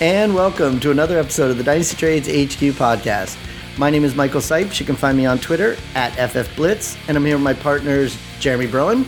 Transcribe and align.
and 0.00 0.34
welcome 0.34 0.80
to 0.80 0.90
another 0.90 1.18
episode 1.18 1.50
of 1.50 1.56
the 1.58 1.64
Dynasty 1.64 1.96
Trades 1.96 2.26
HQ 2.28 2.60
podcast. 2.76 3.36
My 3.78 3.90
name 3.90 4.04
is 4.04 4.14
Michael 4.14 4.40
Sipes. 4.40 4.78
You 4.80 4.86
can 4.86 4.96
find 4.96 5.16
me 5.16 5.26
on 5.26 5.38
Twitter 5.38 5.76
at 5.94 6.12
FFBlitz, 6.12 6.96
and 7.08 7.16
I'm 7.16 7.24
here 7.24 7.36
with 7.36 7.44
my 7.44 7.54
partners 7.54 8.16
Jeremy 8.40 8.66
Broen 8.66 9.06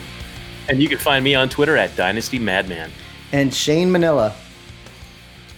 And 0.68 0.82
you 0.82 0.88
can 0.88 0.98
find 0.98 1.24
me 1.24 1.34
on 1.34 1.48
Twitter 1.48 1.76
at 1.76 1.94
Dynasty 1.96 2.38
Madman. 2.38 2.90
and 3.32 3.52
Shane 3.54 3.90
Manila. 3.90 4.34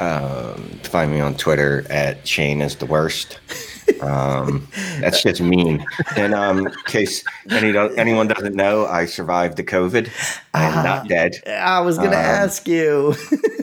Um, 0.01 0.63
find 0.85 1.11
me 1.11 1.21
on 1.21 1.35
Twitter 1.35 1.85
at 1.91 2.27
Shane 2.27 2.61
is 2.63 2.77
the 2.77 2.87
worst. 2.87 3.41
Um, 4.01 4.69
that's 5.01 5.23
just 5.23 5.41
mean. 5.41 5.85
And 6.17 6.35
um, 6.35 6.67
in 6.69 6.73
case 6.87 7.25
any, 7.51 7.77
anyone 7.97 8.29
doesn't 8.29 8.55
know, 8.55 8.87
I 8.87 9.07
survived 9.07 9.57
the 9.57 9.65
COVID. 9.65 10.09
I'm 10.55 10.85
not 10.85 11.09
dead. 11.09 11.37
I 11.49 11.81
was 11.81 11.99
going 11.99 12.13
to 12.13 12.17
Um, 12.19 12.25
ask 12.25 12.69
you. 12.69 13.15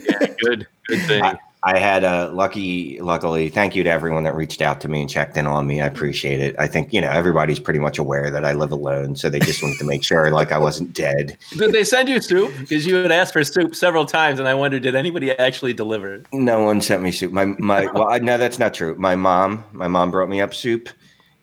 Yeah, 0.10 0.28
good, 0.42 0.68
good 0.88 1.02
thing. 1.08 1.24
I, 1.24 1.38
I 1.66 1.80
had 1.80 2.04
a 2.04 2.30
lucky, 2.30 3.00
luckily, 3.02 3.50
thank 3.50 3.76
you 3.76 3.84
to 3.84 3.90
everyone 3.90 4.24
that 4.26 4.36
reached 4.36 4.62
out 4.62 4.80
to 4.82 4.88
me 4.88 5.02
and 5.02 5.10
checked 5.10 5.36
in 5.36 5.48
on 5.48 5.66
me. 5.66 5.82
I 5.82 5.88
appreciate 5.88 6.40
it. 6.40 6.56
I 6.60 6.68
think, 6.68 6.94
you 6.94 7.02
know, 7.02 7.10
everybody's 7.10 7.60
pretty 7.60 7.80
much 7.80 7.98
aware 7.98 8.30
that 8.30 8.46
I 8.46 8.54
live 8.54 8.72
alone. 8.72 9.16
So 9.16 9.32
they 9.32 9.40
just 9.40 9.64
wanted 9.64 9.80
to 9.80 9.86
make 9.86 10.04
sure 10.04 10.30
like 10.30 10.52
I 10.52 10.60
wasn't 10.60 10.94
dead. 10.94 11.38
Did 11.58 11.72
they 11.72 11.84
send 11.84 12.08
you 12.08 12.22
soup? 12.22 12.54
Because 12.60 12.86
you 12.86 12.94
had 12.96 13.12
asked 13.12 13.34
for 13.34 13.44
soup 13.44 13.74
several 13.74 14.06
times, 14.06 14.38
and 14.38 14.48
I 14.48 14.54
wondered, 14.54 14.84
did 14.84 14.96
anybody 14.96 15.32
actually 15.32 15.74
deliver 15.74 16.14
it? 16.14 16.28
No 16.32 16.64
one 16.64 16.82
sent 16.82 17.02
me 17.02 17.12
soup. 17.12 17.32
My, 17.32 17.46
my, 17.46 17.88
well, 17.94 18.10
I, 18.12 18.20
no, 18.20 18.38
that's 18.38 18.60
not 18.60 18.76
true. 18.76 18.96
My 19.00 19.16
mom, 19.16 19.64
my 19.72 19.88
mom 19.88 20.12
brought 20.12 20.30
me 20.30 20.42
up 20.42 20.54
soup 20.54 20.90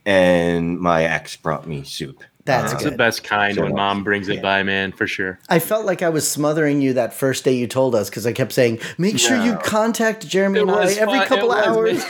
and 0.05 0.79
my 0.79 1.05
ex 1.05 1.37
brought 1.37 1.67
me 1.67 1.83
soup. 1.85 2.23
That's 2.45 2.73
Uh, 2.75 2.79
good. 2.79 2.93
the 2.93 2.97
best 2.97 3.23
kind 3.23 3.55
Sure. 3.55 3.65
when 3.65 3.75
mom 3.75 4.03
brings 4.03 4.29
it 4.29 4.37
Yeah. 4.37 4.43
by, 4.43 4.63
man, 4.65 4.91
for 4.91 5.07
sure. 5.07 5.39
I 5.49 5.61
felt 5.61 5.87
like 5.87 6.03
I 6.03 6.09
was 6.09 6.27
smothering 6.29 6.81
you 6.81 6.93
that 6.95 7.15
first 7.15 7.45
day 7.45 7.53
you 7.53 7.69
told 7.69 7.95
us 7.95 8.11
because 8.11 8.27
I 8.27 8.33
kept 8.33 8.53
saying, 8.53 8.81
make 8.99 9.19
sure 9.19 9.37
you 9.45 9.57
contact 9.63 10.27
Jeremy 10.27 10.59
It 10.59 10.63
and 10.63 10.71
I 10.73 10.85
every 10.95 11.19
fun- 11.21 11.27
couple 11.29 11.53
it 11.53 11.67
hours. 11.67 12.05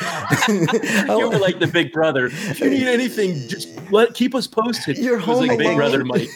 was 0.48 0.48
You 1.08 1.28
were 1.28 1.38
like 1.38 1.58
the 1.60 1.66
big 1.66 1.92
brother. 1.92 2.26
If 2.26 2.60
you 2.60 2.70
need 2.70 2.88
anything, 2.88 3.34
just 3.48 3.68
let 3.90 4.14
keep 4.14 4.34
us 4.34 4.46
posted. 4.46 4.96
You're 4.96 5.18
It 5.20 5.26
was 5.26 5.40
like 5.46 5.58
big 5.58 5.76
brother 5.76 6.02
Mike. 6.04 6.28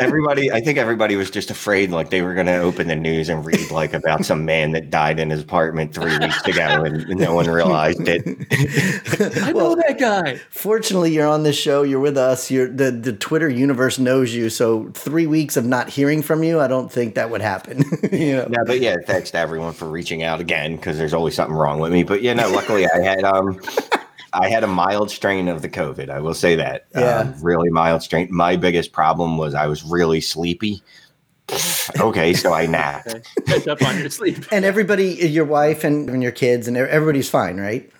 everybody 0.00 0.50
i 0.50 0.58
think 0.58 0.78
everybody 0.78 1.16
was 1.16 1.30
just 1.30 1.50
afraid 1.50 1.90
like 1.90 2.08
they 2.10 2.22
were 2.22 2.32
going 2.34 2.46
to 2.46 2.56
open 2.58 2.88
the 2.88 2.96
news 2.96 3.28
and 3.28 3.44
read 3.44 3.70
like 3.70 3.92
about 3.92 4.24
some 4.24 4.44
man 4.44 4.72
that 4.72 4.90
died 4.90 5.20
in 5.20 5.28
his 5.30 5.42
apartment 5.42 5.94
three 5.94 6.16
weeks 6.18 6.44
ago 6.46 6.82
and 6.82 7.06
no 7.10 7.34
one 7.34 7.46
realized 7.48 8.00
it 8.08 8.22
I 9.42 9.52
know 9.52 9.74
that 9.76 9.98
guy. 10.00 10.40
Fortunately, 10.50 11.12
you're 11.12 11.26
on 11.28 11.42
this 11.42 11.56
show. 11.56 11.82
You're 11.82 12.00
with 12.00 12.16
us. 12.16 12.50
You're 12.50 12.68
the 12.68 12.90
the 12.90 13.12
Twitter 13.32 13.48
universe 13.48 13.98
knows 13.98 14.34
you. 14.34 14.50
So 14.50 14.90
three 14.92 15.26
weeks 15.26 15.56
of 15.56 15.64
not 15.64 15.88
hearing 15.88 16.20
from 16.20 16.42
you, 16.42 16.60
I 16.60 16.68
don't 16.68 16.92
think 16.92 17.14
that 17.14 17.30
would 17.30 17.40
happen. 17.40 17.78
you 18.12 18.36
know? 18.36 18.46
no 18.50 18.62
but 18.66 18.80
yeah 18.80 18.96
thanks 19.06 19.30
to 19.30 19.38
everyone 19.38 19.72
for 19.72 19.88
reaching 19.88 20.22
out 20.22 20.38
again 20.38 20.76
because 20.76 20.98
there's 20.98 21.14
always 21.14 21.34
something 21.34 21.56
wrong 21.56 21.78
with 21.80 21.90
me 21.92 22.02
but 22.02 22.20
yeah 22.20 22.34
no 22.34 22.50
luckily 22.50 22.86
i 22.86 22.98
had 22.98 23.24
um 23.24 23.58
i 24.34 24.50
had 24.50 24.62
a 24.64 24.66
mild 24.66 25.10
strain 25.10 25.48
of 25.48 25.62
the 25.62 25.68
covid 25.68 26.10
i 26.10 26.20
will 26.20 26.34
say 26.34 26.56
that 26.56 26.84
Yeah. 26.94 27.20
um, 27.20 27.34
really 27.42 27.70
mild 27.70 28.02
strain 28.02 28.28
my 28.30 28.56
biggest 28.56 28.92
problem 28.92 29.38
was 29.38 29.54
i 29.54 29.66
was 29.66 29.82
really 29.82 30.20
sleepy 30.20 30.82
okay 32.00 32.34
so 32.34 32.52
i 32.52 32.66
napped 32.76 33.08
Okay. 33.08 33.22
Catch 33.46 33.68
up 33.68 33.82
on 33.82 33.98
your 33.98 34.10
sleep. 34.10 34.36
And 34.52 34.64
everybody, 34.66 35.06
your 35.28 35.44
wife 35.46 35.84
and, 35.84 36.08
and 36.10 36.22
your 36.22 36.32
kids, 36.32 36.68
and 36.68 36.76
everybody's 36.76 37.30
fine, 37.30 37.58
right? 37.58 37.90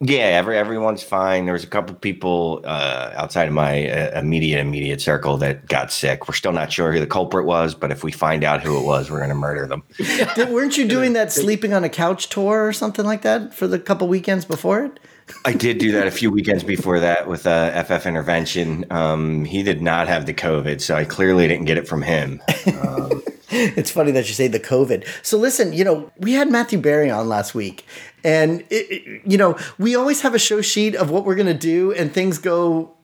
Yeah, 0.00 0.24
every, 0.24 0.58
everyone's 0.58 1.02
fine. 1.02 1.46
There 1.46 1.54
was 1.54 1.64
a 1.64 1.68
couple 1.68 1.94
people 1.94 2.60
uh, 2.64 3.12
outside 3.14 3.48
of 3.48 3.54
my 3.54 3.88
uh, 3.88 4.18
immediate 4.18 4.60
immediate 4.60 5.00
circle 5.00 5.38
that 5.38 5.66
got 5.68 5.90
sick. 5.90 6.28
We're 6.28 6.34
still 6.34 6.52
not 6.52 6.70
sure 6.70 6.92
who 6.92 7.00
the 7.00 7.06
culprit 7.06 7.46
was, 7.46 7.74
but 7.74 7.90
if 7.90 8.04
we 8.04 8.12
find 8.12 8.44
out 8.44 8.62
who 8.62 8.78
it 8.78 8.84
was, 8.84 9.10
we're 9.10 9.18
going 9.18 9.30
to 9.30 9.34
murder 9.34 9.66
them. 9.66 9.84
Did, 10.34 10.50
weren't 10.50 10.76
you 10.76 10.86
doing 10.86 11.14
that 11.14 11.32
sleeping 11.32 11.72
on 11.72 11.82
a 11.82 11.88
couch 11.88 12.28
tour 12.28 12.66
or 12.66 12.74
something 12.74 13.06
like 13.06 13.22
that 13.22 13.54
for 13.54 13.66
the 13.66 13.78
couple 13.78 14.06
weekends 14.06 14.44
before 14.44 14.84
it? 14.84 15.00
I 15.44 15.54
did 15.54 15.78
do 15.78 15.90
that 15.92 16.06
a 16.06 16.10
few 16.12 16.30
weekends 16.30 16.62
before 16.62 17.00
that 17.00 17.26
with 17.26 17.46
uh, 17.46 17.82
FF 17.82 18.06
Intervention. 18.06 18.84
Um, 18.90 19.44
he 19.44 19.62
did 19.62 19.82
not 19.82 20.06
have 20.06 20.26
the 20.26 20.34
COVID, 20.34 20.80
so 20.80 20.94
I 20.94 21.04
clearly 21.04 21.48
didn't 21.48 21.64
get 21.64 21.78
it 21.78 21.88
from 21.88 22.02
him. 22.02 22.40
Um, 22.80 23.22
It's 23.76 23.90
funny 23.90 24.10
that 24.12 24.26
you 24.28 24.34
say 24.34 24.48
the 24.48 24.60
COVID. 24.60 25.06
So 25.22 25.38
listen, 25.38 25.72
you 25.72 25.84
know, 25.84 26.10
we 26.18 26.32
had 26.32 26.50
Matthew 26.50 26.78
Berry 26.78 27.10
on 27.10 27.28
last 27.28 27.54
week, 27.54 27.84
and 28.24 28.62
it, 28.70 28.90
it- 28.90 29.22
you 29.24 29.38
know, 29.38 29.56
we 29.78 29.94
always 29.94 30.22
have 30.22 30.34
a 30.34 30.38
show 30.38 30.60
sheet 30.60 30.94
of 30.96 31.10
what 31.10 31.24
we're 31.24 31.36
gonna 31.36 31.54
do, 31.54 31.92
and 31.92 32.12
things 32.12 32.38
go 32.38 32.95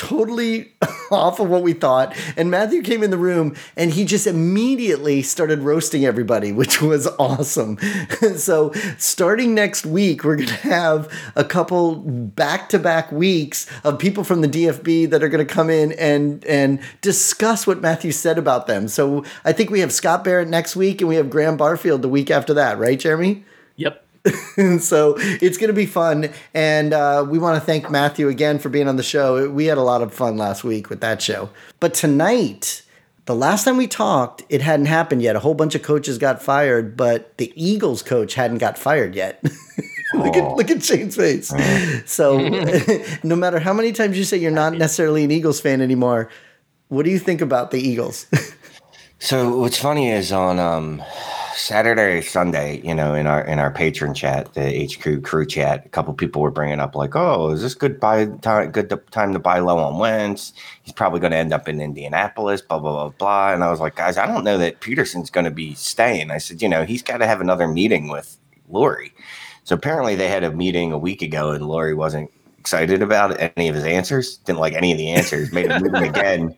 totally 0.00 0.72
off 1.10 1.40
of 1.40 1.48
what 1.50 1.62
we 1.62 1.74
thought. 1.74 2.16
And 2.34 2.50
Matthew 2.50 2.80
came 2.80 3.02
in 3.02 3.10
the 3.10 3.18
room, 3.18 3.54
and 3.76 3.90
he 3.90 4.06
just 4.06 4.26
immediately 4.26 5.20
started 5.20 5.58
roasting 5.60 6.06
everybody, 6.06 6.52
which 6.60 6.80
was 6.80 7.06
awesome. 7.18 7.78
so 8.36 8.72
starting 8.96 9.54
next 9.54 9.84
week, 9.84 10.24
we're 10.24 10.36
gonna 10.36 10.52
have 10.52 11.12
a 11.36 11.44
couple 11.44 11.96
back-to-back 11.96 13.12
weeks 13.12 13.66
of 13.84 13.98
people 13.98 14.24
from 14.24 14.40
the 14.40 14.48
DFB 14.48 15.10
that 15.10 15.22
are 15.22 15.28
gonna 15.28 15.44
come 15.44 15.68
in 15.68 15.92
and 15.92 16.44
and 16.46 16.80
discuss 17.02 17.66
what 17.66 17.82
Matthew 17.82 18.12
said 18.12 18.38
about 18.38 18.66
them. 18.66 18.88
So 18.88 19.24
I 19.44 19.52
think 19.52 19.68
we 19.70 19.80
have 19.80 19.92
Scott 19.92 20.24
Barrett 20.24 20.48
next 20.48 20.76
week, 20.76 21.02
and 21.02 21.08
we 21.08 21.16
have 21.16 21.28
Graham 21.28 21.58
Barfield 21.58 22.00
the 22.00 22.08
week 22.08 22.30
after 22.30 22.54
that, 22.54 22.78
right, 22.78 22.98
Jeremy? 22.98 23.44
So 24.80 25.14
it's 25.18 25.56
going 25.56 25.68
to 25.68 25.74
be 25.74 25.86
fun. 25.86 26.30
And 26.52 26.92
uh, 26.92 27.24
we 27.28 27.38
want 27.38 27.58
to 27.58 27.64
thank 27.64 27.90
Matthew 27.90 28.28
again 28.28 28.58
for 28.58 28.68
being 28.68 28.88
on 28.88 28.96
the 28.96 29.02
show. 29.02 29.48
We 29.48 29.66
had 29.66 29.78
a 29.78 29.82
lot 29.82 30.02
of 30.02 30.12
fun 30.12 30.36
last 30.36 30.64
week 30.64 30.90
with 30.90 31.00
that 31.00 31.22
show. 31.22 31.50
But 31.78 31.94
tonight, 31.94 32.82
the 33.24 33.34
last 33.34 33.64
time 33.64 33.76
we 33.76 33.86
talked, 33.86 34.42
it 34.48 34.60
hadn't 34.60 34.86
happened 34.86 35.22
yet. 35.22 35.36
A 35.36 35.38
whole 35.38 35.54
bunch 35.54 35.74
of 35.74 35.82
coaches 35.82 36.18
got 36.18 36.42
fired, 36.42 36.96
but 36.96 37.36
the 37.38 37.52
Eagles 37.56 38.02
coach 38.02 38.34
hadn't 38.34 38.58
got 38.58 38.76
fired 38.76 39.14
yet. 39.14 39.42
look 40.14 40.36
at 40.36 40.56
look 40.56 40.70
at 40.70 40.82
Shane's 40.82 41.16
face. 41.16 41.52
So 42.06 42.38
no 43.22 43.36
matter 43.36 43.58
how 43.58 43.72
many 43.72 43.92
times 43.92 44.18
you 44.18 44.24
say 44.24 44.36
you're 44.36 44.50
not 44.50 44.74
necessarily 44.74 45.24
an 45.24 45.30
Eagles 45.30 45.60
fan 45.60 45.80
anymore, 45.80 46.28
what 46.88 47.04
do 47.04 47.10
you 47.10 47.18
think 47.18 47.40
about 47.40 47.70
the 47.70 47.78
Eagles? 47.78 48.26
So 49.20 49.58
what's 49.58 49.78
funny 49.78 50.10
is 50.10 50.32
on 50.32 50.58
um, 50.58 51.02
Saturday, 51.60 52.18
or 52.18 52.22
Sunday, 52.22 52.80
you 52.82 52.94
know, 52.94 53.14
in 53.14 53.26
our 53.26 53.42
in 53.42 53.58
our 53.58 53.70
patron 53.70 54.14
chat, 54.14 54.52
the 54.54 54.86
HQ 54.86 55.22
crew 55.22 55.46
chat, 55.46 55.84
a 55.86 55.88
couple 55.90 56.14
people 56.14 56.42
were 56.42 56.50
bringing 56.50 56.80
up 56.80 56.94
like, 56.94 57.14
"Oh, 57.14 57.50
is 57.50 57.62
this 57.62 57.74
good 57.74 58.00
buy 58.00 58.26
time? 58.26 58.70
Good 58.70 58.88
to, 58.90 58.96
time 59.10 59.32
to 59.32 59.38
buy 59.38 59.58
low 59.58 59.78
on 59.78 59.98
Wentz? 59.98 60.52
He's 60.82 60.92
probably 60.92 61.20
going 61.20 61.32
to 61.32 61.36
end 61.38 61.52
up 61.52 61.68
in 61.68 61.80
Indianapolis." 61.80 62.62
Blah 62.62 62.78
blah 62.78 62.92
blah 62.92 63.08
blah. 63.10 63.52
And 63.52 63.62
I 63.62 63.70
was 63.70 63.80
like, 63.80 63.96
"Guys, 63.96 64.16
I 64.18 64.26
don't 64.26 64.44
know 64.44 64.58
that 64.58 64.80
Pederson's 64.80 65.30
going 65.30 65.44
to 65.44 65.50
be 65.50 65.74
staying." 65.74 66.30
I 66.30 66.38
said, 66.38 66.62
"You 66.62 66.68
know, 66.68 66.84
he's 66.84 67.02
got 67.02 67.18
to 67.18 67.26
have 67.26 67.40
another 67.40 67.68
meeting 67.68 68.08
with 68.08 68.38
Lurie." 68.72 69.12
So 69.64 69.74
apparently, 69.74 70.16
they 70.16 70.28
had 70.28 70.44
a 70.44 70.50
meeting 70.52 70.92
a 70.92 70.98
week 70.98 71.22
ago, 71.22 71.50
and 71.50 71.64
Lurie 71.64 71.96
wasn't 71.96 72.30
excited 72.58 73.02
about 73.02 73.36
any 73.56 73.68
of 73.68 73.74
his 73.74 73.84
answers. 73.84 74.38
Didn't 74.38 74.60
like 74.60 74.74
any 74.74 74.92
of 74.92 74.98
the 74.98 75.10
answers. 75.10 75.52
Made 75.52 75.70
him 75.70 75.82
meeting 75.82 76.04
again 76.08 76.56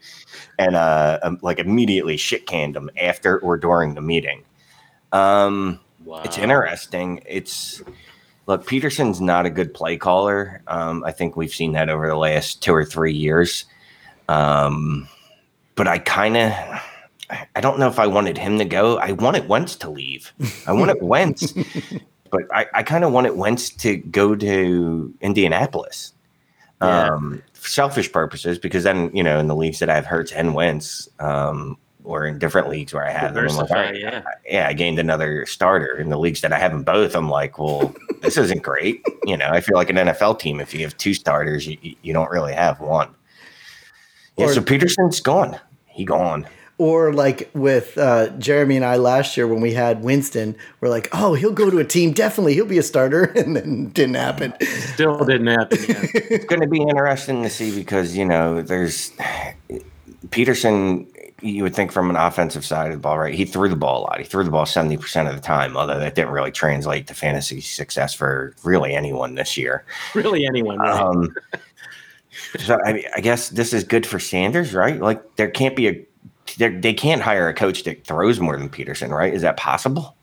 and 0.59 0.77
uh, 0.77 1.19
um, 1.23 1.39
like 1.43 1.59
immediately 1.59 2.17
shit 2.17 2.47
canned 2.47 2.75
them 2.75 2.91
after 3.01 3.39
or 3.41 3.57
during 3.57 3.95
the 3.95 4.01
meeting. 4.01 4.43
Um, 5.13 5.81
Wow. 6.05 6.23
It's 6.25 6.39
interesting. 6.39 7.23
It's 7.27 7.83
look, 8.47 8.67
Pederson's 8.67 9.21
not 9.21 9.47
a 9.47 9.51
good 9.51 9.73
play 9.73 9.97
caller. 9.97 10.63
Um, 10.67 11.05
I 11.05 11.13
think 11.13 11.37
we've 11.37 11.55
seen 11.55 11.73
that 11.73 11.89
over 11.89 12.09
the 12.09 12.17
last 12.17 12.63
two 12.63 12.75
or 12.75 12.85
three 12.85 13.13
years. 13.13 13.65
Um, 14.29 15.09
but 15.75 15.87
I 15.87 15.99
kind 15.99 16.37
of, 16.37 16.53
I 17.55 17.61
don't 17.61 17.79
know 17.79 17.89
if 17.89 17.99
I 17.99 18.07
wanted 18.07 18.37
him 18.37 18.59
to 18.59 18.65
go. 18.65 18.99
I 18.99 19.13
wanted 19.13 19.49
Wentz 19.49 19.77
to 19.77 19.91
leave. 19.91 20.33
I 20.67 20.73
wanted 20.73 21.03
Wentz, 21.03 21.53
but 22.31 22.43
I, 22.53 22.67
I 22.75 22.83
kind 22.83 23.05
of 23.05 23.13
wanted 23.13 23.37
Wentz 23.37 23.71
to 23.71 23.97
go 23.97 24.35
to 24.35 25.15
Indianapolis. 25.21 26.13
Yeah. 26.81 27.15
Um, 27.15 27.43
selfish 27.55 28.11
purposes, 28.11 28.59
because 28.59 28.83
then 28.83 29.15
you 29.15 29.23
know 29.23 29.39
in 29.39 29.47
the 29.47 29.55
leagues 29.55 29.79
that 29.79 29.89
I 29.89 29.95
have 29.95 30.05
Hurts 30.05 30.33
and 30.33 30.53
Wentz, 30.53 31.09
um, 31.21 31.79
or 32.05 32.27
in 32.27 32.39
different 32.39 32.69
leagues 32.69 32.93
where 32.93 33.07
I 33.07 33.11
have 33.11 33.35
them, 33.35 33.47
like, 33.47 33.69
Diversify, 33.69 33.93
yeah. 33.93 34.23
yeah, 34.47 34.69
I 34.69 34.73
gained 34.73 34.99
another 34.99 35.47
starter 35.47 35.99
in 35.99 36.11
the 36.11 36.19
leagues 36.19 36.41
that 36.41 36.53
I 36.53 36.59
have 36.59 36.73
them 36.73 36.83
both. 36.83 37.15
I'm 37.15 37.29
like, 37.29 37.59
well, 37.59 37.95
this 38.21 38.37
isn't 38.37 38.63
great. 38.63 39.05
You 39.25 39.37
know, 39.37 39.49
I 39.51 39.61
feel 39.61 39.77
like 39.77 39.89
an 39.89 39.95
NFL 39.95 40.41
team. 40.41 40.59
If 40.59 40.75
you 40.75 40.81
have 40.81 40.97
two 40.97 41.15
starters, 41.15 41.65
you, 41.65 41.79
you 42.03 42.13
don't 42.13 42.29
really 42.29 42.55
have 42.55 42.81
one. 42.81 43.15
Yeah, 44.37 44.47
Or- 44.47 44.53
so 44.55 44.61
Pederson's 44.61 45.21
gone. 45.21 45.61
He 45.87 46.05
gone. 46.05 46.49
Or 46.79 47.13
like 47.13 47.49
with 47.55 47.97
uh, 47.97 48.31
Jeremy 48.39 48.75
and 48.75 48.85
I 48.85 48.97
last 48.97 49.37
year 49.37 49.47
when 49.47 49.61
we 49.61 49.75
had 49.75 50.03
Winston, 50.03 50.57
we're 50.81 50.89
like, 50.89 51.09
oh, 51.13 51.35
he'll 51.35 51.53
go 51.53 51.71
to 51.71 51.79
a 51.79 51.85
team. 51.85 52.11
Definitely, 52.11 52.55
he'll 52.55 52.67
be 52.67 52.79
a 52.79 52.83
starter, 52.83 53.25
and 53.37 53.55
then 53.55 53.91
didn't 53.91 54.17
happen. 54.17 54.53
Still 54.95 55.25
didn't 55.25 55.47
happen. 55.47 55.79
Yeah. 55.89 56.03
It's 56.15 56.45
going 56.47 56.63
to 56.63 56.67
be 56.67 56.81
interesting 56.81 57.45
to 57.45 57.51
see 57.51 57.73
because 57.73 58.17
you 58.17 58.25
know 58.25 58.63
there's 58.63 59.13
Pederson. 60.31 61.07
You 61.43 61.63
would 61.65 61.75
think 61.75 61.91
from 61.91 62.09
an 62.09 62.17
offensive 62.17 62.65
side 62.65 62.87
of 62.87 62.93
the 62.93 63.01
ball, 63.01 63.19
right? 63.19 63.35
He 63.35 63.45
threw 63.45 63.69
the 63.69 63.77
ball 63.77 64.01
a 64.01 64.05
lot. 64.05 64.19
He 64.19 64.25
threw 64.25 64.45
the 64.45 64.51
ball 64.51 64.67
seventy 64.67 64.97
percent 64.97 65.29
of 65.29 65.35
the 65.35 65.41
time, 65.41 65.77
although 65.77 65.99
that 65.99 66.15
didn't 66.15 66.31
really 66.31 66.53
translate 66.53 67.07
to 67.09 67.15
fantasy 67.15 67.61
success 67.61 68.15
for 68.15 68.55
really 68.63 68.95
anyone 68.95 69.35
this 69.35 69.57
year. 69.57 69.85
really, 70.15 70.47
anyone. 70.47 70.79
Right? 70.79 71.01
Um, 71.01 71.35
so 72.59 72.79
I, 72.85 72.93
mean, 72.93 73.05
I 73.17 73.21
guess 73.21 73.51
this 73.51 73.73
is 73.73 73.85
good 73.85 74.07
for 74.07 74.19
Sanders, 74.19 74.73
right? 74.73 75.01
Like 75.01 75.37
there 75.37 75.51
can't 75.51 75.77
be 75.77 75.89
a 75.89 76.07
they 76.57 76.93
can't 76.93 77.23
hire 77.23 77.49
a 77.49 77.55
coach 77.55 77.85
that 77.85 78.05
throws 78.05 78.41
more 78.41 78.57
than 78.57 78.69
Pederson, 78.69 79.11
right? 79.11 79.33
Is 79.33 79.43
that 79.43 79.57
possible? 79.57 80.17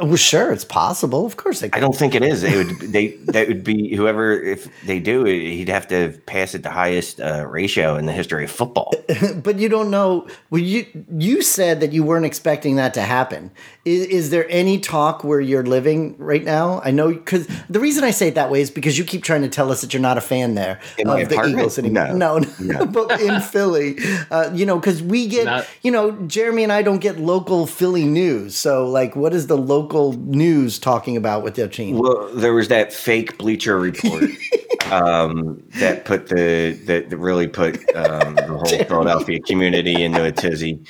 Well, 0.00 0.16
sure, 0.16 0.52
it's 0.52 0.64
possible. 0.64 1.26
Of 1.26 1.36
course, 1.36 1.60
they 1.60 1.70
I 1.72 1.80
don't 1.80 1.96
think 1.96 2.14
it 2.14 2.22
is. 2.22 2.42
They 2.42 2.56
would 2.56 2.68
they 2.80 3.08
that 3.26 3.48
would 3.48 3.64
be 3.64 3.94
whoever 3.94 4.32
if 4.40 4.68
they 4.86 5.00
do 5.00 5.24
he'd 5.24 5.68
have 5.68 5.88
to 5.88 6.18
pass 6.26 6.54
at 6.54 6.62
the 6.62 6.70
highest 6.70 7.20
uh, 7.20 7.46
ratio 7.48 7.96
in 7.96 8.06
the 8.06 8.12
history 8.12 8.44
of 8.44 8.50
football. 8.50 8.94
but 9.42 9.58
you 9.58 9.68
don't 9.68 9.90
know. 9.90 10.26
Well, 10.50 10.60
you 10.62 10.86
you 11.16 11.42
said 11.42 11.80
that 11.80 11.92
you 11.92 12.04
weren't 12.04 12.26
expecting 12.26 12.76
that 12.76 12.94
to 12.94 13.02
happen. 13.02 13.50
Is, 13.84 14.06
is 14.06 14.30
there 14.30 14.46
any 14.50 14.78
talk 14.78 15.24
where 15.24 15.40
you're 15.40 15.64
living 15.64 16.16
right 16.18 16.44
now? 16.44 16.80
I 16.84 16.90
know 16.90 17.08
because 17.12 17.46
the 17.70 17.80
reason 17.80 18.04
I 18.04 18.10
say 18.10 18.28
it 18.28 18.34
that 18.34 18.50
way 18.50 18.60
is 18.60 18.70
because 18.70 18.98
you 18.98 19.04
keep 19.04 19.22
trying 19.24 19.42
to 19.42 19.48
tell 19.48 19.72
us 19.72 19.80
that 19.80 19.92
you're 19.94 20.02
not 20.02 20.18
a 20.18 20.20
fan 20.20 20.54
there 20.54 20.80
In 20.98 21.08
of 21.08 21.28
the? 21.28 21.42
Eagles 21.48 21.78
anymore. 21.78 22.12
No, 22.12 22.38
No. 22.38 22.44
no, 22.60 22.86
but 22.98 23.20
in 23.20 23.40
Philly, 23.40 23.96
uh, 24.30 24.50
you 24.52 24.66
know, 24.66 24.78
because 24.78 25.02
we 25.02 25.26
get, 25.26 25.46
Not- 25.46 25.66
you 25.82 25.90
know, 25.90 26.12
Jeremy 26.26 26.62
and 26.64 26.72
I 26.72 26.82
don't 26.82 26.98
get 26.98 27.18
local 27.18 27.66
Philly 27.66 28.04
news. 28.04 28.54
So, 28.54 28.86
like, 28.88 29.16
what 29.16 29.32
is 29.32 29.46
the 29.46 29.56
local 29.56 29.87
news 29.92 30.78
talking 30.78 31.16
about 31.16 31.42
with 31.42 31.54
their 31.54 31.68
team? 31.68 31.98
Well, 31.98 32.28
there 32.34 32.52
was 32.54 32.68
that 32.68 32.92
fake 32.92 33.38
Bleacher 33.38 33.78
Report 33.78 34.24
um, 34.90 35.62
that 35.78 36.04
put 36.04 36.28
the 36.28 36.72
that 36.86 37.10
that 37.10 37.16
really 37.16 37.48
put 37.48 37.76
um, 37.94 38.34
the 38.34 38.46
whole 38.46 38.64
Philadelphia 38.84 39.40
community 39.40 40.02
into 40.02 40.24
a 40.24 40.32
tizzy. 40.32 40.80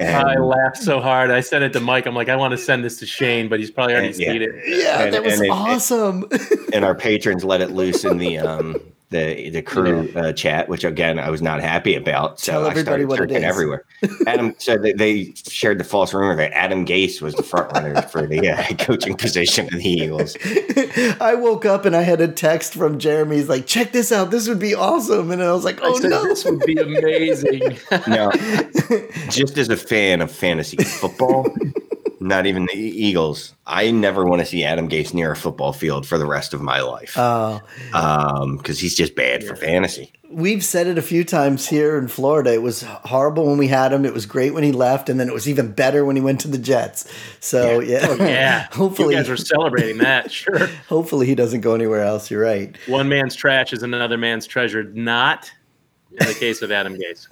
And, 0.00 0.16
I 0.28 0.36
laughed 0.38 0.78
so 0.78 1.00
hard. 1.00 1.30
I 1.30 1.40
sent 1.40 1.64
it 1.64 1.72
to 1.74 1.80
Mike. 1.80 2.06
I'm 2.06 2.14
like, 2.14 2.28
I 2.28 2.36
want 2.36 2.52
to 2.52 2.58
send 2.58 2.84
this 2.84 2.98
to 2.98 3.06
Shane, 3.06 3.48
but 3.48 3.60
he's 3.60 3.70
probably 3.70 3.94
already 3.94 4.08
And- 4.08 4.18
yeah. 4.18 4.32
seen 4.32 4.42
it. 4.42 4.50
yeah, 4.66 5.02
and- 5.02 5.14
that 5.14 5.22
was 5.24 5.34
and 5.34 5.44
it- 5.44 5.50
awesome. 5.50 6.26
and 6.72 6.84
our 6.84 6.94
patrons 6.94 7.44
let 7.44 7.60
it 7.60 7.70
loose 7.70 8.04
in 8.04 8.18
the 8.18 8.38
um, 8.38 8.76
the 9.12 9.50
the 9.50 9.62
crew 9.62 10.10
uh, 10.16 10.32
chat, 10.32 10.68
which 10.68 10.84
again 10.84 11.18
I 11.18 11.30
was 11.30 11.40
not 11.40 11.60
happy 11.60 11.94
about. 11.94 12.40
So 12.40 12.52
Tell 12.52 12.66
I 12.66 12.70
everybody 12.70 13.04
started 13.04 13.08
what 13.08 13.20
it 13.20 13.30
searching 13.30 13.44
everywhere. 13.44 13.84
Adam 14.26 14.54
said 14.58 14.82
that 14.82 14.98
they 14.98 15.32
shared 15.34 15.78
the 15.78 15.84
false 15.84 16.12
rumor 16.12 16.34
that 16.36 16.52
Adam 16.52 16.84
Gase 16.84 17.22
was 17.22 17.34
the 17.34 17.42
front 17.42 17.72
runner 17.72 18.02
for 18.02 18.26
the 18.26 18.48
uh, 18.48 18.74
coaching 18.78 19.14
position 19.14 19.66
of 19.66 19.80
the 19.80 19.88
Eagles. 19.88 20.36
I 21.20 21.34
woke 21.36 21.64
up 21.64 21.84
and 21.84 21.94
I 21.94 22.02
had 22.02 22.20
a 22.20 22.28
text 22.28 22.74
from 22.74 22.98
Jeremy. 22.98 23.36
He's 23.36 23.48
like, 23.48 23.66
check 23.66 23.92
this 23.92 24.10
out. 24.10 24.30
This 24.30 24.48
would 24.48 24.58
be 24.58 24.74
awesome. 24.74 25.30
And 25.30 25.42
I 25.42 25.52
was 25.52 25.64
like, 25.64 25.80
I 25.82 25.88
oh 25.88 26.00
said, 26.00 26.10
no. 26.10 26.24
this 26.24 26.44
would 26.44 26.60
be 26.60 26.76
amazing. 26.76 27.78
Now, 28.08 28.30
just 29.28 29.58
as 29.58 29.68
a 29.68 29.76
fan 29.76 30.20
of 30.20 30.30
fantasy 30.30 30.78
football, 30.78 31.54
not 32.22 32.46
even 32.46 32.66
the 32.66 32.76
Eagles, 32.78 33.54
I 33.66 33.90
never 33.90 34.24
want 34.24 34.40
to 34.40 34.46
see 34.46 34.64
Adam 34.64 34.88
Gase 34.88 35.12
near 35.14 35.32
a 35.32 35.36
football 35.36 35.72
field 35.72 36.06
for 36.06 36.18
the 36.18 36.26
rest 36.26 36.54
of 36.54 36.60
my 36.62 36.80
life 36.80 37.16
Uh, 37.16 37.60
because 38.56 38.78
he's 38.78 38.94
just 38.94 39.14
bad 39.14 39.44
for 39.44 39.54
fantasy. 39.56 40.12
we've 40.30 40.64
said 40.64 40.86
it 40.86 40.96
a 40.96 41.02
few 41.02 41.24
times 41.24 41.68
here 41.68 41.98
in 41.98 42.08
Florida. 42.08 42.52
It 42.54 42.62
was 42.62 42.82
horrible 42.82 43.46
when 43.46 43.58
we 43.58 43.68
had 43.68 43.92
him. 43.92 44.04
It 44.06 44.14
was 44.14 44.24
great 44.24 44.54
when 44.54 44.64
he 44.64 44.72
left. 44.72 45.10
And 45.10 45.20
then 45.20 45.28
it 45.28 45.34
was 45.34 45.46
even 45.48 45.72
better 45.72 46.04
when 46.06 46.16
he 46.16 46.22
went 46.22 46.40
to 46.40 46.48
the 46.48 46.56
Jets. 46.58 47.10
So, 47.40 47.80
yeah. 47.80 48.06
Oh, 48.08 48.14
yeah. 48.16 48.66
hopefully, 48.72 49.14
you 49.14 49.20
guys 49.20 49.28
were 49.28 49.36
celebrating 49.36 49.98
that. 49.98 50.30
Sure. 50.42 50.66
hopefully 50.88 51.26
he 51.26 51.34
doesn't 51.34 51.60
go 51.60 51.74
anywhere 51.74 52.00
else. 52.02 52.30
You're 52.30 52.40
right. 52.42 52.74
One 52.86 53.08
man's 53.10 53.34
trash 53.36 53.72
is 53.74 53.82
another 53.82 54.16
man's 54.16 54.46
treasure. 54.46 54.84
Not 54.84 55.50
in 56.18 56.26
the 56.26 56.34
case 56.34 56.62
of 56.62 56.70
Adam 56.72 56.96
Gase. 56.96 57.26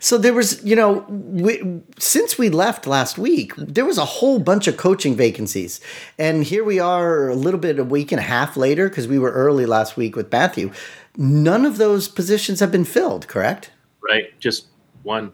So 0.00 0.18
there 0.18 0.34
was, 0.34 0.62
you 0.64 0.76
know, 0.76 1.04
we, 1.08 1.80
since 1.98 2.36
we 2.36 2.50
left 2.50 2.86
last 2.86 3.16
week, 3.16 3.54
there 3.56 3.86
was 3.86 3.98
a 3.98 4.04
whole 4.04 4.38
bunch 4.38 4.66
of 4.66 4.76
coaching 4.76 5.16
vacancies, 5.16 5.80
and 6.18 6.44
here 6.44 6.62
we 6.64 6.78
are, 6.78 7.28
a 7.28 7.34
little 7.34 7.60
bit 7.60 7.78
a 7.78 7.84
week 7.84 8.12
and 8.12 8.20
a 8.20 8.24
half 8.24 8.56
later, 8.56 8.88
because 8.88 9.08
we 9.08 9.18
were 9.18 9.32
early 9.32 9.64
last 9.64 9.96
week 9.96 10.14
with 10.14 10.30
Matthew. 10.30 10.70
None 11.16 11.64
of 11.64 11.78
those 11.78 12.08
positions 12.08 12.60
have 12.60 12.70
been 12.70 12.84
filled, 12.84 13.28
correct? 13.28 13.70
Right? 14.06 14.38
Just 14.38 14.66
one. 15.02 15.32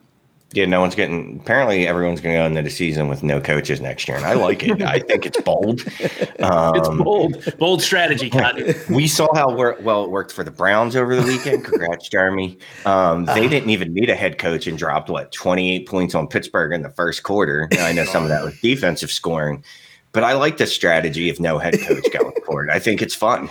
Yeah, 0.54 0.66
no 0.66 0.80
one's 0.80 0.94
getting. 0.94 1.40
Apparently, 1.42 1.86
everyone's 1.86 2.20
going 2.20 2.34
to 2.34 2.38
go 2.40 2.44
into 2.46 2.62
the 2.62 2.70
season 2.70 3.08
with 3.08 3.22
no 3.22 3.40
coaches 3.40 3.80
next 3.80 4.06
year, 4.06 4.16
and 4.16 4.26
I 4.26 4.34
like 4.34 4.62
it. 4.62 4.82
I 4.82 4.98
think 5.00 5.26
it's 5.26 5.40
bold. 5.40 5.82
Um, 6.42 6.74
It's 6.74 6.88
bold. 6.88 7.58
Bold 7.58 7.82
strategy, 7.82 8.28
Cotton. 8.28 8.74
we 8.90 9.06
saw 9.06 9.32
how 9.34 9.54
well 9.80 10.04
it 10.04 10.10
worked 10.10 10.32
for 10.32 10.42
the 10.42 10.50
Browns 10.50 10.96
over 10.96 11.14
the 11.14 11.22
weekend. 11.22 11.64
Congrats, 11.72 12.08
Jeremy. 12.08 12.58
Um, 12.84 13.26
they 13.26 13.48
didn't 13.48 13.70
even 13.70 13.94
need 13.94 14.10
a 14.10 14.16
head 14.16 14.38
coach 14.38 14.66
and 14.66 14.76
dropped 14.76 15.08
what 15.08 15.30
twenty 15.32 15.72
eight 15.74 15.86
points 15.88 16.14
on 16.16 16.26
Pittsburgh 16.26 16.72
in 16.72 16.82
the 16.82 16.90
first 16.90 17.22
quarter. 17.22 17.68
Now, 17.72 17.86
I 17.86 17.92
know 17.92 18.04
some 18.04 18.24
of 18.24 18.28
that 18.30 18.42
was 18.44 18.58
defensive 18.60 19.10
scoring, 19.10 19.62
but 20.12 20.24
I 20.24 20.34
like 20.34 20.58
the 20.58 20.66
strategy 20.66 21.30
of 21.30 21.40
no 21.40 21.58
head 21.58 21.80
coach 21.80 22.04
going 22.12 22.34
forward. 22.46 22.70
I 22.70 22.78
think 22.78 23.02
it's 23.02 23.14
fun. 23.14 23.50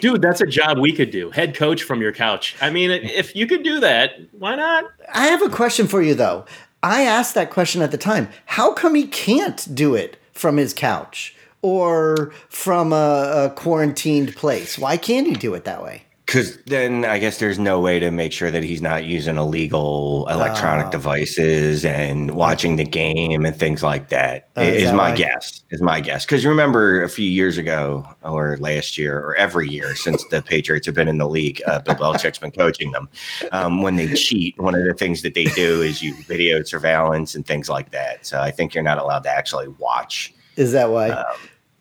Dude, 0.00 0.20
that's 0.20 0.40
a 0.40 0.46
job 0.46 0.78
we 0.78 0.92
could 0.92 1.10
do. 1.10 1.30
Head 1.30 1.54
coach 1.54 1.82
from 1.82 2.00
your 2.00 2.12
couch. 2.12 2.56
I 2.60 2.70
mean, 2.70 2.90
if 2.90 3.34
you 3.34 3.46
could 3.46 3.62
do 3.62 3.80
that, 3.80 4.14
why 4.32 4.56
not? 4.56 4.84
I 5.12 5.28
have 5.28 5.42
a 5.42 5.48
question 5.48 5.86
for 5.86 6.02
you, 6.02 6.14
though. 6.14 6.44
I 6.82 7.02
asked 7.02 7.34
that 7.34 7.50
question 7.50 7.82
at 7.82 7.90
the 7.90 7.98
time. 7.98 8.28
How 8.46 8.72
come 8.72 8.94
he 8.94 9.06
can't 9.06 9.74
do 9.74 9.94
it 9.94 10.16
from 10.32 10.56
his 10.56 10.74
couch 10.74 11.34
or 11.62 12.32
from 12.48 12.92
a, 12.92 13.46
a 13.46 13.52
quarantined 13.54 14.34
place? 14.34 14.78
Why 14.78 14.96
can't 14.96 15.26
he 15.26 15.34
do 15.34 15.54
it 15.54 15.64
that 15.64 15.82
way? 15.82 16.04
Because 16.30 16.56
then 16.66 17.04
I 17.04 17.18
guess 17.18 17.38
there's 17.38 17.58
no 17.58 17.80
way 17.80 17.98
to 17.98 18.12
make 18.12 18.30
sure 18.32 18.52
that 18.52 18.62
he's 18.62 18.80
not 18.80 19.04
using 19.04 19.36
illegal 19.36 20.28
electronic 20.30 20.86
Oh. 20.86 20.90
devices 20.92 21.84
and 21.84 22.30
watching 22.36 22.76
the 22.76 22.84
game 22.84 23.44
and 23.44 23.56
things 23.56 23.82
like 23.82 24.10
that. 24.10 24.48
Oh, 24.56 24.62
is 24.62 24.76
is 24.76 24.84
that 24.84 24.94
my 24.94 25.10
guess. 25.12 25.64
Is 25.70 25.82
my 25.82 25.98
guess. 26.00 26.24
Because 26.24 26.46
remember 26.46 27.02
a 27.02 27.08
few 27.08 27.28
years 27.28 27.58
ago 27.58 28.06
or 28.22 28.56
last 28.60 28.96
year 28.96 29.18
or 29.18 29.34
every 29.34 29.68
year 29.68 29.96
since 29.96 30.24
the 30.30 30.40
Patriots 30.40 30.86
have 30.86 30.94
been 30.94 31.08
in 31.08 31.18
the 31.18 31.28
league, 31.28 31.60
uh, 31.66 31.80
Bill 31.80 31.96
Belichick's 31.96 32.38
been 32.38 32.52
coaching 32.52 32.92
them. 32.92 33.08
Um, 33.50 33.82
when 33.82 33.96
they 33.96 34.14
cheat, 34.14 34.56
one 34.56 34.76
of 34.76 34.84
the 34.84 34.94
things 34.94 35.22
that 35.22 35.34
they 35.34 35.46
do 35.46 35.82
is 35.82 36.00
you 36.00 36.14
video 36.28 36.62
surveillance 36.62 37.34
and 37.34 37.44
things 37.44 37.68
like 37.68 37.90
that. 37.90 38.24
So 38.24 38.40
I 38.40 38.52
think 38.52 38.72
you're 38.72 38.84
not 38.84 38.98
allowed 38.98 39.24
to 39.24 39.30
actually 39.30 39.66
watch. 39.66 40.32
Is 40.54 40.70
that 40.70 40.90
why? 40.90 41.10
Uh, 41.10 41.24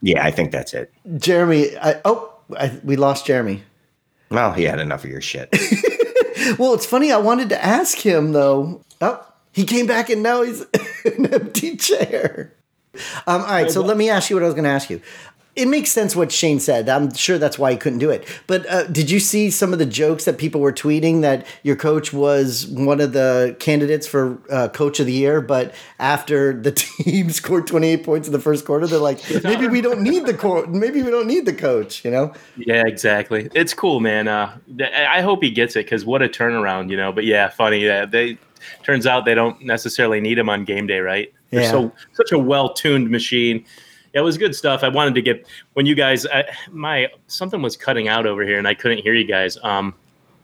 Yeah, 0.01 0.25
I 0.25 0.31
think 0.31 0.51
that's 0.51 0.73
it. 0.73 0.91
Jeremy, 1.17 1.77
I, 1.77 2.01
oh, 2.03 2.33
I, 2.57 2.79
we 2.83 2.95
lost 2.95 3.27
Jeremy. 3.27 3.61
Well, 4.29 4.53
he 4.53 4.63
had 4.63 4.79
enough 4.79 5.03
of 5.03 5.09
your 5.09 5.21
shit. 5.21 5.49
Well, 6.57 6.73
it's 6.73 6.85
funny. 6.85 7.11
I 7.11 7.17
wanted 7.17 7.49
to 7.49 7.63
ask 7.63 7.97
him 7.97 8.31
though. 8.31 8.81
Oh, 9.01 9.25
he 9.51 9.65
came 9.65 9.85
back 9.85 10.09
and 10.09 10.23
now 10.23 10.41
he's 10.41 10.61
an 11.05 11.31
empty 11.33 11.75
chair. 11.75 12.53
Um, 13.27 13.41
all 13.41 13.47
right, 13.47 13.69
so 13.69 13.81
let 13.81 13.97
me 13.97 14.09
ask 14.09 14.29
you 14.29 14.35
what 14.35 14.43
I 14.43 14.45
was 14.45 14.55
going 14.55 14.63
to 14.63 14.69
ask 14.69 14.89
you. 14.89 15.01
It 15.59 15.67
makes 15.67 15.91
sense 15.91 16.15
what 16.15 16.31
Shane 16.31 16.59
said. 16.59 16.87
I'm 16.87 17.13
sure 17.13 17.37
that's 17.37 17.59
why 17.59 17.71
he 17.73 17.77
couldn't 17.77 17.99
do 17.99 18.09
it. 18.09 18.25
But 18.47 18.65
uh, 18.69 18.87
did 18.87 19.11
you 19.11 19.19
see 19.19 19.51
some 19.51 19.73
of 19.73 19.79
the 19.79 19.85
jokes 19.85 20.23
that 20.25 20.37
people 20.37 20.61
were 20.61 20.71
tweeting 20.71 21.21
that 21.21 21.45
your 21.63 21.75
coach 21.75 22.13
was 22.13 22.65
one 22.67 23.01
of 23.01 23.11
the 23.13 23.55
candidates 23.59 24.07
for 24.07 24.39
uh, 24.49 24.69
coach 24.69 24.99
of 24.99 25.05
the 25.05 25.11
year? 25.11 25.41
But 25.41 25.73
after 25.99 26.53
the 26.53 26.71
team 27.03 27.29
scored 27.29 27.67
28 27.67 28.03
points 28.05 28.27
in 28.27 28.31
the 28.31 28.39
first 28.39 28.65
quarter, 28.65 28.87
they're 28.87 28.99
like, 28.99 29.19
maybe 29.43 29.67
we 29.67 29.81
don't 29.81 30.01
need 30.01 30.25
the 30.25 30.33
co- 30.33 30.65
maybe 30.67 31.01
we 31.03 31.11
don't 31.11 31.27
need 31.27 31.45
the 31.45 31.53
coach. 31.53 32.05
You 32.05 32.11
know? 32.11 32.33
Yeah, 32.55 32.83
exactly. 32.87 33.49
It's 33.53 33.73
cool, 33.73 33.99
man. 33.99 34.27
Uh, 34.27 34.57
I 34.81 35.21
hope 35.21 35.43
he 35.43 35.51
gets 35.51 35.75
it 35.75 35.85
because 35.85 36.05
what 36.05 36.21
a 36.21 36.29
turnaround, 36.29 36.89
you 36.89 36.95
know. 36.97 37.11
But 37.11 37.25
yeah, 37.25 37.49
funny. 37.49 37.83
Yeah, 37.85 38.05
they 38.05 38.37
turns 38.83 39.05
out 39.05 39.25
they 39.25 39.35
don't 39.35 39.61
necessarily 39.61 40.21
need 40.21 40.37
him 40.37 40.49
on 40.49 40.63
game 40.63 40.87
day, 40.87 40.99
right? 40.99 41.33
They're 41.49 41.63
Yeah. 41.63 41.71
so 41.71 41.91
such 42.13 42.31
a 42.31 42.39
well 42.39 42.73
tuned 42.73 43.09
machine. 43.09 43.65
Yeah, 44.13 44.21
it 44.21 44.23
was 44.23 44.37
good 44.37 44.55
stuff. 44.55 44.83
I 44.83 44.89
wanted 44.89 45.15
to 45.15 45.21
get 45.21 45.45
when 45.73 45.85
you 45.85 45.95
guys, 45.95 46.25
I, 46.25 46.45
my 46.71 47.07
something 47.27 47.61
was 47.61 47.77
cutting 47.77 48.07
out 48.07 48.25
over 48.25 48.43
here 48.43 48.57
and 48.57 48.67
I 48.67 48.73
couldn't 48.73 48.99
hear 48.99 49.13
you 49.13 49.25
guys. 49.25 49.57
Um, 49.63 49.93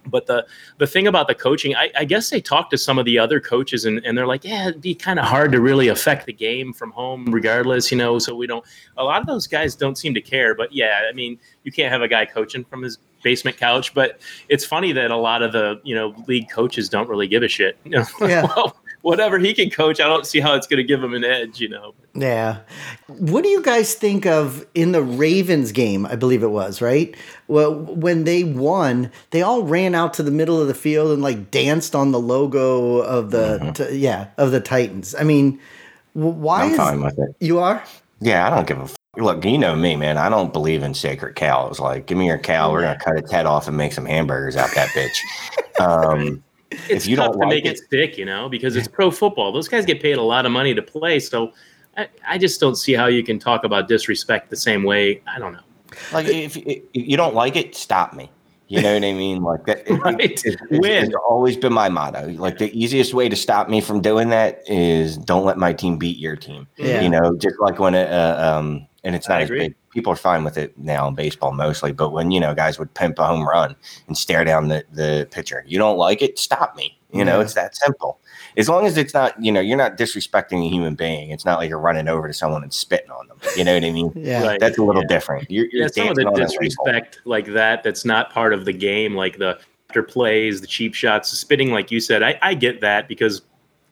but 0.08 0.28
the 0.28 0.46
the 0.78 0.86
thing 0.86 1.08
about 1.08 1.28
the 1.28 1.34
coaching, 1.34 1.76
I, 1.76 1.90
I 1.98 2.06
guess 2.06 2.30
they 2.30 2.40
talked 2.40 2.70
to 2.72 2.78
some 2.78 3.00
of 3.00 3.06
the 3.06 3.18
other 3.18 3.40
coaches 3.40 3.86
and, 3.86 4.06
and 4.06 4.16
they're 4.16 4.28
like, 4.28 4.44
yeah, 4.44 4.68
it'd 4.68 4.82
be 4.82 4.94
kind 4.94 5.18
of 5.18 5.26
hard 5.26 5.52
to 5.54 5.62
really 5.62 5.88
affect 5.88 6.28
the 6.28 6.34
game 6.34 6.74
from 6.74 6.92
home, 6.92 7.26
regardless, 7.26 7.92
you 7.92 7.98
know. 7.98 8.20
So 8.20 8.36
we 8.36 8.46
don't. 8.46 8.64
A 8.98 9.04
lot 9.04 9.20
of 9.22 9.26
those 9.28 9.48
guys 9.48 9.76
don't 9.76 9.98
seem 9.98 10.14
to 10.14 10.22
care. 10.22 10.54
But 10.54 10.72
yeah, 10.72 11.02
I 11.10 11.14
mean, 11.14 11.40
you 11.64 11.72
can't 11.72 11.92
have 11.92 12.04
a 12.04 12.08
guy 12.08 12.26
coaching 12.26 12.64
from 12.66 12.84
his 12.84 13.00
basement 13.24 13.58
couch. 13.58 13.96
But 13.96 14.20
it's 14.48 14.64
funny 14.64 14.92
that 14.92 15.10
a 15.10 15.18
lot 15.18 15.42
of 15.42 15.52
the 15.54 15.82
you 15.84 15.96
know 15.96 16.14
league 16.28 16.50
coaches 16.52 16.88
don't 16.88 17.10
really 17.10 17.28
give 17.28 17.42
a 17.42 17.48
shit. 17.48 17.76
You 17.84 17.92
know, 17.98 18.06
Yeah. 18.22 18.44
well, 18.56 18.78
whatever 19.06 19.38
he 19.38 19.54
can 19.54 19.70
coach, 19.70 20.00
I 20.00 20.08
don't 20.08 20.26
see 20.26 20.40
how 20.40 20.56
it's 20.56 20.66
going 20.66 20.80
to 20.80 20.84
give 20.84 21.04
him 21.04 21.14
an 21.14 21.24
edge. 21.24 21.62
You 21.62 21.70
know. 21.70 21.94
Yeah. 22.16 22.58
What 23.08 23.44
do 23.44 23.50
you 23.50 23.62
guys 23.62 23.94
think 23.94 24.26
of 24.26 24.66
in 24.74 24.94
the 24.94 25.04
Ravens 25.04 25.72
game? 25.72 26.06
I 26.08 26.16
believe 26.16 26.42
it 26.42 26.48
was, 26.48 26.82
right? 26.82 27.16
Well, 27.48 27.76
when 27.76 28.24
they 28.24 28.44
won, 28.44 29.12
they 29.30 29.44
all 29.44 29.62
ran 29.64 29.94
out 29.94 30.16
to 30.16 30.24
the 30.24 30.32
middle 30.32 30.60
of 30.60 30.68
the 30.68 30.74
field 30.74 31.12
and 31.12 31.22
like 31.22 31.52
danced 31.52 31.94
on 31.94 32.12
the 32.12 32.20
logo 32.20 32.98
of 32.98 33.30
the 33.30 33.72
t- 33.76 33.98
yeah, 33.98 34.28
of 34.38 34.50
the 34.52 34.60
Titans. 34.60 35.14
I 35.14 35.24
mean, 35.24 35.60
why 36.14 36.64
I'm 36.64 36.72
is 36.72 36.78
fine 36.78 37.04
with 37.04 37.20
it. 37.20 37.36
you 37.40 37.60
are? 37.60 37.84
Yeah, 38.22 38.48
I 38.48 38.56
don't 38.56 38.66
give 38.66 38.80
a 38.80 38.84
f- 38.84 38.96
look. 39.18 39.46
You 39.46 39.60
know 39.60 39.76
me, 39.76 39.96
man. 39.96 40.18
I 40.18 40.30
don't 40.30 40.52
believe 40.52 40.82
in 40.82 40.96
sacred 40.96 41.36
cows. 41.36 41.80
Like, 41.80 42.08
give 42.08 42.18
me 42.18 42.26
your 42.26 42.40
cow. 42.40 42.72
We're 42.72 42.82
gonna 42.82 42.98
cut 42.98 43.18
its 43.18 43.32
head 43.32 43.46
off 43.46 43.68
and 43.68 43.78
make 43.78 43.94
some 43.94 44.06
hamburgers 44.06 44.56
out 44.56 44.74
that 44.74 44.88
bitch. 44.90 45.20
Um, 45.80 46.42
It's 46.90 47.06
if 47.06 47.08
you 47.08 47.16
tough 47.16 47.28
don't 47.28 47.34
to 47.34 47.40
like 47.40 47.50
make 47.50 47.66
it 47.66 47.74
it, 47.74 47.78
stick, 47.80 48.18
you 48.18 48.26
know, 48.26 48.50
because 48.50 48.76
it's 48.76 48.88
pro 48.88 49.12
football. 49.12 49.52
Those 49.52 49.68
guys 49.68 49.86
get 49.86 50.02
paid 50.02 50.18
a 50.18 50.22
lot 50.22 50.46
of 50.46 50.52
money 50.52 50.74
to 50.74 50.82
play, 50.82 51.20
so 51.20 51.54
I, 51.98 52.08
I 52.28 52.38
just 52.38 52.60
don't 52.60 52.76
see 52.76 52.94
how 52.94 53.08
you 53.08 53.24
can 53.24 53.40
talk 53.40 53.64
about 53.64 53.88
disrespect 53.88 54.50
the 54.50 54.56
same 54.58 54.84
way. 54.84 55.22
I 55.28 55.40
don't 55.40 55.54
know. 55.54 55.60
like 56.12 56.28
if, 56.28 56.58
if 56.58 56.82
you 56.94 57.18
don't 57.18 57.36
like 57.36 57.56
it, 57.56 57.76
stop 57.76 58.14
me. 58.14 58.30
You 58.68 58.82
know 58.82 58.94
what 58.96 59.04
I 59.04 59.14
mean? 59.14 59.44
Like 59.44 59.66
that. 59.68 59.88
Right. 59.90 60.20
it- 60.20 60.46
it's- 60.46 60.56
Win. 60.72 61.06
It's 61.06 61.16
always 61.30 61.56
been 61.56 61.72
my 61.74 61.88
motto. 61.88 62.28
Like 62.32 62.58
the 62.58 62.72
easiest 62.78 63.14
way 63.14 63.30
to 63.30 63.36
stop 63.36 63.70
me 63.70 63.80
from 63.80 64.02
doing 64.02 64.30
that 64.30 64.62
is 64.68 65.18
don't 65.18 65.46
let 65.46 65.58
my 65.58 65.72
team 65.72 65.98
beat 65.98 66.18
your 66.18 66.36
team. 66.36 66.68
Yeah. 66.78 67.02
You 67.02 67.10
know, 67.10 67.36
just 67.38 67.56
like 67.60 67.78
when 67.80 67.94
it, 67.94 68.10
uh, 68.12 68.58
um, 68.58 68.88
and 69.04 69.16
it's 69.16 69.30
I 69.30 69.34
not 69.34 69.42
as 69.44 69.50
agree. 69.50 69.60
big. 69.68 69.76
People 69.96 70.14
are 70.14 70.18
fine 70.18 70.44
with 70.44 70.58
it 70.58 70.78
now 70.78 71.08
in 71.08 71.16
baseball 71.16 71.52
mostly, 71.54 71.92
but 71.92 72.12
when 72.12 72.30
you 72.30 72.40
know 72.40 72.54
guys 72.54 72.78
would 72.78 72.94
pimp 72.94 73.18
a 73.18 73.26
home 73.26 73.48
run 73.48 73.76
and 74.08 74.16
stare 74.18 74.44
down 74.46 74.68
the 74.68 74.84
the 74.94 75.28
pitcher, 75.32 75.64
you 75.66 75.80
don't 75.80 75.98
like 75.98 76.22
it. 76.22 76.38
Stop 76.38 76.76
me. 76.76 77.00
You 77.12 77.24
know, 77.24 77.38
Yeah. 77.38 77.44
it's 77.46 77.54
that 77.54 77.76
simple. 77.78 78.20
As 78.58 78.68
long 78.68 78.86
as 78.86 78.98
it's 78.98 79.14
not, 79.14 79.42
you 79.42 79.50
know, 79.52 79.62
you're 79.62 79.78
not 79.78 79.98
disrespecting 79.98 80.66
a 80.66 80.70
human 80.70 80.96
being. 80.96 81.32
It's 81.32 81.46
not 81.46 81.60
like 81.60 81.70
you're 81.70 81.80
running 81.80 82.10
over 82.10 82.28
to 82.28 82.34
someone 82.34 82.62
and 82.62 82.74
spitting 82.74 83.10
on 83.10 83.28
them. 83.30 83.38
You 83.56 83.64
know 83.64 83.74
what 83.74 83.86
I 83.86 83.92
mean? 83.92 84.12
Yeah. 84.16 84.44
Right. 84.46 84.60
That's 84.60 84.78
a 84.78 84.84
little 84.84 85.02
Yeah. 85.04 85.08
different. 85.08 85.50
You're, 85.50 85.68
you're 85.72 85.84
yeah, 85.84 85.88
some 85.88 86.10
of 86.10 86.16
the 86.16 86.24
dancing 86.26 86.44
on 86.44 86.48
disrespect 86.50 87.22
like 87.24 87.46
that 87.54 87.84
that's 87.84 88.04
not 88.04 88.32
part 88.34 88.54
of 88.54 88.66
the 88.66 88.74
game, 88.74 89.16
like 89.16 89.38
the 89.38 89.58
after 89.90 90.04
plays, 90.04 90.60
the 90.60 90.68
cheap 90.68 90.94
shots, 90.94 91.30
the 91.30 91.38
spitting, 91.38 91.72
like 91.72 91.90
you 91.90 92.02
said. 92.02 92.22
I, 92.22 92.38
I 92.42 92.54
get 92.54 92.82
that 92.82 93.08
because 93.08 93.44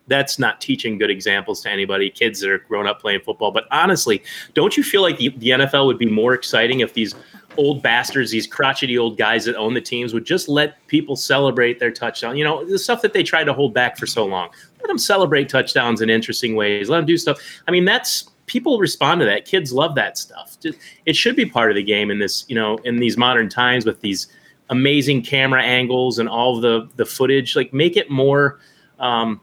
that's 0.07 0.37
not 0.37 0.59
teaching 0.59 0.97
good 0.97 1.09
examples 1.09 1.61
to 1.61 1.69
anybody, 1.69 2.09
kids 2.09 2.39
that 2.41 2.49
are 2.49 2.59
grown 2.59 2.87
up 2.87 2.99
playing 2.99 3.21
football. 3.21 3.51
But 3.51 3.65
honestly, 3.71 4.21
don't 4.53 4.75
you 4.75 4.83
feel 4.83 5.01
like 5.01 5.17
the, 5.17 5.29
the 5.37 5.49
NFL 5.49 5.85
would 5.85 5.97
be 5.97 6.05
more 6.05 6.33
exciting 6.33 6.81
if 6.81 6.93
these 6.93 7.15
old 7.57 7.81
bastards, 7.81 8.31
these 8.31 8.47
crotchety 8.47 8.97
old 8.97 9.17
guys 9.17 9.45
that 9.45 9.55
own 9.55 9.73
the 9.73 9.81
teams 9.81 10.13
would 10.13 10.25
just 10.25 10.49
let 10.49 10.85
people 10.87 11.15
celebrate 11.15 11.79
their 11.79 11.91
touchdown? 11.91 12.35
You 12.35 12.43
know, 12.43 12.65
the 12.65 12.79
stuff 12.79 13.01
that 13.01 13.13
they 13.13 13.23
tried 13.23 13.45
to 13.45 13.53
hold 13.53 13.73
back 13.73 13.97
for 13.97 14.05
so 14.05 14.25
long. 14.25 14.49
Let 14.81 14.87
them 14.87 14.97
celebrate 14.97 15.47
touchdowns 15.47 16.01
in 16.01 16.09
interesting 16.09 16.55
ways. 16.55 16.89
Let 16.89 16.97
them 16.97 17.05
do 17.05 17.17
stuff. 17.17 17.39
I 17.67 17.71
mean, 17.71 17.85
that's 17.85 18.29
people 18.47 18.79
respond 18.79 19.21
to 19.21 19.25
that. 19.25 19.45
Kids 19.45 19.71
love 19.71 19.95
that 19.95 20.17
stuff. 20.17 20.57
It 21.05 21.15
should 21.15 21.35
be 21.37 21.45
part 21.45 21.71
of 21.71 21.75
the 21.75 21.83
game 21.83 22.11
in 22.11 22.19
this, 22.19 22.45
you 22.49 22.55
know, 22.55 22.77
in 22.83 22.97
these 22.97 23.17
modern 23.17 23.47
times 23.47 23.85
with 23.85 24.01
these 24.01 24.27
amazing 24.69 25.21
camera 25.21 25.61
angles 25.63 26.19
and 26.19 26.27
all 26.27 26.59
the 26.59 26.89
the 26.97 27.05
footage. 27.05 27.55
Like, 27.55 27.71
make 27.71 27.95
it 27.95 28.09
more. 28.09 28.59
Um, 28.99 29.41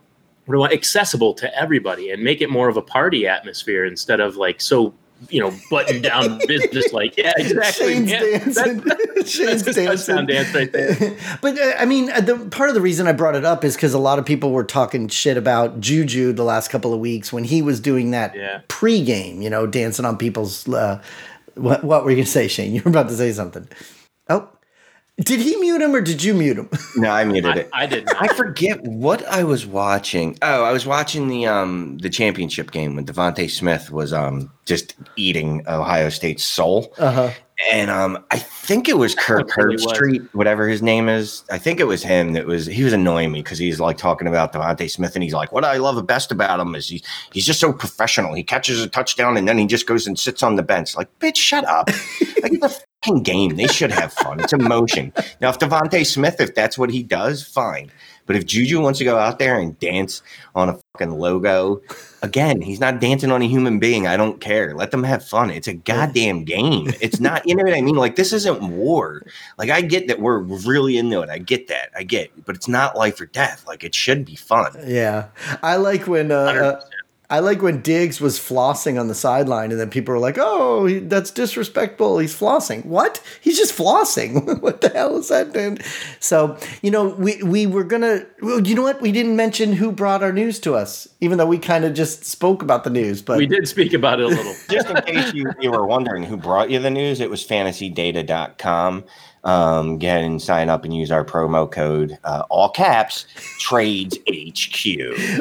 accessible 0.49 1.33
to 1.35 1.55
everybody 1.59 2.09
and 2.11 2.23
make 2.23 2.41
it 2.41 2.49
more 2.49 2.67
of 2.69 2.77
a 2.77 2.81
party 2.81 3.27
atmosphere 3.27 3.85
instead 3.85 4.19
of 4.19 4.35
like 4.37 4.59
so 4.61 4.93
you 5.29 5.39
know 5.39 5.53
button 5.69 6.01
down 6.01 6.39
business 6.47 6.91
like 6.93 7.15
yeah 7.15 7.31
exactly 7.37 7.93
Shane's 7.93 8.11
yeah, 8.11 8.19
dancing. 8.19 8.77
that- 8.81 9.27
Shane's 9.27 9.63
that's 9.63 9.75
dancing. 9.77 10.25
dance 10.25 10.53
right 10.53 10.71
there 10.71 11.15
but 11.41 11.59
uh, 11.59 11.73
I 11.77 11.85
mean, 11.85 12.09
uh, 12.09 12.21
the 12.21 12.37
part 12.49 12.69
of 12.69 12.75
the 12.75 12.81
reason 12.81 13.05
I 13.07 13.11
brought 13.11 13.35
it 13.35 13.45
up 13.45 13.63
is 13.63 13.75
because 13.75 13.93
a 13.93 13.99
lot 13.99 14.17
of 14.17 14.25
people 14.25 14.51
were 14.51 14.63
talking 14.63 15.07
shit 15.09 15.37
about 15.37 15.79
Juju 15.79 16.33
the 16.33 16.43
last 16.43 16.69
couple 16.69 16.91
of 16.91 16.99
weeks 16.99 17.31
when 17.31 17.43
he 17.43 17.61
was 17.61 17.79
doing 17.79 18.09
that 18.11 18.35
Yeah. 18.35 18.61
pregame, 18.67 19.43
you 19.43 19.49
know, 19.51 19.67
dancing 19.67 20.05
on 20.05 20.17
people's. 20.17 20.67
Uh, 20.67 21.01
what, 21.53 21.83
what 21.83 22.03
were 22.03 22.09
you 22.09 22.15
gonna 22.17 22.25
say, 22.25 22.47
Shane? 22.47 22.73
You 22.75 22.81
were 22.83 22.89
about 22.89 23.09
to 23.09 23.15
say 23.15 23.31
something. 23.31 23.67
Oh, 24.27 24.49
did 25.19 25.39
he 25.39 25.55
mute 25.57 25.81
him 25.81 25.93
or 25.93 26.01
did 26.01 26.23
you 26.23 26.33
mute 26.33 26.57
him? 26.57 26.69
No, 26.95 27.09
I 27.09 27.23
muted 27.23 27.57
I, 27.57 27.59
it. 27.59 27.69
I 27.73 27.85
did 27.85 28.09
I 28.09 28.27
forget 28.29 28.81
what 28.83 29.25
I 29.25 29.43
was 29.43 29.65
watching. 29.65 30.37
Oh, 30.41 30.63
I 30.63 30.71
was 30.71 30.85
watching 30.85 31.29
the 31.29 31.47
um 31.47 31.97
the 31.99 32.09
championship 32.09 32.71
game 32.71 32.95
when 32.95 33.05
DeVonta 33.05 33.49
Smith 33.49 33.91
was 33.91 34.13
um 34.13 34.51
just 34.65 34.95
eating 35.15 35.63
Ohio 35.67 36.09
State's 36.09 36.43
soul. 36.43 36.93
Uh 36.97 37.11
huh. 37.11 37.31
And 37.71 37.89
um 37.89 38.23
I 38.29 38.39
think 38.39 38.89
it 38.89 38.97
was 38.97 39.15
Kirk 39.15 39.47
That's 39.47 39.57
what 39.57 39.69
he 39.69 39.73
was. 39.73 39.85
Herbstreit, 39.85 40.29
whatever 40.33 40.67
his 40.67 40.81
name 40.81 41.07
is. 41.07 41.43
I 41.49 41.57
think 41.57 41.79
it 41.79 41.85
was 41.85 42.03
him 42.03 42.33
that 42.33 42.45
was 42.45 42.65
he 42.65 42.83
was 42.83 42.93
annoying 42.93 43.31
me 43.31 43.41
because 43.41 43.57
he's 43.57 43.79
like 43.79 43.97
talking 43.97 44.27
about 44.27 44.53
DeVonta 44.53 44.89
Smith 44.89 45.15
and 45.15 45.23
he's 45.23 45.33
like, 45.33 45.51
What 45.51 45.63
I 45.63 45.77
love 45.77 45.95
the 45.95 46.03
best 46.03 46.31
about 46.31 46.59
him 46.59 46.75
is 46.75 46.89
he's 46.89 47.03
he's 47.31 47.45
just 47.45 47.59
so 47.59 47.71
professional. 47.71 48.33
He 48.33 48.43
catches 48.43 48.81
a 48.81 48.89
touchdown 48.89 49.37
and 49.37 49.47
then 49.47 49.57
he 49.57 49.65
just 49.65 49.87
goes 49.87 50.07
and 50.07 50.19
sits 50.19 50.43
on 50.43 50.57
the 50.57 50.63
bench. 50.63 50.95
Like, 50.95 51.07
bitch, 51.19 51.37
shut 51.37 51.65
up. 51.65 51.87
like 52.43 52.53
it's 52.53 52.77
a 52.77 52.79
fucking 53.03 53.23
game. 53.23 53.55
They 53.55 53.67
should 53.67 53.91
have 53.91 54.13
fun. 54.13 54.39
It's 54.39 54.53
emotion. 54.53 55.13
Now, 55.39 55.49
if 55.49 55.59
DeVonta 55.59 56.05
Smith, 56.05 56.39
if 56.39 56.55
that's 56.55 56.77
what 56.77 56.91
he 56.91 57.03
does, 57.03 57.43
fine. 57.43 57.91
But 58.27 58.35
if 58.35 58.45
Juju 58.45 58.79
wants 58.79 58.99
to 58.99 59.05
go 59.05 59.17
out 59.17 59.39
there 59.39 59.59
and 59.59 59.77
dance 59.79 60.21
on 60.55 60.69
a 60.69 60.79
fucking 60.93 61.11
logo, 61.11 61.81
again, 62.21 62.61
he's 62.61 62.79
not 62.79 63.01
dancing 63.01 63.31
on 63.31 63.41
a 63.41 63.47
human 63.47 63.79
being. 63.79 64.07
I 64.07 64.15
don't 64.15 64.39
care. 64.39 64.75
Let 64.75 64.91
them 64.91 65.03
have 65.03 65.25
fun. 65.25 65.49
It's 65.49 65.67
a 65.67 65.73
goddamn 65.73 66.45
game. 66.45 66.93
It's 67.01 67.19
not, 67.19 67.45
you 67.47 67.55
know 67.55 67.63
what 67.63 67.73
I 67.73 67.81
mean? 67.81 67.95
Like, 67.95 68.15
this 68.15 68.31
isn't 68.31 68.61
war. 68.61 69.23
Like, 69.57 69.69
I 69.69 69.81
get 69.81 70.07
that 70.07 70.19
we're 70.19 70.39
really 70.39 70.97
into 70.97 71.21
it. 71.21 71.29
I 71.29 71.39
get 71.39 71.67
that. 71.67 71.89
I 71.97 72.03
get, 72.03 72.31
but 72.45 72.55
it's 72.55 72.67
not 72.67 72.95
life 72.95 73.19
or 73.19 73.25
death. 73.25 73.65
Like, 73.67 73.83
it 73.83 73.95
should 73.95 74.23
be 74.23 74.35
fun. 74.35 74.71
Yeah, 74.85 75.27
I 75.63 75.77
like 75.77 76.07
when 76.07 76.31
uh, 76.31 76.47
100%. 76.47 76.83
I 77.31 77.39
like 77.39 77.61
when 77.61 77.81
Diggs 77.81 78.19
was 78.19 78.37
flossing 78.37 78.99
on 78.99 79.07
the 79.07 79.15
sideline, 79.15 79.71
and 79.71 79.79
then 79.79 79.89
people 79.89 80.13
were 80.13 80.19
like, 80.19 80.37
"Oh, 80.37 80.89
that's 80.99 81.31
disrespectful. 81.31 82.19
He's 82.19 82.37
flossing. 82.37 82.85
What? 82.85 83.23
He's 83.39 83.57
just 83.57 83.75
flossing. 83.75 84.59
what 84.61 84.81
the 84.81 84.89
hell 84.89 85.17
is 85.17 85.29
that?" 85.29 85.53
Dude? 85.53 85.81
So 86.19 86.57
you 86.81 86.91
know, 86.91 87.07
we 87.07 87.41
we 87.41 87.65
were 87.65 87.85
gonna. 87.85 88.25
Well, 88.41 88.67
you 88.67 88.75
know 88.75 88.81
what? 88.81 89.01
We 89.01 89.13
didn't 89.13 89.37
mention 89.37 89.71
who 89.71 89.93
brought 89.93 90.21
our 90.21 90.33
news 90.33 90.59
to 90.59 90.75
us, 90.75 91.07
even 91.21 91.37
though 91.37 91.47
we 91.47 91.57
kind 91.57 91.85
of 91.85 91.93
just 91.93 92.25
spoke 92.25 92.61
about 92.61 92.83
the 92.83 92.89
news. 92.89 93.21
But 93.21 93.37
we 93.37 93.47
did 93.47 93.65
speak 93.65 93.93
about 93.93 94.19
it 94.19 94.25
a 94.25 94.27
little 94.27 94.53
Just 94.69 94.89
in 94.89 94.97
case 95.03 95.33
you, 95.33 95.49
you 95.61 95.71
were 95.71 95.85
wondering 95.87 96.23
who 96.23 96.35
brought 96.35 96.69
you 96.69 96.79
the 96.79 96.91
news, 96.91 97.21
it 97.21 97.29
was 97.29 97.47
fantasydata.com. 97.47 99.05
Um, 99.43 99.97
get 99.97 100.21
and 100.21 100.39
sign 100.39 100.69
up 100.69 100.83
and 100.83 100.95
use 100.95 101.11
our 101.11 101.25
promo 101.25 101.69
code, 101.69 102.17
uh, 102.23 102.43
all 102.49 102.69
caps, 102.69 103.25
trades 103.59 104.17
HQ. 104.29 104.85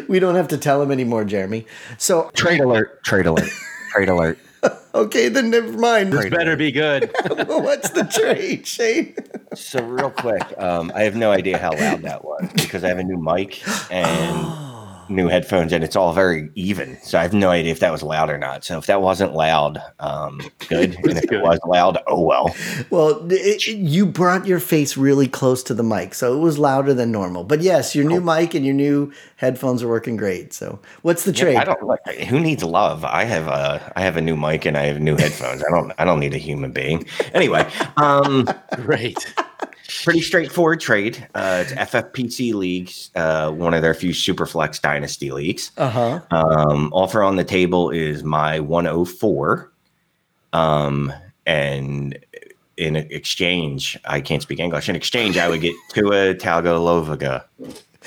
we 0.09 0.19
don't 0.19 0.37
have 0.37 0.49
to 0.49 0.59
tell 0.59 0.81
him 0.81 0.91
anymore, 0.91 1.25
Jeremy. 1.25 1.67
So 1.99 2.31
Trade 2.35 2.61
alert, 2.61 3.05
trade 3.05 3.27
alert, 3.27 3.51
trade 3.93 4.09
alert. 4.09 4.39
okay, 4.95 5.29
then 5.29 5.51
never 5.51 5.73
mind. 5.73 6.13
Trade 6.13 6.33
better 6.33 6.57
be 6.57 6.71
good 6.71 7.11
What's 7.47 7.91
the 7.91 8.05
trade, 8.05 8.67
Shane? 8.67 9.15
So 9.55 9.83
real 9.83 10.11
quick, 10.11 10.43
um, 10.59 10.93
I 10.95 11.03
have 11.03 11.17
no 11.17 11.31
idea 11.31 11.59
how 11.59 11.73
loud 11.73 12.03
that 12.03 12.25
was 12.25 12.51
because 12.55 12.85
I 12.85 12.89
have 12.89 12.99
a 12.99 13.05
new 13.05 13.19
mic 13.19 13.63
and 13.91 14.47
new 15.11 15.29
headphones, 15.29 15.73
and 15.73 15.83
it's 15.85 15.97
all 15.97 16.13
very 16.13 16.51
even. 16.55 16.97
So 17.03 17.19
I 17.19 17.23
have 17.23 17.33
no 17.35 17.51
idea 17.51 17.73
if 17.73 17.81
that 17.81 17.93
was 17.93 18.03
loud 18.03 18.31
or 18.31 18.39
not. 18.39 18.65
So 18.65 18.79
if 18.79 18.87
that 18.87 19.03
wasn't 19.03 19.35
loud, 19.35 19.83
um, 19.99 20.41
good. 20.69 20.95
And 20.97 21.19
if 21.19 21.27
good. 21.27 21.41
it 21.41 21.43
was 21.43 21.59
loud, 21.67 21.99
oh 22.07 22.21
well. 22.21 22.55
Well, 22.91 23.31
it, 23.31 23.67
it- 23.69 23.77
you 23.81 24.07
brought 24.07 24.47
your 24.47 24.61
face 24.61 24.97
really 24.97 25.27
close 25.29 25.63
to 25.65 25.75
the 25.75 25.83
mic, 25.83 26.15
so 26.15 26.35
it 26.35 26.39
was 26.41 26.59
louder 26.59 26.95
than 26.95 27.11
normal. 27.11 27.45
But 27.45 27.61
yes, 27.61 27.95
your 27.95 28.05
new 28.05 28.21
mic 28.21 28.55
and 28.55 28.65
your 28.65 28.75
new 28.75 29.13
headphones 29.37 29.83
are 29.83 29.89
working 29.89 30.17
great. 30.17 30.53
So, 30.53 30.79
what's 31.03 31.25
the 31.25 31.33
trade? 31.33 31.57
I 31.57 31.65
don't 31.65 31.83
like 31.85 32.05
who 32.07 32.39
needs 32.41 32.63
love. 32.63 33.05
I 33.05 33.25
have 33.25 33.47
a 33.49 33.93
I 33.97 34.03
have 34.03 34.17
a 34.17 34.21
new 34.21 34.37
mic 34.37 34.65
and 34.65 34.77
I 34.77 34.85
have 34.85 35.01
new 35.01 35.17
headphones. 35.17 35.63
I 35.63 35.71
don't 35.71 35.93
I 35.99 36.05
don't 36.05 36.21
need 36.21 36.35
a 36.35 36.39
human 36.39 36.73
being. 36.73 37.07
Anyway, 37.35 37.69
um, 37.97 38.47
great 38.77 39.17
pretty 40.05 40.21
straightforward 40.21 40.81
trade. 40.81 41.27
Uh, 41.35 41.65
it's 41.67 41.73
FFPC 41.73 42.55
leagues, 42.55 43.11
uh, 43.15 43.51
one 43.51 43.75
of 43.75 43.83
their 43.83 43.95
few 43.95 44.11
Superflex 44.11 44.81
Dynasty 44.81 45.31
leagues. 45.31 45.71
Uh 45.77 45.91
huh. 45.91 46.21
Um, 46.31 46.91
offer 46.93 47.23
on 47.23 47.37
the 47.37 47.45
table 47.45 47.91
is 47.91 48.23
my 48.25 48.61
104. 48.61 49.73
Um, 50.53 51.13
and 51.47 52.19
in 52.77 52.97
exchange, 52.97 53.99
I 54.05 54.21
can't 54.21 54.43
speak 54.43 54.59
English. 54.59 54.89
In 54.89 54.97
exchange, 54.97 55.37
I 55.37 55.49
would 55.49 55.61
get 55.61 55.75
Tua 55.91 56.35
Tagovailoa. 56.35 57.45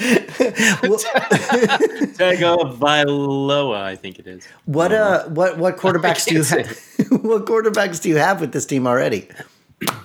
Tago 2.18 2.76
Vailoa 2.78 3.80
I 3.80 3.96
think 3.96 4.18
it 4.18 4.26
is 4.26 4.44
What 4.66 4.92
uh, 4.92 5.26
what 5.26 5.60
what 5.60 5.78
quarterbacks 5.82 6.26
do 6.26 6.34
you 6.34 6.44
can't 6.44 6.66
have? 6.66 7.24
what 7.24 7.46
quarterbacks 7.46 8.02
do 8.02 8.10
you 8.10 8.16
have 8.18 8.42
with 8.42 8.54
this 8.54 8.66
team 8.66 8.88
already? 8.88 9.30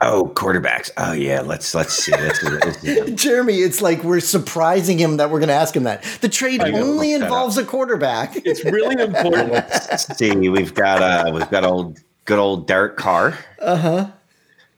Oh, 0.01 0.31
quarterbacks. 0.35 0.91
Oh 0.97 1.13
yeah, 1.13 1.41
let's 1.41 1.75
let's 1.75 1.93
see. 1.93 2.13
Is, 2.15 2.41
this 2.41 2.85
is 2.85 3.15
Jeremy, 3.23 3.59
it's 3.59 3.81
like 3.83 4.03
we're 4.05 4.21
surprising 4.21 4.99
him 4.99 5.17
that 5.19 5.31
we're 5.31 5.41
going 5.41 5.49
to 5.49 5.55
ask 5.55 5.75
him 5.77 5.85
that. 5.85 6.03
The 6.21 6.29
trade 6.29 6.63
only 6.63 7.13
involves 7.13 7.59
a 7.59 7.65
quarterback. 7.65 8.37
it's 8.45 8.65
really 8.65 9.03
important 9.03 9.53
Let's 9.53 10.17
see. 10.17 10.35
We've 10.49 10.75
got 10.75 11.03
uh 11.03 11.31
we've 11.33 11.51
got 11.51 11.65
old 11.65 11.99
good 12.25 12.39
old 12.39 12.67
Derek 12.67 12.97
Carr. 12.97 13.39
Uh-huh. 13.61 14.11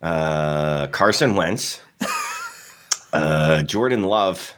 Uh 0.02 0.86
Carson 0.88 1.34
Wentz. 1.34 1.80
Uh 3.12 3.64
Jordan 3.64 4.04
Love. 4.04 4.54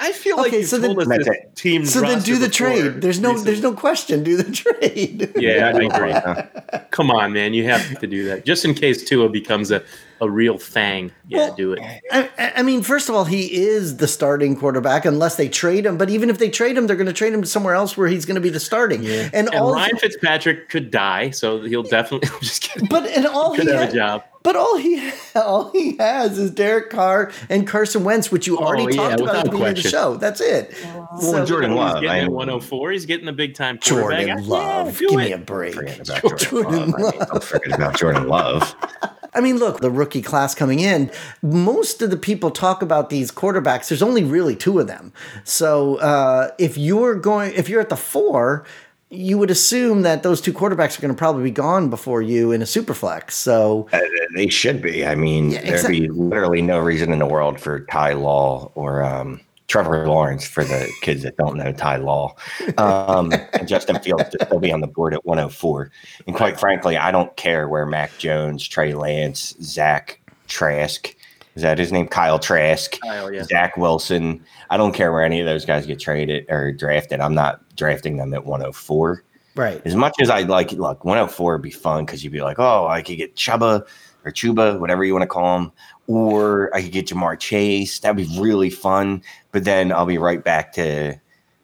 I 0.00 0.12
feel 0.12 0.36
like 0.36 0.48
Okay, 0.48 0.58
you 0.60 0.64
so 0.64 0.80
told 0.80 0.98
then- 1.00 1.10
us 1.20 1.26
That's 1.26 1.36
it. 1.38 1.56
team 1.56 1.84
So 1.84 2.00
then 2.00 2.20
do 2.22 2.38
the 2.38 2.48
trade. 2.48 3.00
There's 3.00 3.18
no 3.20 3.30
recently. 3.30 3.50
there's 3.50 3.62
no 3.62 3.72
question. 3.74 4.22
Do 4.22 4.36
the 4.36 4.50
trade. 4.52 5.32
Yeah, 5.36 5.72
I 5.74 5.80
agree. 5.82 6.80
Come 6.90 7.10
on, 7.10 7.32
man, 7.32 7.52
you 7.54 7.64
have 7.64 7.98
to 8.00 8.06
do 8.06 8.24
that 8.28 8.44
just 8.44 8.64
in 8.64 8.74
case 8.74 9.04
Tua 9.04 9.28
becomes 9.28 9.70
a, 9.72 9.82
a 10.20 10.30
real 10.30 10.56
thing. 10.58 11.10
Yeah, 11.26 11.38
Well, 11.38 11.54
do 11.56 11.72
it. 11.72 11.80
I, 12.12 12.30
I 12.56 12.62
mean, 12.62 12.82
first 12.82 13.08
of 13.08 13.14
all, 13.14 13.24
he 13.24 13.60
is 13.66 13.96
the 13.98 14.06
starting 14.08 14.56
quarterback 14.56 15.04
unless 15.04 15.36
they 15.36 15.48
trade 15.48 15.84
him. 15.86 15.96
But 15.98 16.10
even 16.10 16.30
if 16.30 16.38
they 16.38 16.48
trade 16.50 16.76
him, 16.78 16.86
they're 16.86 16.96
going 16.96 17.06
to 17.06 17.12
trade 17.12 17.32
him 17.32 17.44
somewhere 17.44 17.74
else 17.74 17.96
where 17.96 18.08
he's 18.08 18.24
going 18.24 18.36
to 18.36 18.40
be 18.40 18.50
the 18.50 18.60
starting. 18.60 19.06
And, 19.06 19.34
And 19.34 19.48
all, 19.50 19.72
Ryan 19.74 19.96
Fitzpatrick 19.96 20.68
could 20.68 20.90
die, 20.90 21.30
so 21.30 21.60
he'll 21.62 21.82
definitely. 21.82 22.28
I'm 22.32 22.40
just 22.40 22.62
kidding. 22.62 22.88
but 22.88 23.06
and 23.06 23.26
all 23.26 23.52
he 23.52 23.58
could 23.58 23.66
he 23.68 23.72
have 23.74 23.84
ha- 23.88 23.90
a 23.90 23.94
job. 23.94 24.24
But 24.48 24.56
all 24.56 24.78
he 24.78 25.12
all 25.34 25.70
he 25.72 25.94
has 25.98 26.38
is 26.38 26.50
Derek 26.50 26.88
Carr 26.88 27.30
and 27.50 27.66
Carson 27.66 28.02
Wentz, 28.02 28.32
which 28.32 28.46
you 28.46 28.56
already 28.56 28.84
Oh, 28.84 28.88
yeah, 28.88 28.96
talked 29.10 29.20
about 29.20 29.36
at 29.36 29.44
the 29.44 29.50
without 29.50 29.50
beginning 29.50 29.76
of 29.76 29.82
the 29.82 29.90
show. 29.90 30.16
That's 30.16 30.40
it. 30.40 30.74
Well, 31.20 31.44
Jordan 31.44 31.72
He's 31.72 31.78
Love. 31.78 31.94
getting 31.96 32.08
I 32.08 32.18
at 32.20 32.24
am 32.24 32.32
104. 32.32 32.90
He's 32.92 33.04
getting 33.04 33.26
the 33.26 33.32
big 33.34 33.54
time 33.54 33.76
quarterback. 33.76 34.26
Jordan 34.26 34.48
Love, 34.48 34.96
do 34.96 35.08
give 35.10 35.18
it. 35.20 35.22
me 35.22 35.32
a 35.32 35.36
break. 35.36 35.74
forget 35.74 36.00
about 36.00 36.38
Jordan, 36.38 36.38
Jordan 36.38 36.90
Love. 36.92 37.04
I 37.04 37.10
mean, 37.10 37.18
don't 37.28 37.44
forget 37.44 37.74
about 37.74 37.96
Jordan 37.98 38.26
Love. 38.28 38.74
I 39.34 39.40
mean, 39.42 39.58
look, 39.58 39.80
the 39.80 39.90
rookie 39.90 40.22
class 40.22 40.54
coming 40.54 40.80
in, 40.80 41.10
most 41.42 42.00
of 42.00 42.08
the 42.08 42.16
people 42.16 42.50
talk 42.50 42.80
about 42.80 43.10
these 43.10 43.30
quarterbacks. 43.30 43.88
There's 43.90 44.00
only 44.02 44.24
really 44.24 44.56
two 44.56 44.78
of 44.80 44.86
them. 44.86 45.12
So 45.44 45.96
uh, 45.96 46.52
if 46.58 46.78
you're 46.78 47.16
going, 47.16 47.52
if 47.52 47.68
you're 47.68 47.82
at 47.82 47.90
the 47.90 47.96
four, 47.98 48.64
you 49.10 49.38
would 49.38 49.50
assume 49.50 50.02
that 50.02 50.22
those 50.22 50.40
two 50.40 50.52
quarterbacks 50.52 50.98
are 50.98 51.02
going 51.02 51.14
to 51.14 51.18
probably 51.18 51.44
be 51.44 51.50
gone 51.50 51.88
before 51.88 52.20
you 52.20 52.52
in 52.52 52.60
a 52.60 52.66
super 52.66 52.94
flex. 52.94 53.36
So 53.36 53.88
Uh, 53.92 54.00
they 54.34 54.48
should 54.48 54.82
be. 54.82 55.06
I 55.06 55.14
mean, 55.14 55.50
Yeah, 55.50 55.62
there'd 55.62 55.86
be 55.88 56.08
literally 56.08 56.60
no 56.62 56.78
reason 56.78 57.12
in 57.12 57.18
the 57.18 57.26
world 57.26 57.58
for 57.58 57.80
Ty 57.80 58.12
Law 58.14 58.70
or 58.74 59.02
um, 59.02 59.40
Trevor 59.66 60.06
Lawrence 60.06 60.46
for 60.46 60.62
the 60.62 60.90
kids 61.00 61.22
that 61.22 61.36
don't 61.36 61.56
know 61.56 61.72
Ty 61.72 61.96
Law. 61.96 62.34
Um, 62.76 63.32
and 63.54 63.66
Justin 63.66 63.98
Fields 64.00 64.28
to 64.30 64.44
still 64.44 64.60
be 64.60 64.72
on 64.72 64.80
the 64.80 64.86
board 64.86 65.14
at 65.14 65.24
104. 65.24 65.90
And 66.26 66.36
quite 66.36 66.60
frankly, 66.60 66.96
I 66.96 67.10
don't 67.10 67.34
care 67.36 67.68
where 67.68 67.86
Mac 67.86 68.16
Jones, 68.18 68.66
Trey 68.66 68.92
Lance, 68.94 69.54
Zach 69.62 70.20
Trask, 70.48 71.14
is 71.58 71.62
that 71.62 71.76
his 71.76 71.90
name? 71.90 72.06
Kyle 72.06 72.38
Trask, 72.38 73.00
Kyle, 73.00 73.32
yeah. 73.32 73.42
Zach 73.42 73.76
Wilson. 73.76 74.44
I 74.70 74.76
don't 74.76 74.92
care 74.92 75.10
where 75.10 75.24
any 75.24 75.40
of 75.40 75.46
those 75.46 75.64
guys 75.64 75.86
get 75.86 75.98
traded 75.98 76.46
or 76.48 76.70
drafted. 76.70 77.20
I'm 77.20 77.34
not 77.34 77.60
drafting 77.74 78.16
them 78.16 78.32
at 78.32 78.46
104 78.46 79.24
right, 79.56 79.82
as 79.84 79.96
much 79.96 80.14
as 80.20 80.30
I'd 80.30 80.48
like, 80.48 80.70
look, 80.70 81.04
104 81.04 81.54
would 81.54 81.62
be 81.62 81.72
fun 81.72 82.06
because 82.06 82.22
you'd 82.22 82.32
be 82.32 82.42
like, 82.42 82.60
oh, 82.60 82.86
I 82.86 83.02
could 83.02 83.16
get 83.16 83.34
Chuba 83.34 83.84
or 84.24 84.30
Chuba, 84.30 84.78
whatever 84.78 85.02
you 85.02 85.12
want 85.12 85.24
to 85.24 85.26
call 85.26 85.58
him, 85.58 85.72
or 86.06 86.72
I 86.76 86.80
could 86.80 86.92
get 86.92 87.08
Ja'Marr 87.08 87.40
Chase. 87.40 87.98
That'd 87.98 88.16
be 88.16 88.40
really 88.40 88.70
fun. 88.70 89.20
But 89.50 89.64
then 89.64 89.90
I'll 89.90 90.06
be 90.06 90.18
right 90.18 90.44
back 90.44 90.72
to, 90.74 91.20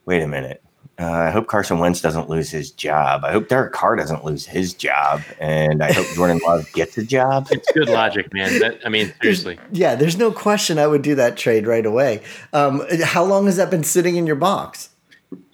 wait 0.06 0.22
a 0.22 0.26
minute. 0.26 0.60
Uh, 0.98 1.10
I 1.10 1.30
hope 1.30 1.48
Carson 1.48 1.78
Wentz 1.80 2.00
doesn't 2.00 2.28
lose 2.28 2.50
his 2.50 2.70
job. 2.70 3.24
I 3.24 3.32
hope 3.32 3.48
Derek 3.48 3.72
Carr 3.72 3.96
doesn't 3.96 4.24
lose 4.24 4.46
his 4.46 4.72
job, 4.74 5.22
and 5.40 5.82
I 5.82 5.92
hope 5.92 6.06
Jordan 6.14 6.40
Love 6.46 6.72
gets 6.72 6.96
a 6.98 7.04
job. 7.04 7.48
It's 7.50 7.70
good 7.72 7.88
logic, 7.88 8.32
man. 8.32 8.58
That, 8.60 8.80
I 8.84 8.88
mean, 8.88 9.12
seriously. 9.20 9.58
yeah. 9.72 9.94
There's 9.96 10.16
no 10.16 10.30
question 10.30 10.78
I 10.78 10.86
would 10.86 11.02
do 11.02 11.14
that 11.16 11.36
trade 11.36 11.66
right 11.66 11.84
away. 11.86 12.22
Um, 12.52 12.82
how 13.02 13.24
long 13.24 13.46
has 13.46 13.56
that 13.56 13.70
been 13.70 13.84
sitting 13.84 14.16
in 14.16 14.26
your 14.26 14.36
box? 14.36 14.90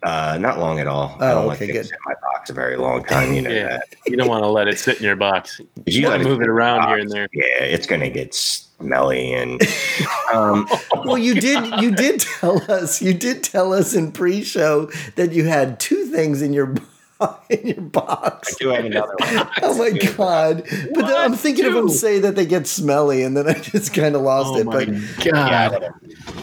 Uh, 0.02 0.38
not 0.40 0.58
long 0.58 0.78
at 0.80 0.86
all. 0.86 1.16
I 1.20 1.30
Oh, 1.30 1.34
don't 1.36 1.46
like 1.46 1.56
okay, 1.62 1.72
things 1.72 1.88
good. 1.88 1.94
in 1.94 1.98
my 2.06 2.14
box 2.32 2.50
a 2.50 2.52
very 2.52 2.76
long 2.76 3.04
time. 3.04 3.32
You 3.34 3.42
know 3.42 3.50
Yeah, 3.50 3.68
that. 3.68 3.84
you 4.06 4.16
don't 4.16 4.28
want 4.28 4.42
to 4.44 4.48
let 4.48 4.68
it 4.68 4.78
sit 4.78 4.96
in 4.98 5.04
your 5.04 5.16
box. 5.16 5.58
You 5.58 5.66
You 5.86 6.02
got 6.02 6.16
to 6.18 6.24
move 6.24 6.40
it 6.40 6.48
around 6.48 6.88
here 6.88 6.98
and 6.98 7.10
there. 7.10 7.28
Yeah, 7.32 7.64
it's 7.64 7.86
gonna 7.86 8.08
get 8.10 8.34
smelly 8.34 9.32
and 9.34 9.60
um, 10.32 10.66
Well, 11.04 11.18
you 11.18 11.34
did. 11.40 11.80
You 11.82 11.90
did 11.90 12.20
tell 12.20 12.62
us. 12.70 13.02
You 13.02 13.12
did 13.14 13.42
tell 13.44 13.72
us 13.72 13.94
in 13.94 14.12
pre-show 14.12 14.90
that 15.16 15.32
you 15.32 15.44
had 15.44 15.78
two 15.80 16.06
things 16.06 16.40
in 16.42 16.52
your 16.52 16.74
in 17.50 17.66
your 17.66 17.80
box. 17.80 18.54
I 18.54 18.56
do 18.64 18.68
have 18.70 18.84
another 18.84 19.14
one. 19.18 19.48
Oh 19.62 19.76
my 19.78 19.90
god! 20.16 20.62
But 20.94 21.06
then 21.06 21.16
I'm 21.16 21.30
What? 21.32 21.40
thinking 21.40 21.66
of 21.66 21.74
them 21.74 21.88
say 21.88 22.18
that 22.20 22.34
they 22.36 22.46
get 22.46 22.66
smelly, 22.66 23.22
and 23.22 23.36
then 23.36 23.48
I 23.48 23.54
just 23.54 23.92
kind 23.94 24.14
of 24.16 24.22
lost 24.22 24.50
Oh 24.54 24.58
it. 24.58 24.66
my 24.66 24.84
But 24.84 24.88
Yeah, 25.24 25.68
god! 25.70 25.90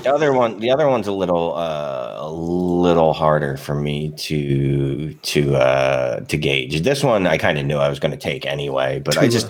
The 0.03 0.13
other 0.13 0.33
one, 0.33 0.59
the 0.59 0.69
other 0.71 0.87
one's 0.87 1.07
a 1.07 1.11
little, 1.11 1.55
uh, 1.55 2.15
a 2.17 2.29
little 2.31 3.13
harder 3.13 3.57
for 3.57 3.75
me 3.75 4.11
to 4.17 5.13
to 5.13 5.55
uh, 5.55 6.19
to 6.21 6.37
gauge. 6.37 6.81
This 6.81 7.03
one, 7.03 7.27
I 7.27 7.37
kind 7.37 7.57
of 7.57 7.65
knew 7.65 7.77
I 7.77 7.89
was 7.89 7.99
going 7.99 8.11
to 8.11 8.17
take 8.17 8.45
anyway, 8.45 8.99
but 9.03 9.17
I 9.17 9.27
just 9.27 9.47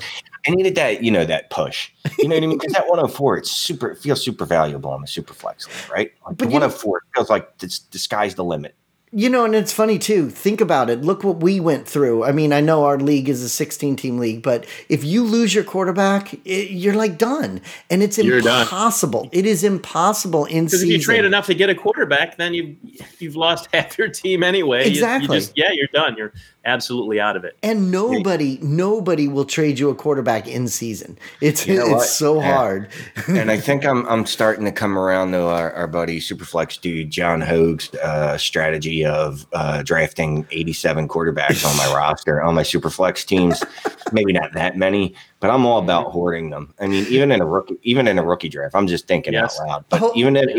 I 0.47 0.51
needed 0.51 0.75
that, 0.75 1.03
you 1.03 1.11
know, 1.11 1.25
that 1.25 1.49
push. 1.49 1.91
You 2.17 2.29
know 2.29 2.35
what 2.35 2.43
I 2.43 2.47
mean? 2.47 2.57
Because 2.57 2.71
that 2.73 2.87
104, 2.87 3.37
it's 3.37 3.51
super, 3.51 3.89
it 3.91 3.97
feels 3.97 4.23
super 4.23 4.45
valuable 4.45 4.89
on 4.91 5.01
the 5.01 5.07
super 5.07 5.33
flex 5.33 5.67
right? 5.91 6.11
Like 6.25 6.37
But 6.37 6.47
the 6.47 6.53
you 6.53 6.59
know- 6.59 6.67
104 6.67 7.01
feels 7.15 7.29
like 7.29 7.49
it's, 7.61 7.79
the 7.79 7.99
sky's 7.99 8.35
the 8.35 8.45
limit. 8.45 8.73
You 9.11 9.29
know, 9.29 9.45
and 9.45 9.55
it's 9.55 9.71
funny 9.71 9.97
too. 9.97 10.29
Think 10.29 10.59
about 10.59 10.89
it. 10.89 11.01
Look 11.01 11.23
what 11.23 11.37
we 11.41 11.59
went 11.61 11.87
through. 11.87 12.25
I 12.25 12.31
mean, 12.33 12.51
I 12.51 12.59
know 12.61 12.83
our 12.83 12.97
league 12.99 13.29
is 13.29 13.41
a 13.41 13.47
16 13.49 13.95
team 13.95 14.17
league, 14.17 14.43
but 14.43 14.65
if 14.89 15.03
you 15.03 15.23
lose 15.23 15.55
your 15.55 15.63
quarterback, 15.63 16.33
it, 16.45 16.71
you're 16.71 16.93
like 16.93 17.17
done, 17.17 17.61
and 17.89 18.03
it's 18.03 18.17
You're 18.17 18.41
done. 18.41 18.63
impossible. 18.63 19.29
It 19.31 19.45
is 19.45 19.63
impossible 19.63 20.45
in 20.45 20.65
Because 20.65 20.81
season. 20.81 20.89
if 20.89 20.93
you 20.97 21.01
trade 21.03 21.25
enough 21.25 21.45
to 21.47 21.53
get 21.53 21.69
a 21.69 21.75
quarterback, 21.75 22.37
then 22.37 22.53
you 22.53 22.75
you've 23.19 23.35
lost 23.37 23.69
half 23.73 23.97
your 23.97 24.09
team 24.09 24.43
anyway. 24.43 24.83
You- 24.83 24.89
Exactly. 24.91 25.35
You, 25.35 25.41
just 25.41 25.57
yeah, 25.57 25.71
you're 25.71 25.87
done. 25.93 26.15
You're 26.17 26.33
absolutely 26.67 27.19
out 27.19 27.35
of 27.35 27.43
it. 27.43 27.57
and 27.63 27.89
nobody, 27.91 28.59
nobody 28.61 29.27
will 29.27 29.45
trade 29.45 29.79
you 29.79 29.89
a 29.89 29.95
quarterback 29.95 30.47
in 30.47 30.67
season. 30.67 31.17
It's 31.41 31.65
You 31.65 31.77
know 31.77 31.85
it's 31.85 31.91
what? 31.95 32.07
so 32.07 32.39
Yeah. 32.41 32.53
hard. 32.55 32.89
and 33.27 33.49
I 33.49 33.57
think 33.57 33.85
I'm 33.85 34.05
I'm 34.07 34.25
starting 34.25 34.65
to 34.65 34.71
come 34.71 34.97
around 34.97 35.31
to 35.31 35.41
our, 35.43 35.71
our 35.73 35.87
buddy 35.87 36.19
Superflex 36.19 36.79
dude 36.81 37.09
John 37.09 37.41
Hoag's 37.41 37.93
uh, 37.95 38.37
strategy 38.37 39.05
of 39.05 39.47
uh, 39.53 39.81
drafting 39.83 40.45
87 40.51 41.07
quarterbacks 41.07 41.65
on 41.65 41.75
my 41.77 41.87
roster 41.95 42.41
on 42.43 42.53
my 42.53 42.63
Superflex 42.63 43.25
teams. 43.25 43.63
Maybe 44.11 44.33
not 44.33 44.53
that 44.53 44.77
many, 44.77 45.15
but 45.39 45.49
I'm 45.49 45.65
all 45.65 45.79
about 45.79 46.11
hoarding 46.11 46.49
them. 46.49 46.73
I 46.79 46.87
mean, 46.87 47.05
even 47.07 47.31
in 47.31 47.41
a 47.41 47.45
rookie, 47.45 47.77
even 47.83 48.07
in 48.07 48.19
a 48.19 48.23
rookie 48.25 48.49
draft, 48.49 48.75
I'm 48.75 48.87
just 48.87 49.07
thinking 49.07 49.33
Yes. 49.33 49.59
out 49.59 49.67
loud. 49.67 49.85
But 49.89 50.01
Oh, 50.03 50.11
even 50.15 50.35
in 50.35 50.49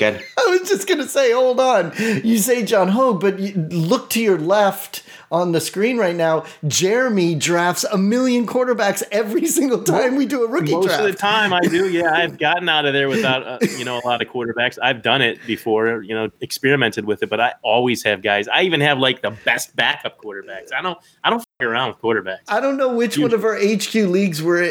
good, 0.00 0.24
I 0.38 0.46
was 0.58 0.68
just 0.68 0.88
gonna 0.88 1.06
say, 1.06 1.30
hold 1.32 1.60
on. 1.60 1.92
You 1.98 2.38
say 2.38 2.64
John 2.64 2.88
Hogue, 2.88 3.20
but 3.20 3.38
you 3.38 3.52
look 3.70 4.10
to 4.10 4.20
your 4.20 4.38
left 4.38 5.02
on 5.30 5.52
the 5.52 5.60
screen 5.60 5.96
right 5.96 6.16
now. 6.16 6.44
Jeremy 6.66 7.36
drafts 7.36 7.84
a 7.84 7.96
million 7.96 8.46
quarterbacks 8.46 9.02
every 9.12 9.46
single 9.46 9.82
time 9.84 10.16
we 10.16 10.26
do 10.26 10.42
a 10.44 10.48
rookie 10.48 10.72
Most 10.72 10.86
draft. 10.86 11.02
of 11.04 11.06
the 11.06 11.14
time, 11.16 11.52
I 11.52 11.60
do. 11.60 11.88
Yeah, 11.88 12.12
I've 12.12 12.36
gotten 12.46 12.68
out 12.68 12.84
of 12.86 12.92
there 12.94 13.08
without 13.08 13.46
uh, 13.46 13.58
you 13.78 13.84
know 13.84 14.00
a 14.02 14.04
lot 14.06 14.20
of 14.22 14.28
quarterbacks. 14.28 14.78
I've 14.82 15.02
done 15.02 15.22
it 15.22 15.38
before. 15.46 16.02
You 16.02 16.14
know, 16.14 16.30
experimented 16.40 17.04
with 17.04 17.22
it, 17.22 17.30
but 17.30 17.40
I 17.40 17.54
always 17.62 18.02
have 18.02 18.22
guys. 18.22 18.48
I 18.48 18.62
even 18.62 18.80
have 18.80 18.98
like 18.98 19.22
the 19.22 19.30
best 19.44 19.76
backup 19.76 20.18
quarterbacks. 20.20 20.72
I 20.76 20.82
don't. 20.82 20.98
I 21.22 21.30
don't 21.30 21.40
f- 21.40 21.46
around 21.62 21.88
with 21.88 21.98
quarterbacks. 21.98 22.40
I 22.48 22.60
don't 22.60 22.76
know 22.76 22.94
which 22.94 23.18
one 23.18 23.32
of 23.32 23.44
our 23.44 23.56
HQ 23.56 23.94
leagues 23.94 24.42
we're. 24.42 24.64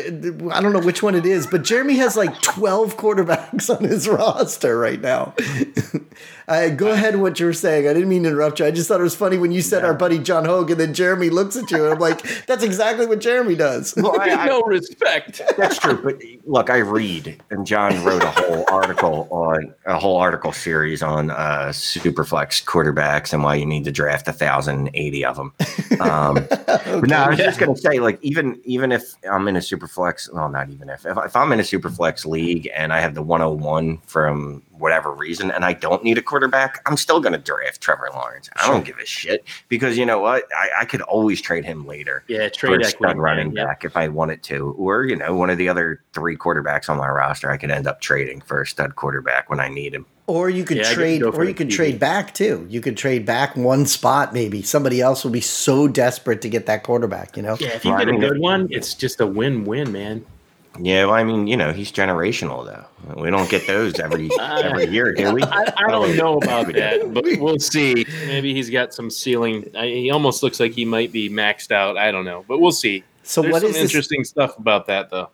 I 0.51 0.61
don't 0.61 0.73
know 0.73 0.81
which 0.81 1.03
one 1.03 1.15
it 1.15 1.25
is, 1.25 1.47
but 1.47 1.63
Jeremy 1.63 1.95
has 1.97 2.15
like 2.15 2.41
twelve 2.41 2.97
quarterbacks 2.97 3.75
on 3.75 3.83
his 3.83 4.07
roster 4.07 4.77
right 4.77 4.99
now. 4.99 5.33
uh, 6.47 6.69
go 6.69 6.91
ahead, 6.91 7.13
with 7.15 7.21
what 7.21 7.39
you 7.39 7.45
were 7.45 7.53
saying. 7.53 7.87
I 7.87 7.93
didn't 7.93 8.09
mean 8.09 8.23
to 8.23 8.29
interrupt 8.29 8.59
you. 8.59 8.65
I 8.65 8.71
just 8.71 8.87
thought 8.87 8.99
it 8.99 9.03
was 9.03 9.15
funny 9.15 9.37
when 9.37 9.51
you 9.51 9.61
said 9.61 9.85
our 9.85 9.93
buddy 9.93 10.17
John 10.17 10.45
Hogue, 10.45 10.71
and 10.71 10.79
then 10.79 10.93
Jeremy 10.93 11.29
looks 11.29 11.55
at 11.55 11.69
you, 11.71 11.83
and 11.83 11.93
I'm 11.93 11.99
like, 11.99 12.21
that's 12.47 12.63
exactly 12.63 13.05
what 13.05 13.19
Jeremy 13.19 13.55
does. 13.55 13.93
well, 13.97 14.19
I, 14.19 14.31
I, 14.31 14.45
no 14.47 14.61
respect. 14.61 15.41
That's 15.57 15.77
true, 15.77 16.01
but 16.01 16.21
look, 16.45 16.69
I 16.69 16.77
read, 16.77 17.41
and 17.51 17.65
John 17.65 18.03
wrote 18.03 18.23
a 18.23 18.31
whole 18.31 18.65
article 18.69 19.27
on 19.31 19.73
a 19.85 19.99
whole 19.99 20.17
article 20.17 20.51
series 20.51 21.03
on 21.03 21.29
uh, 21.29 21.67
Superflex 21.69 22.63
quarterbacks 22.63 23.33
and 23.33 23.43
why 23.43 23.55
you 23.55 23.65
need 23.65 23.85
to 23.85 23.91
draft 23.91 24.27
a 24.27 24.33
thousand 24.33 24.89
eighty 24.93 25.23
of 25.23 25.35
them. 25.37 25.53
Um, 25.99 26.47
No, 26.85 27.15
I 27.17 27.29
was 27.29 27.37
just 27.37 27.59
gonna 27.59 27.75
say, 27.75 27.99
like, 27.99 28.19
even 28.21 28.59
even 28.63 28.91
if 28.91 29.13
I'm 29.29 29.47
in 29.47 29.55
a 29.55 29.59
Superflex, 29.59 30.31
well, 30.33 30.49
not 30.49 30.69
even 30.69 30.89
if 30.89 31.05
if, 31.05 31.17
if 31.17 31.35
I'm 31.35 31.51
in 31.51 31.59
a 31.59 31.63
Superflex 31.63 32.25
league 32.25 32.69
and 32.75 32.93
I 32.93 32.99
have 32.99 33.15
the 33.15 33.21
101 33.21 33.97
from 34.05 34.63
whatever 34.71 35.11
reason, 35.11 35.51
and 35.51 35.65
I 35.65 35.73
don't 35.73 36.03
need 36.03 36.17
a 36.17 36.21
quarterback, 36.21 36.81
I'm 36.85 36.97
still 36.97 37.19
gonna 37.19 37.37
draft 37.37 37.81
Trevor 37.81 38.09
Lawrence. 38.13 38.49
I 38.55 38.67
don't 38.67 38.85
give 38.85 38.97
a 38.97 39.05
shit 39.05 39.43
because 39.67 39.97
you 39.97 40.05
know 40.05 40.19
what, 40.19 40.45
I, 40.55 40.81
I 40.81 40.85
could 40.85 41.01
always 41.01 41.41
trade 41.41 41.65
him 41.65 41.85
later 41.85 42.23
Yeah, 42.27 42.49
for 42.49 42.77
trade 42.77 42.85
stud 42.85 43.17
running 43.17 43.55
yeah. 43.55 43.65
back 43.65 43.83
if 43.85 43.97
I 43.97 44.07
wanted 44.07 44.43
to, 44.43 44.71
or 44.77 45.05
you 45.05 45.15
know, 45.15 45.35
one 45.35 45.49
of 45.49 45.57
the 45.57 45.69
other 45.69 46.01
three 46.13 46.37
quarterbacks 46.37 46.89
on 46.89 46.97
my 46.97 47.09
roster, 47.09 47.49
I 47.49 47.57
could 47.57 47.71
end 47.71 47.87
up 47.87 48.01
trading 48.01 48.41
for 48.41 48.61
a 48.61 48.67
stud 48.67 48.95
quarterback 48.95 49.49
when 49.49 49.59
I 49.59 49.67
need 49.67 49.93
him. 49.93 50.05
Or 50.29 50.47
you 50.47 50.63
could 50.63 50.77
Yeah, 50.77 50.93
trade, 50.93 51.21
go 51.21 51.29
or 51.29 51.43
you 51.43 51.55
could 51.55 51.71
trade 51.71 51.99
back 51.99 52.35
too. 52.35 52.63
You 52.69 52.81
could 52.81 52.95
trade 52.95 53.25
back 53.25 53.57
one 53.57 53.87
spot, 53.87 54.31
maybe 54.31 54.61
somebody 54.61 55.01
else 55.01 55.23
will 55.23 55.31
be 55.31 55.41
so 55.41 55.87
desperate 55.87 56.43
to 56.43 56.49
get 56.49 56.67
that 56.67 56.83
quarterback. 56.83 57.35
You 57.35 57.41
know, 57.41 57.57
Yeah, 57.59 57.69
if 57.69 57.83
you 57.83 57.89
Well, 57.89 57.99
I 57.99 58.05
get 58.05 58.13
a 58.13 58.17
good 58.19 58.37
one, 58.39 58.67
it's 58.69 58.93
just 58.93 59.19
a 59.21 59.25
win-win, 59.25 59.91
man. 59.91 60.23
Yeah, 60.79 61.05
well, 61.05 61.15
I 61.15 61.23
mean, 61.23 61.47
you 61.47 61.57
know, 61.57 61.73
he's 61.73 61.91
generational 61.91 62.63
though. 62.63 62.85
We 63.19 63.31
don't 63.31 63.49
get 63.49 63.65
those 63.65 63.99
every 63.99 64.29
every 64.39 64.85
year, 64.85 65.13
do 65.13 65.33
we? 65.33 65.41
I, 65.41 65.73
I 65.77 65.89
don't 65.89 66.15
know 66.15 66.37
about 66.37 66.71
that, 66.73 67.11
but 67.11 67.25
we'll 67.39 67.57
see. 67.57 68.05
Maybe 68.27 68.53
he's 68.53 68.69
got 68.69 68.93
some 68.93 69.09
ceiling. 69.09 69.65
I, 69.75 69.87
he 69.87 70.11
almost 70.11 70.43
looks 70.43 70.59
like 70.59 70.73
he 70.73 70.85
might 70.85 71.11
be 71.11 71.27
maxed 71.27 71.71
out. 71.71 71.97
I 71.97 72.11
don't 72.11 72.23
know, 72.23 72.45
but 72.47 72.59
we'll 72.59 72.71
see. 72.71 73.03
So 73.29 73.43
There's 73.43 73.51
what 73.53 73.61
some 73.61 73.69
is 73.69 73.75
this- 73.75 73.83
interesting 73.83 74.23
stuff 74.23 74.57
about 74.57 74.87
that, 74.87 75.11
though. 75.11 75.29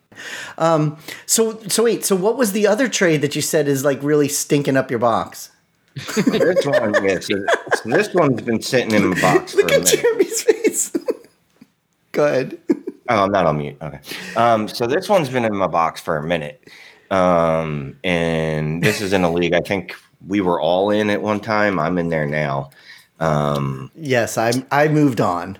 Um, 0.58 0.98
so 1.26 1.62
so 1.70 1.84
wait, 1.84 2.04
so 2.04 2.14
what 2.16 2.36
was 2.38 2.52
the 2.52 2.68
other 2.68 2.90
trade 2.90 3.22
that 3.22 3.38
you 3.38 3.42
said 3.42 3.70
is 3.70 3.86
like 3.86 4.04
really 4.04 4.28
stinking 4.28 4.76
up 4.76 4.90
your 4.92 5.00
box? 5.00 5.50
this 5.96 6.66
one, 6.66 6.94
yeah, 7.06 7.20
so, 7.22 7.36
so 7.82 7.90
this 7.90 8.14
one's 8.14 8.42
been 8.42 8.62
sitting 8.62 8.92
in 8.92 9.12
the 9.12 9.16
box 9.22 9.54
for 9.54 9.62
Look 9.62 9.72
a 9.72 9.76
at 9.76 9.84
minute. 9.86 10.00
Jeremy's 10.02 10.44
face. 10.44 10.92
Go 12.12 12.26
ahead. 12.28 12.58
Oh, 13.08 13.24
I'm 13.24 13.32
not 13.32 13.46
on 13.46 13.60
mute. 13.60 13.78
Okay. 13.82 14.00
Um, 14.36 14.68
so 14.68 14.88
this 14.88 15.08
one's 15.08 15.30
been 15.30 15.46
in 15.46 15.56
my 15.56 15.68
box 15.68 16.02
for 16.02 16.18
a 16.18 16.24
minute. 16.24 16.68
Um, 17.12 17.98
and 18.04 18.84
this 18.84 19.00
is 19.00 19.14
in 19.14 19.24
a 19.24 19.32
league 19.32 19.54
I 19.54 19.62
think 19.62 19.96
we 20.28 20.42
were 20.42 20.60
all 20.60 20.90
in 20.90 21.10
at 21.10 21.22
one 21.22 21.40
time. 21.40 21.80
I'm 21.80 21.98
in 21.98 22.10
there 22.10 22.26
now. 22.26 22.72
Um, 23.22 23.90
Yes, 23.96 24.38
I 24.38 24.52
I 24.70 24.90
moved 24.90 25.22
on. 25.22 25.60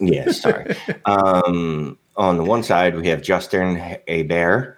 Yeah, 0.00 0.30
sorry. 0.32 0.76
um, 1.04 1.98
on 2.16 2.36
the 2.36 2.44
one 2.44 2.62
side, 2.62 2.96
we 2.96 3.08
have 3.08 3.22
Justin 3.22 3.76
Herbert 3.76 4.76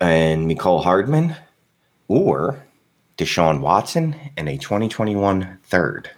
and 0.00 0.50
Mecole 0.50 0.82
Hardman, 0.82 1.36
or 2.08 2.62
Deshaun 3.16 3.60
Watson 3.60 4.16
and 4.36 4.48
a 4.48 4.56
2021 4.56 5.58
third. 5.64 6.10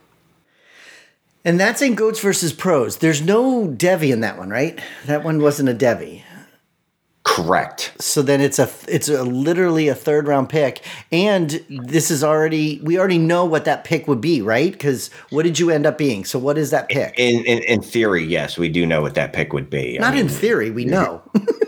And 1.44 1.58
that's 1.58 1.80
in 1.80 1.94
goats 1.94 2.20
versus 2.20 2.52
pros. 2.52 2.98
There's 2.98 3.22
no 3.22 3.68
Devy 3.68 4.12
in 4.12 4.20
that 4.20 4.36
one, 4.36 4.50
right? 4.50 4.78
That 5.06 5.24
one 5.24 5.40
wasn't 5.40 5.68
a 5.68 5.74
Devy. 5.74 6.22
Correct. 7.38 7.92
So 8.00 8.20
then 8.20 8.40
it's 8.40 8.58
a 8.58 8.68
it's 8.88 9.08
a 9.08 9.22
literally 9.22 9.86
a 9.86 9.94
third 9.94 10.26
round 10.26 10.48
pick, 10.48 10.82
and 11.12 11.50
this 11.68 12.10
is 12.10 12.24
already 12.24 12.80
we 12.82 12.98
already 12.98 13.18
know 13.18 13.44
what 13.44 13.64
that 13.64 13.84
pick 13.84 14.08
would 14.08 14.20
be, 14.20 14.42
right? 14.42 14.72
Because 14.72 15.08
what 15.30 15.44
did 15.44 15.56
you 15.56 15.70
end 15.70 15.86
up 15.86 15.96
being? 15.98 16.24
So 16.24 16.36
what 16.36 16.58
is 16.58 16.70
that 16.72 16.88
pick? 16.88 17.14
In, 17.16 17.44
in 17.44 17.62
in 17.62 17.80
theory, 17.80 18.24
yes, 18.24 18.58
we 18.58 18.68
do 18.68 18.84
know 18.84 19.00
what 19.02 19.14
that 19.14 19.32
pick 19.32 19.52
would 19.52 19.70
be. 19.70 20.00
I 20.00 20.02
Not 20.02 20.16
in 20.18 20.28
theory, 20.28 20.72
we 20.72 20.84
know. 20.84 21.22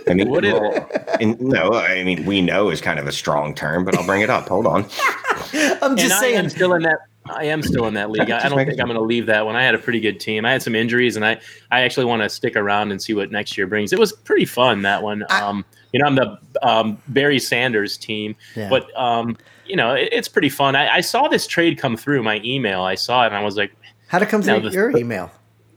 I 0.08 0.14
mean, 0.14 0.28
What 0.28 0.44
is 0.44 0.54
well, 0.54 0.88
in, 1.20 1.36
no, 1.38 1.72
I 1.74 2.02
mean 2.02 2.26
we 2.26 2.42
know 2.42 2.70
is 2.70 2.80
kind 2.80 2.98
of 2.98 3.06
a 3.06 3.12
strong 3.12 3.54
term, 3.54 3.84
but 3.84 3.96
I'll 3.96 4.06
bring 4.06 4.22
it 4.22 4.30
up. 4.30 4.48
Hold 4.48 4.66
on. 4.66 4.82
I'm 5.52 5.96
just 5.96 6.04
and 6.04 6.12
I 6.12 6.20
saying. 6.20 6.36
am 6.36 6.50
still 6.50 6.74
in 6.74 6.82
that. 6.82 6.98
I 7.36 7.44
am 7.44 7.62
still 7.62 7.86
in 7.86 7.94
that 7.94 8.10
league. 8.10 8.30
I, 8.30 8.38
I 8.38 8.48
don't 8.48 8.56
making 8.56 8.72
think 8.72 8.80
I'm 8.80 8.86
going 8.86 8.98
to 8.98 9.04
leave 9.04 9.26
that 9.26 9.44
one. 9.46 9.56
I 9.56 9.62
had 9.62 9.74
a 9.74 9.78
pretty 9.78 10.00
good 10.00 10.20
team. 10.20 10.44
I 10.44 10.52
had 10.52 10.62
some 10.62 10.74
injuries, 10.74 11.16
and 11.16 11.24
I, 11.24 11.40
I 11.70 11.82
actually 11.82 12.06
want 12.06 12.22
to 12.22 12.28
stick 12.28 12.56
around 12.56 12.90
and 12.92 13.00
see 13.02 13.14
what 13.14 13.30
next 13.30 13.56
year 13.58 13.66
brings. 13.66 13.92
It 13.92 13.98
was 13.98 14.12
pretty 14.12 14.44
fun 14.44 14.82
that 14.82 15.02
one. 15.02 15.24
I- 15.30 15.40
Um, 15.42 15.64
you 15.92 15.98
know, 15.98 16.06
I'm 16.06 16.14
the 16.14 16.38
um, 16.62 16.98
Barry 17.08 17.40
Sanders 17.40 17.96
team, 17.96 18.36
Yeah. 18.54 18.68
but 18.68 18.86
um, 18.96 19.36
you 19.66 19.74
know, 19.74 19.92
it, 19.92 20.08
it's 20.12 20.28
pretty 20.28 20.48
fun. 20.48 20.76
I, 20.76 20.88
I 20.96 21.00
saw 21.00 21.26
this 21.26 21.48
trade 21.48 21.78
come 21.78 21.96
through 21.96 22.22
my 22.22 22.40
email. 22.44 22.82
I 22.82 22.94
saw 22.94 23.24
it, 23.24 23.26
and 23.28 23.34
I 23.36 23.42
was 23.42 23.56
like, 23.56 23.72
How 24.06 24.20
did 24.20 24.28
it 24.28 24.30
come 24.30 24.40
through 24.42 24.60
the- 24.60 24.70
your 24.70 24.96
email? 24.96 25.32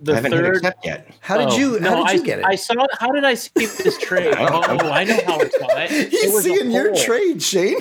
I 0.07 0.15
haven't 0.15 0.33
hit 0.33 0.41
third. 0.41 0.55
accept 0.57 0.85
yet. 0.85 1.15
How 1.21 1.37
did 1.37 1.47
Oh, 1.47 1.57
you 1.57 1.79
How 1.79 1.95
no, 1.95 2.05
did 2.05 2.15
you 2.15 2.21
I, 2.21 2.25
get 2.25 2.39
it? 2.39 2.45
I 2.45 2.55
saw. 2.55 2.85
How 2.99 3.11
did 3.13 3.23
I 3.23 3.35
see 3.35 3.51
this 3.55 3.97
trade? 4.01 4.33
I 4.35 4.49
don't 4.49 4.81
oh, 4.83 4.89
I 4.91 5.05
know 5.05 5.17
how 5.25 5.39
I 5.39 5.47
saw 5.47 5.67
it. 5.77 5.91
It 5.91 6.09
He's 6.11 6.33
was 6.33 6.43
seeing 6.43 6.71
your 6.71 6.93
trade, 6.93 7.41
Shane. 7.41 7.77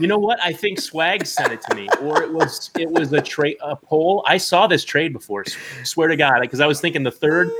You 0.00 0.06
know 0.06 0.18
what? 0.18 0.42
I 0.42 0.52
think 0.52 0.80
Swag 0.80 1.26
sent 1.26 1.52
it 1.52 1.60
to 1.62 1.74
me, 1.74 1.88
or 2.00 2.22
it 2.22 2.32
was 2.32 2.70
it 2.78 2.90
was 2.90 3.12
a 3.12 3.20
trade 3.20 3.58
a 3.60 3.76
poll. 3.76 4.24
I 4.26 4.38
saw 4.38 4.66
this 4.66 4.84
trade 4.84 5.12
before. 5.12 5.44
Swear 5.84 6.08
to 6.08 6.16
God, 6.16 6.40
because 6.40 6.60
I 6.60 6.66
was 6.66 6.80
thinking 6.80 7.02
the 7.02 7.10
third 7.10 7.50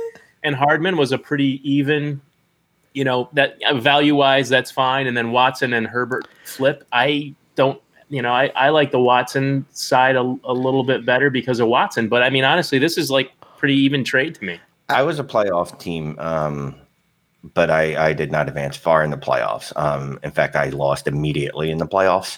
and 0.43 0.55
Hardman 0.55 0.97
was 0.97 1.11
a 1.11 1.17
pretty 1.17 1.61
even. 1.69 2.21
You 2.93 3.05
know 3.05 3.29
that 3.33 3.55
value 3.75 4.15
wise, 4.15 4.49
that's 4.49 4.69
fine, 4.69 5.07
and 5.07 5.15
then 5.15 5.31
Watson 5.31 5.71
and 5.73 5.87
Herbert 5.87 6.27
flip. 6.43 6.85
I 6.91 7.33
don't. 7.55 7.81
You 8.09 8.21
know, 8.21 8.33
I, 8.33 8.47
I 8.55 8.69
like 8.69 8.91
the 8.91 8.99
Watson 8.99 9.65
side 9.69 10.17
a, 10.17 10.35
a 10.43 10.51
little 10.51 10.83
bit 10.83 11.05
better 11.05 11.29
because 11.29 11.61
of 11.61 11.69
Watson. 11.69 12.09
But 12.09 12.21
I 12.21 12.29
mean, 12.29 12.43
honestly, 12.43 12.79
this 12.79 12.97
is 12.97 13.09
like 13.09 13.31
pretty 13.57 13.75
even 13.75 14.03
trade 14.03 14.35
to 14.35 14.43
me. 14.43 14.59
I 14.89 15.03
was 15.03 15.19
a 15.19 15.23
playoff 15.23 15.79
team, 15.79 16.17
um, 16.19 16.75
but 17.43 17.69
I, 17.69 18.09
I 18.09 18.13
did 18.13 18.31
not 18.31 18.47
advance 18.47 18.77
far 18.77 19.03
in 19.03 19.09
the 19.11 19.17
playoffs. 19.17 19.75
Um, 19.75 20.19
in 20.23 20.31
fact, 20.31 20.55
I 20.55 20.69
lost 20.69 21.07
immediately 21.07 21.71
in 21.71 21.77
the 21.77 21.87
playoffs. 21.87 22.37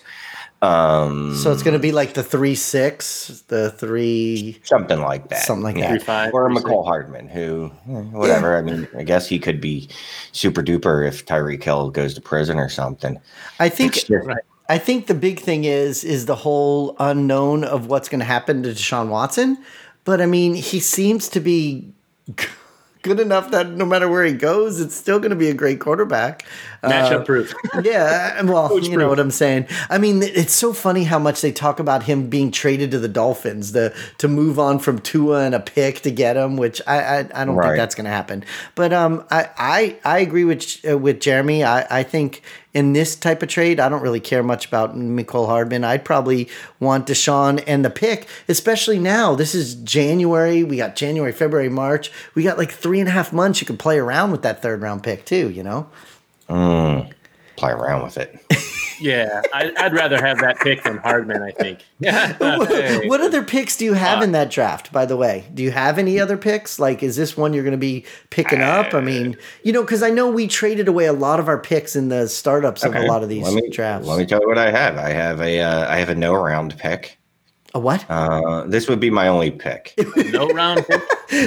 Um, 0.61 1.35
so 1.35 1.51
it's 1.51 1.61
going 1.61 1.73
to 1.73 1.79
be 1.79 1.91
like 1.91 2.13
the 2.13 2.23
three 2.23 2.55
six, 2.55 3.43
the 3.49 3.71
three. 3.71 4.61
something 4.63 5.01
like 5.01 5.27
that. 5.27 5.43
Something 5.43 5.63
like 5.63 5.75
Yeah. 5.77 5.89
Three 5.89 5.99
five 5.99 6.33
Or 6.33 6.49
three, 6.49 6.55
Mecole 6.63 6.85
Hardman, 6.85 7.27
who, 7.27 7.69
eh, 7.89 8.01
whatever. 8.11 8.55
I 8.57 8.61
mean, 8.61 8.87
I 8.97 9.03
guess 9.03 9.27
he 9.27 9.39
could 9.39 9.59
be 9.59 9.89
super 10.31 10.63
duper 10.63 11.05
if 11.05 11.25
Tyreek 11.25 11.61
Hill 11.61 11.89
goes 11.89 12.13
to 12.13 12.21
prison 12.21 12.57
or 12.59 12.69
something. 12.69 13.19
I 13.59 13.67
think 13.67 13.93
just- 13.95 14.09
Right. 14.09 14.37
I 14.69 14.77
think 14.77 15.07
the 15.07 15.13
big 15.13 15.41
thing 15.41 15.65
is 15.65 16.05
is 16.05 16.25
the 16.25 16.35
whole 16.35 16.95
unknown 16.97 17.65
of 17.65 17.87
what's 17.87 18.07
going 18.07 18.19
to 18.21 18.25
happen 18.25 18.63
to 18.63 18.69
Deshaun 18.69 19.09
Watson. 19.09 19.57
But 20.05 20.21
I 20.21 20.25
mean, 20.25 20.53
he 20.55 20.79
seems 20.79 21.27
to 21.29 21.41
be 21.41 21.91
good 23.03 23.19
enough 23.19 23.51
that 23.51 23.69
no 23.69 23.85
matter 23.85 24.09
where 24.09 24.23
he 24.25 24.33
goes, 24.33 24.79
it's 24.79 24.95
still 24.95 25.19
going 25.19 25.29
to 25.29 25.35
be 25.35 25.49
a 25.49 25.53
great 25.53 25.79
quarterback. 25.79 26.45
matchup 26.81 27.21
Uh, 27.21 27.23
proof. 27.23 27.53
yeah, 27.83 28.41
well, 28.41 28.69
Coach 28.69 28.87
you 28.87 28.97
know 28.97 29.09
what 29.09 29.19
I'm 29.19 29.29
saying. 29.29 29.67
I 29.89 29.99
mean, 29.99 30.23
it's 30.23 30.53
so 30.53 30.73
funny 30.73 31.03
how 31.03 31.19
much 31.19 31.41
they 31.41 31.51
talk 31.51 31.79
about 31.79 32.03
him 32.03 32.29
being 32.29 32.49
traded 32.49 32.91
to 32.91 32.99
the 32.99 33.07
Dolphins, 33.07 33.73
the 33.73 33.95
to 34.17 34.27
move 34.27 34.57
on 34.57 34.79
from 34.79 34.99
Tua 34.99 35.43
and 35.43 35.53
a 35.53 35.59
pick 35.59 36.01
to 36.01 36.11
get 36.11 36.35
him, 36.35 36.57
which 36.57 36.81
I 36.87 37.03
I, 37.03 37.17
I 37.19 37.45
don't 37.45 37.61
think 37.61 37.75
that's 37.75 37.93
going 37.93 38.05
to 38.05 38.11
happen. 38.11 38.43
But 38.73 38.93
um, 38.93 39.23
I 39.29 39.49
I, 39.57 39.97
I 40.03 40.19
agree 40.19 40.45
with 40.45 40.79
uh, 40.89 40.97
with 40.97 41.19
Jeremy. 41.19 41.63
I, 41.63 41.99
I 41.99 42.03
think 42.03 42.41
in 42.73 42.93
this 42.93 43.15
type 43.15 43.43
of 43.43 43.49
trade, 43.49 43.79
I 43.79 43.87
don't 43.87 44.01
really 44.01 44.19
care 44.19 44.41
much 44.41 44.65
about 44.65 44.95
Mecole 44.97 45.45
Hardman. 45.45 45.83
I'd 45.83 46.03
probably 46.03 46.49
want 46.79 47.07
Deshaun 47.07 47.63
and 47.67 47.85
the 47.85 47.89
pick, 47.89 48.27
especially 48.47 48.97
now. 48.97 49.35
This 49.35 49.53
is 49.53 49.75
January. 49.75 50.63
We 50.63 50.77
got 50.77 50.95
January, 50.95 51.31
February, 51.31 51.69
March. 51.69 52.11
We 52.33 52.43
got 52.43 52.57
like 52.57 52.71
three 52.71 52.99
and 52.99 53.07
a 53.07 53.11
half 53.11 53.31
months. 53.31 53.61
You 53.61 53.67
can 53.67 53.77
play 53.77 53.99
around 53.99 54.31
with 54.31 54.41
that 54.41 54.61
third 54.61 54.81
round 54.81 55.03
pick 55.03 55.25
too. 55.25 55.49
You 55.49 55.63
know. 55.63 55.87
Mm, 56.49 57.11
play 57.55 57.71
around 57.71 58.03
with 58.03 58.17
it. 58.17 58.39
Yeah, 58.99 59.41
I, 59.53 59.71
I'd 59.77 59.93
rather 59.93 60.19
have 60.23 60.39
that 60.39 60.59
pick 60.59 60.83
than 60.83 60.97
Hardman. 60.97 61.41
I 61.41 61.51
think. 61.51 61.79
Yeah. 61.99 62.33
Hey. 62.67 63.07
what 63.07 63.21
other 63.21 63.43
picks 63.43 63.77
do 63.77 63.85
you 63.85 63.93
have 63.93 64.19
Uh, 64.19 64.23
in 64.23 64.31
that 64.33 64.51
draft, 64.51 64.91
by 64.91 65.05
the 65.05 65.15
way? 65.15 65.45
Do 65.53 65.63
you 65.63 65.71
have 65.71 65.97
any 65.97 66.19
other 66.19 66.35
picks? 66.35 66.77
Like, 66.77 67.01
is 67.01 67.15
this 67.15 67.37
one 67.37 67.53
you're 67.53 67.63
going 67.63 67.71
to 67.71 67.77
be 67.77 68.03
picking 68.29 68.61
up? 68.61 68.93
I 68.93 68.99
mean, 68.99 69.37
you 69.63 69.71
know, 69.71 69.83
because 69.83 70.03
I 70.03 70.09
know 70.09 70.29
we 70.29 70.47
traded 70.47 70.89
away 70.89 71.05
a 71.05 71.13
lot 71.13 71.39
of 71.39 71.47
our 71.47 71.57
picks 71.57 71.95
in 71.95 72.09
the 72.09 72.27
startups 72.27 72.83
of 72.83 72.93
a 72.93 73.03
lot 73.07 73.23
of 73.23 73.29
these 73.29 73.43
let 73.43 73.53
me, 73.53 73.69
drafts. 73.69 74.05
Let 74.05 74.19
me 74.19 74.25
tell 74.25 74.41
you 74.41 74.47
what 74.49 74.57
I 74.57 74.69
have. 74.69 74.97
I 74.97 75.11
have 75.11 75.39
a 75.39 75.61
uh, 75.61 75.89
I 75.89 75.95
have 75.97 76.09
a 76.09 76.15
no 76.15 76.33
round 76.33 76.77
pick. 76.77 77.17
A 77.73 77.79
what? 77.79 78.05
Uh, 78.09 78.65
this 78.67 78.87
would 78.87 78.99
be 78.99 79.09
my 79.09 79.27
only 79.27 79.49
pick. 79.49 79.93
no 80.31 80.47
round 80.49 80.85
pick. 80.85 81.01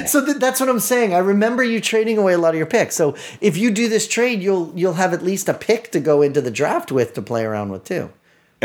so 0.08 0.24
th- 0.24 0.38
that's 0.38 0.58
what 0.58 0.68
I'm 0.68 0.80
saying. 0.80 1.14
I 1.14 1.18
remember 1.18 1.62
you 1.62 1.80
trading 1.80 2.18
away 2.18 2.32
a 2.32 2.38
lot 2.38 2.50
of 2.50 2.58
your 2.58 2.66
picks. 2.66 2.96
So 2.96 3.14
if 3.40 3.56
you 3.56 3.70
do 3.70 3.88
this 3.88 4.08
trade, 4.08 4.42
you'll 4.42 4.72
you'll 4.74 4.94
have 4.94 5.12
at 5.12 5.22
least 5.22 5.48
a 5.48 5.54
pick 5.54 5.92
to 5.92 6.00
go 6.00 6.22
into 6.22 6.40
the 6.40 6.50
draft 6.50 6.90
with 6.90 7.14
to 7.14 7.22
play 7.22 7.44
around 7.44 7.70
with 7.70 7.84
too. 7.84 8.10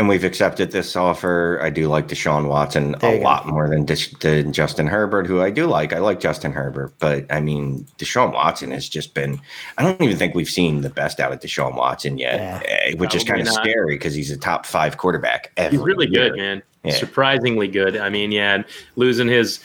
And 0.02 0.08
we've 0.08 0.24
accepted 0.24 0.72
this 0.72 0.96
offer. 0.96 1.60
I 1.62 1.70
do 1.70 1.86
like 1.86 2.08
Deshaun 2.08 2.48
Watson 2.48 2.96
a 2.96 2.98
go. 2.98 3.12
lot 3.18 3.46
more 3.46 3.68
than, 3.68 3.84
Dis- 3.84 4.12
than 4.18 4.52
Justin 4.52 4.88
Herbert, 4.88 5.28
who 5.28 5.40
I 5.40 5.48
do 5.50 5.66
like. 5.68 5.92
I 5.92 5.98
like 5.98 6.18
Justin 6.18 6.50
Herbert, 6.50 6.92
but 6.98 7.24
I 7.32 7.40
mean, 7.40 7.86
Deshaun 7.98 8.32
Watson 8.32 8.72
has 8.72 8.88
just 8.88 9.14
been. 9.14 9.40
I 9.78 9.84
don't 9.84 10.02
even 10.02 10.16
think 10.16 10.34
we've 10.34 10.50
seen 10.50 10.80
the 10.80 10.90
best 10.90 11.20
out 11.20 11.30
of 11.30 11.38
Deshaun 11.38 11.76
Watson 11.76 12.18
yet, 12.18 12.34
Yeah. 12.40 12.62
eh, 12.68 12.94
which 12.96 13.14
is 13.14 13.22
kind 13.22 13.40
of 13.42 13.46
scary 13.46 13.94
because 13.94 14.12
he's 14.12 14.32
a 14.32 14.36
top 14.36 14.66
five 14.66 14.96
quarterback. 14.98 15.52
Every 15.56 15.78
He's 15.78 15.86
really 15.86 16.08
year. 16.10 16.30
good, 16.30 16.36
man. 16.36 16.62
Yeah. 16.82 16.94
Surprisingly 16.94 17.68
good. 17.68 17.96
I 17.96 18.08
mean, 18.08 18.32
yeah, 18.32 18.64
losing 18.96 19.28
his 19.28 19.60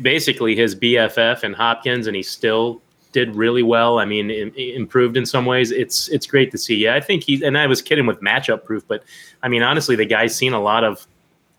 basically 0.00 0.56
his 0.56 0.74
BFF 0.74 1.42
and 1.42 1.54
Hopkins, 1.54 2.06
and 2.06 2.16
he's 2.16 2.30
still 2.30 2.80
did 3.12 3.36
really 3.36 3.62
well. 3.62 3.98
I 3.98 4.04
mean, 4.04 4.30
im- 4.30 4.54
improved 4.54 5.16
in 5.16 5.26
some 5.26 5.46
ways. 5.46 5.70
It's 5.70 6.08
it's 6.08 6.26
great 6.26 6.50
to 6.50 6.58
see. 6.58 6.76
Yeah, 6.76 6.94
I 6.94 7.00
think 7.00 7.22
he's. 7.22 7.42
And 7.42 7.56
I 7.56 7.66
was 7.66 7.80
kidding 7.80 8.06
with 8.06 8.20
matchup 8.20 8.64
proof, 8.64 8.86
but 8.86 9.04
I 9.42 9.48
mean, 9.48 9.62
honestly, 9.62 9.96
the 9.96 10.06
guy's 10.06 10.34
seen 10.34 10.52
a 10.52 10.60
lot 10.60 10.84
of. 10.84 11.06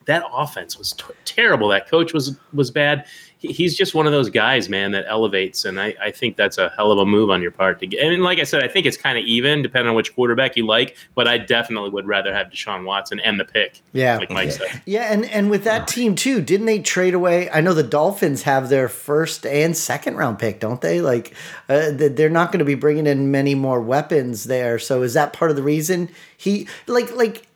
That 0.05 0.23
offense 0.33 0.77
was 0.77 0.91
t- 0.91 1.05
terrible. 1.23 1.69
That 1.69 1.89
coach 1.89 2.13
was 2.13 2.37
was 2.53 2.69
bad. 2.71 3.05
He, 3.43 3.51
he's 3.51 3.77
just 3.77 3.93
one 3.93 4.05
of 4.07 4.11
those 4.11 4.29
guys, 4.29 4.69
man, 4.69 4.91
that 4.93 5.05
elevates, 5.07 5.65
and 5.65 5.79
I, 5.79 5.93
I 6.01 6.09
think 6.11 6.37
that's 6.37 6.57
a 6.57 6.69
hell 6.75 6.91
of 6.91 6.97
a 6.97 7.05
move 7.05 7.29
on 7.29 7.41
your 7.41 7.51
part 7.51 7.79
to 7.81 7.87
get. 7.87 8.01
And 8.01 8.23
like 8.23 8.39
I 8.39 8.43
said, 8.43 8.63
I 8.63 8.67
think 8.67 8.85
it's 8.85 8.97
kind 8.97 9.17
of 9.17 9.25
even, 9.25 9.61
depending 9.61 9.89
on 9.89 9.95
which 9.95 10.15
quarterback 10.15 10.55
you 10.55 10.65
like. 10.65 10.95
But 11.13 11.27
I 11.27 11.37
definitely 11.37 11.89
would 11.91 12.07
rather 12.07 12.33
have 12.33 12.47
Deshaun 12.47 12.85
Watson 12.85 13.19
and 13.19 13.39
the 13.39 13.45
pick 13.45 13.81
Yeah. 13.91 14.17
like 14.17 14.31
Mike 14.31 14.51
said. 14.51 14.81
Yeah, 14.85 15.11
and 15.13 15.25
and 15.25 15.49
with 15.51 15.65
that 15.65 15.87
team 15.87 16.15
too, 16.15 16.41
didn't 16.41 16.65
they 16.65 16.79
trade 16.79 17.13
away? 17.13 17.49
I 17.51 17.61
know 17.61 17.73
the 17.73 17.83
Dolphins 17.83 18.43
have 18.43 18.69
their 18.69 18.87
first 18.89 19.45
and 19.45 19.75
second 19.77 20.15
round 20.15 20.39
pick, 20.39 20.59
don't 20.59 20.81
they? 20.81 21.01
Like, 21.01 21.35
uh, 21.69 21.91
they're 21.93 22.29
not 22.29 22.51
going 22.51 22.59
to 22.59 22.65
be 22.65 22.75
bringing 22.75 23.05
in 23.05 23.29
many 23.29 23.53
more 23.55 23.81
weapons 23.81 24.45
there. 24.45 24.79
So 24.79 25.01
is 25.03 25.13
that 25.15 25.33
part 25.33 25.51
of 25.51 25.57
the 25.57 25.63
reason 25.63 26.09
he 26.37 26.67
like 26.87 27.13
like? 27.15 27.47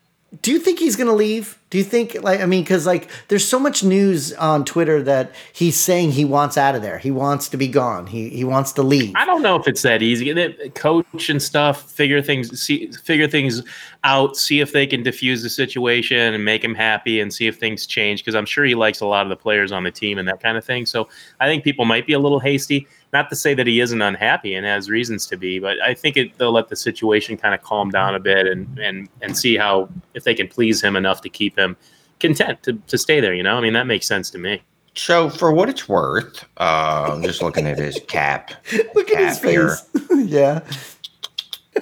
Do 0.42 0.52
you 0.52 0.60
think 0.60 0.80
he's 0.80 0.98
going 0.98 1.08
to 1.08 1.14
leave? 1.16 1.57
Do 1.70 1.78
you 1.78 1.84
think 1.84 2.16
like 2.24 2.40
I 2.40 2.46
mean 2.46 2.64
because 2.64 2.86
like 2.86 3.10
there's 3.28 3.46
so 3.46 3.60
much 3.60 3.84
news 3.84 4.32
on 4.34 4.64
Twitter 4.64 5.04
that 5.04 5.34
he's 5.52 5.78
saying 5.78 6.12
he 6.12 6.24
wants 6.24 6.58
out 6.58 6.76
of 6.76 6.82
there. 6.82 6.98
He 6.98 7.12
wants 7.12 7.50
to 7.50 7.58
be 7.58 7.68
gone. 7.68 8.08
He 8.08 8.30
he 8.30 8.46
wants 8.46 8.72
to 8.74 8.84
leave. 8.84 9.12
I 9.16 9.26
don't 9.26 9.42
know 9.42 9.58
if 9.58 9.68
it's 9.68 9.82
that 9.82 10.02
easy. 10.02 10.34
Coach 10.76 11.30
and 11.30 11.44
stuff 11.44 11.92
figure 11.92 12.22
things 12.22 12.58
see 12.58 12.88
figure 12.92 13.28
things 13.28 13.64
out, 14.06 14.38
see 14.38 14.62
if 14.62 14.72
they 14.72 14.88
can 14.88 15.04
diffuse 15.04 15.44
the 15.44 15.50
situation 15.50 16.34
and 16.34 16.46
make 16.46 16.64
him 16.64 16.74
happy, 16.74 17.20
and 17.20 17.34
see 17.34 17.48
if 17.48 17.58
things 17.58 17.86
change. 17.86 18.22
Because 18.24 18.36
I'm 18.36 18.46
sure 18.46 18.64
he 18.64 18.76
likes 18.76 19.02
a 19.02 19.06
lot 19.06 19.26
of 19.26 19.30
the 19.30 19.36
players 19.36 19.74
on 19.74 19.84
the 19.84 19.92
team 19.92 20.18
and 20.18 20.28
that 20.30 20.42
kind 20.42 20.58
of 20.58 20.64
thing. 20.64 20.86
So 20.86 21.10
I 21.42 21.48
think 21.48 21.66
people 21.66 21.84
might 21.84 22.08
be 22.08 22.14
a 22.14 22.20
little 22.20 22.40
hasty. 22.40 22.88
Not 23.14 23.30
to 23.30 23.36
say 23.36 23.54
that 23.54 23.66
he 23.68 23.80
isn't 23.80 24.02
unhappy 24.02 24.54
and 24.54 24.66
has 24.66 24.90
reasons 24.90 25.26
to 25.28 25.38
be, 25.38 25.60
but 25.60 25.82
I 25.82 25.94
think 25.94 26.18
it, 26.18 26.38
they'll 26.38 26.52
let 26.52 26.68
the 26.68 26.76
situation 26.76 27.38
kind 27.38 27.56
of 27.56 27.62
calm 27.62 27.90
down 27.90 28.14
a 28.16 28.20
bit 28.20 28.48
and 28.48 28.78
and 28.80 29.08
and 29.22 29.38
see 29.38 29.56
how 29.56 29.88
if 30.14 30.24
they 30.26 30.34
can 30.34 30.48
please 30.48 30.82
him 30.84 30.96
enough 30.96 31.22
to 31.22 31.30
keep 31.30 31.58
him 31.58 31.78
content 32.20 32.64
to, 32.64 32.74
to 32.74 32.98
stay 32.98 33.20
there. 33.22 33.34
You 33.34 33.44
know, 33.44 33.56
I 33.58 33.62
mean 33.62 33.74
that 33.74 33.88
makes 33.88 34.08
sense 34.08 34.30
to 34.32 34.38
me. 34.38 34.62
So, 34.96 35.30
for 35.30 35.52
what 35.52 35.70
it's 35.70 35.88
worth, 35.88 36.44
uh, 36.58 37.12
I'm 37.14 37.22
just 37.22 37.42
looking 37.44 37.68
at 37.68 37.78
his 37.78 38.00
cap. 38.08 38.52
Look 38.96 39.12
at 39.12 39.20
his 39.30 39.40
cap 39.40 39.50
here. 39.50 39.70
face. 39.76 40.10
yeah. 40.26 40.60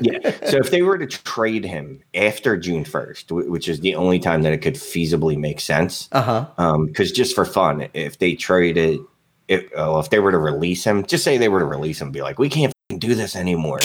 yeah. 0.01 0.31
So 0.49 0.57
if 0.57 0.69
they 0.69 0.81
were 0.81 0.97
to 0.97 1.07
trade 1.07 1.63
him 1.63 2.03
after 2.13 2.57
June 2.57 2.83
1st, 2.83 3.47
which 3.49 3.69
is 3.69 3.79
the 3.79 3.95
only 3.95 4.19
time 4.19 4.41
that 4.41 4.51
it 4.51 4.57
could 4.57 4.73
feasibly 4.75 5.38
make 5.38 5.61
sense, 5.61 6.09
Uh 6.11 6.45
huh. 6.57 6.77
because 6.88 7.13
just 7.13 7.33
for 7.35 7.45
fun, 7.45 7.88
if 7.93 8.19
they 8.19 8.35
traded, 8.35 8.99
if, 9.47 9.69
oh, 9.75 9.99
if 9.99 10.10
they 10.10 10.19
were 10.19 10.31
to 10.31 10.38
release 10.38 10.84
him, 10.84 11.05
just 11.05 11.23
say 11.23 11.38
they 11.38 11.49
were 11.49 11.60
to 11.60 11.65
release 11.65 12.01
him, 12.01 12.12
be 12.12 12.21
like, 12.21 12.39
we 12.39 12.49
can't 12.49 12.73
do 12.97 13.15
this 13.15 13.36
anymore. 13.36 13.79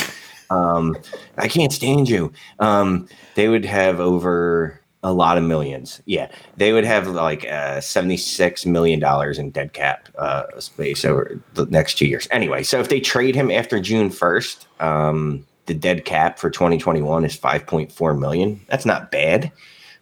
Um, 0.50 0.96
I 1.38 1.48
can't 1.48 1.72
stand 1.72 2.08
you. 2.08 2.32
Um, 2.58 3.08
they 3.34 3.48
would 3.48 3.64
have 3.64 4.00
over 4.00 4.80
a 5.02 5.12
lot 5.12 5.38
of 5.38 5.44
millions. 5.44 6.02
Yeah, 6.04 6.30
they 6.56 6.72
would 6.72 6.84
have 6.84 7.06
like 7.06 7.46
uh, 7.46 7.80
seventy-six 7.80 8.66
million 8.66 9.00
dollars 9.00 9.38
in 9.38 9.50
dead 9.50 9.72
cap 9.72 10.08
uh, 10.18 10.44
space 10.58 11.04
over 11.04 11.40
the 11.54 11.66
next 11.66 11.94
two 11.94 12.06
years. 12.06 12.28
Anyway, 12.30 12.62
so 12.62 12.80
if 12.80 12.88
they 12.88 13.00
trade 13.00 13.34
him 13.34 13.50
after 13.50 13.80
June 13.80 14.10
first, 14.10 14.66
um, 14.80 15.46
the 15.66 15.74
dead 15.74 16.04
cap 16.04 16.38
for 16.38 16.50
2021 16.50 17.24
is 17.24 17.36
5.4 17.36 18.18
million. 18.18 18.60
That's 18.68 18.84
not 18.84 19.10
bad, 19.10 19.52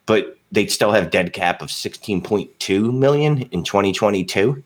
but 0.06 0.38
they'd 0.50 0.70
still 0.70 0.92
have 0.92 1.10
dead 1.10 1.32
cap 1.32 1.60
of 1.60 1.68
16.2 1.68 2.98
million 2.98 3.42
in 3.42 3.62
2022. 3.64 4.62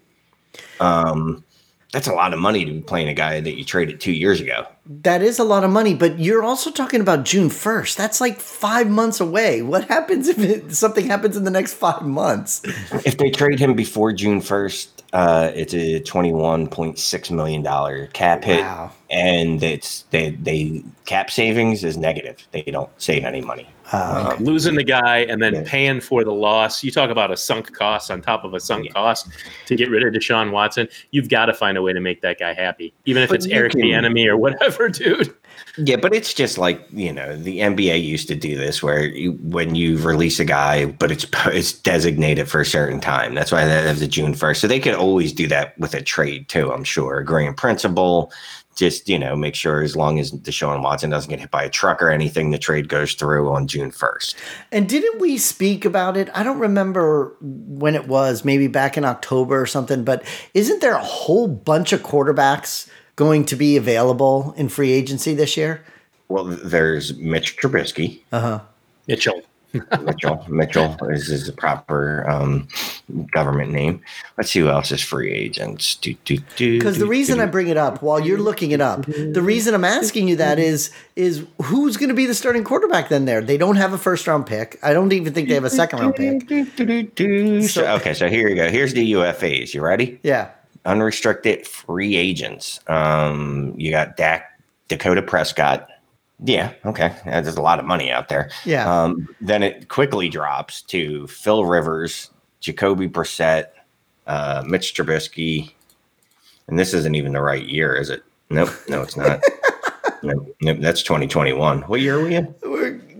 Um, 0.80 1.44
that's 1.92 2.06
a 2.06 2.12
lot 2.12 2.32
of 2.32 2.40
money 2.40 2.64
to 2.64 2.72
be 2.72 2.80
playing 2.80 3.08
a 3.08 3.14
guy 3.14 3.40
that 3.40 3.56
you 3.56 3.64
traded 3.64 4.00
two 4.00 4.12
years 4.12 4.40
ago. 4.40 4.66
That 4.84 5.22
is 5.22 5.38
a 5.38 5.44
lot 5.44 5.62
of 5.62 5.70
money, 5.70 5.94
but 5.94 6.18
you're 6.18 6.42
also 6.42 6.70
talking 6.70 7.00
about 7.00 7.24
June 7.24 7.48
1st. 7.50 7.96
That's 7.96 8.20
like 8.20 8.40
five 8.40 8.90
months 8.90 9.20
away. 9.20 9.62
What 9.62 9.84
happens 9.86 10.26
if 10.26 10.38
it, 10.40 10.74
something 10.74 11.06
happens 11.06 11.36
in 11.36 11.44
the 11.44 11.52
next 11.52 11.74
five 11.74 12.02
months? 12.02 12.62
If 13.06 13.16
they 13.16 13.30
trade 13.30 13.60
him 13.60 13.74
before 13.74 14.12
June 14.12 14.40
1st, 14.40 14.88
uh, 15.12 15.52
it's 15.54 15.74
a 15.74 16.00
twenty-one 16.00 16.66
point 16.68 16.98
six 16.98 17.30
million 17.30 17.62
dollar 17.62 18.06
cap 18.08 18.42
hit, 18.44 18.60
Wow. 18.62 18.90
and 19.10 19.62
it's 19.62 20.04
they 20.10 20.30
they 20.30 20.82
cap 21.04 21.30
savings 21.30 21.84
is 21.84 21.98
negative. 21.98 22.38
They 22.52 22.62
don't 22.62 22.88
save 22.96 23.22
any 23.26 23.42
money. 23.42 23.68
Uh, 23.92 24.34
Um, 24.38 24.42
losing 24.44 24.74
the 24.74 24.84
guy 24.84 25.18
and 25.18 25.42
then 25.42 25.54
Yeah. 25.54 25.62
paying 25.66 26.00
for 26.00 26.24
the 26.24 26.32
loss. 26.32 26.82
You 26.82 26.90
talk 26.90 27.10
about 27.10 27.30
a 27.30 27.36
sunk 27.36 27.74
cost 27.76 28.10
on 28.10 28.22
top 28.22 28.42
of 28.42 28.54
a 28.54 28.60
sunk 28.60 28.90
cost 28.94 29.28
to 29.66 29.76
get 29.76 29.90
rid 29.90 30.02
of 30.02 30.14
Deshaun 30.14 30.50
Watson. 30.50 30.88
You've 31.10 31.28
got 31.28 31.46
to 31.46 31.52
find 31.52 31.76
a 31.76 31.82
way 31.82 31.92
to 31.92 32.00
make 32.00 32.22
that 32.22 32.38
guy 32.38 32.54
happy, 32.54 32.94
even 33.04 33.22
if 33.22 33.28
But 33.28 33.34
it's 33.34 33.46
Eric 33.48 33.72
can- 33.72 33.92
Enemy 33.92 34.28
or 34.28 34.38
whatever, 34.38 34.71
dude. 34.88 35.34
Yeah, 35.78 35.96
but 35.96 36.14
it's 36.14 36.34
just 36.34 36.58
like 36.58 36.86
you 36.92 37.12
know 37.12 37.36
the 37.36 37.60
NBA 37.60 38.02
used 38.04 38.28
to 38.28 38.34
do 38.34 38.56
this, 38.56 38.82
where 38.82 39.06
you, 39.06 39.32
when 39.42 39.74
you 39.74 39.96
release 39.98 40.38
a 40.38 40.44
guy, 40.44 40.86
but 40.86 41.10
it's 41.10 41.24
it's 41.46 41.72
designated 41.72 42.48
for 42.48 42.60
a 42.60 42.66
certain 42.66 43.00
time. 43.00 43.34
That's 43.34 43.52
why 43.52 43.64
that 43.64 43.84
is 43.86 44.00
the 44.00 44.08
June 44.08 44.34
first. 44.34 44.60
So 44.60 44.66
they 44.66 44.80
could 44.80 44.94
always 44.94 45.32
do 45.32 45.46
that 45.48 45.78
with 45.78 45.94
a 45.94 46.02
trade 46.02 46.48
too. 46.48 46.72
I'm 46.72 46.84
sure, 46.84 47.18
agree 47.18 47.46
in 47.46 47.54
principle. 47.54 48.32
Just 48.74 49.08
you 49.08 49.18
know, 49.18 49.36
make 49.36 49.54
sure 49.54 49.82
as 49.82 49.96
long 49.96 50.18
as 50.18 50.32
Deshaun 50.32 50.82
Watson 50.82 51.10
doesn't 51.10 51.28
get 51.28 51.40
hit 51.40 51.50
by 51.50 51.62
a 51.62 51.70
truck 51.70 52.02
or 52.02 52.10
anything, 52.10 52.50
the 52.50 52.58
trade 52.58 52.88
goes 52.88 53.14
through 53.14 53.50
on 53.50 53.66
June 53.66 53.90
first. 53.90 54.36
and 54.70 54.88
didn't 54.88 55.20
we 55.20 55.36
speak 55.36 55.84
about 55.84 56.16
it? 56.16 56.30
I 56.34 56.42
don't 56.42 56.58
remember 56.58 57.36
when 57.40 57.94
it 57.94 58.08
was, 58.08 58.46
maybe 58.46 58.68
back 58.68 58.96
in 58.96 59.04
October 59.04 59.60
or 59.60 59.66
something, 59.66 60.04
but 60.04 60.24
isn't 60.54 60.80
there 60.80 60.94
a 60.94 61.04
whole 61.04 61.48
bunch 61.48 61.92
of 61.92 62.02
quarterbacks 62.02 62.88
going 63.16 63.44
to 63.46 63.56
be 63.56 63.76
available 63.76 64.54
in 64.56 64.68
free 64.68 64.92
agency 64.92 65.34
this 65.34 65.56
year? 65.56 65.84
Well, 66.28 66.44
there's 66.44 67.16
Mitch 67.18 67.56
Trubisky. 67.58 68.20
Uh 68.32 68.40
huh. 68.40 68.60
Mitchell. 69.06 69.42
Mitchell. 70.02 70.44
Mitchell 70.48 70.96
is, 71.08 71.30
is 71.30 71.46
the 71.46 71.52
proper 71.52 72.28
um, 72.28 72.68
government 73.30 73.72
name. 73.72 74.02
Let's 74.36 74.50
see 74.50 74.60
who 74.60 74.68
else 74.68 74.92
is 74.92 75.02
free 75.02 75.30
agents. 75.32 75.94
Because 75.94 76.42
Because 76.56 76.98
the 76.98 77.06
reason 77.06 77.40
I 77.40 77.46
bring 77.46 77.68
it 77.68 77.76
up 77.76 78.02
while 78.02 78.20
you're 78.20 78.38
looking 78.38 78.72
it 78.72 78.80
up, 78.80 79.06
the 79.06 79.42
reason 79.42 79.74
I'm 79.74 79.84
asking 79.84 80.28
you 80.28 80.36
that 80.36 80.58
is 80.58 80.90
is 81.16 81.46
who's 81.62 81.96
going 81.96 82.10
to 82.10 82.14
be 82.14 82.26
the 82.26 82.34
starting 82.34 82.64
quarterback 82.64 83.08
then? 83.08 83.24
There, 83.24 83.40
they 83.40 83.56
don't 83.56 83.76
have 83.76 83.92
a 83.92 83.98
first 83.98 84.26
round 84.26 84.46
pick. 84.46 84.78
I 84.82 84.92
don't 84.92 85.12
even 85.12 85.32
think 85.32 85.48
they 85.48 85.54
have 85.54 85.64
a 85.64 85.70
second 85.70 86.00
round 86.00 86.16
pick. 86.16 86.42
So, 87.72 87.86
okay, 87.96 88.14
so 88.14 88.28
here 88.28 88.48
you 88.48 88.54
go. 88.56 88.68
Here's 88.70 88.92
the 88.92 89.12
UFAs. 89.12 89.74
You 89.74 89.82
ready? 89.82 90.18
Yeah. 90.22 90.50
Unrestricted 90.84 91.66
free 91.66 92.16
agents. 92.16 92.80
Um, 92.88 93.74
you 93.76 93.90
got 93.90 94.16
Dak, 94.16 94.60
Dakota 94.88 95.22
Prescott. 95.22 95.88
Yeah, 96.44 96.72
okay. 96.84 97.14
There's 97.24 97.56
a 97.56 97.62
lot 97.62 97.78
of 97.78 97.84
money 97.84 98.10
out 98.10 98.28
there. 98.28 98.50
Yeah. 98.64 98.90
Um, 98.90 99.28
then 99.40 99.62
it 99.62 99.88
quickly 99.88 100.28
drops 100.28 100.82
to 100.82 101.26
Phil 101.28 101.64
Rivers, 101.64 102.30
Jacoby 102.60 103.08
Brissett, 103.08 103.66
uh, 104.26 104.64
Mitch 104.66 104.94
Trubisky, 104.94 105.72
and 106.66 106.78
this 106.78 106.94
isn't 106.94 107.14
even 107.14 107.32
the 107.32 107.40
right 107.40 107.66
year, 107.66 107.94
is 107.94 108.10
it? 108.10 108.22
Nope, 108.50 108.70
no, 108.88 109.02
it's 109.02 109.16
not. 109.16 109.40
nope, 110.22 110.56
nope, 110.60 110.78
that's 110.80 111.02
2021. 111.02 111.82
What 111.82 112.00
year 112.00 112.18
are 112.18 112.24
we 112.24 112.34
in? 112.34 112.54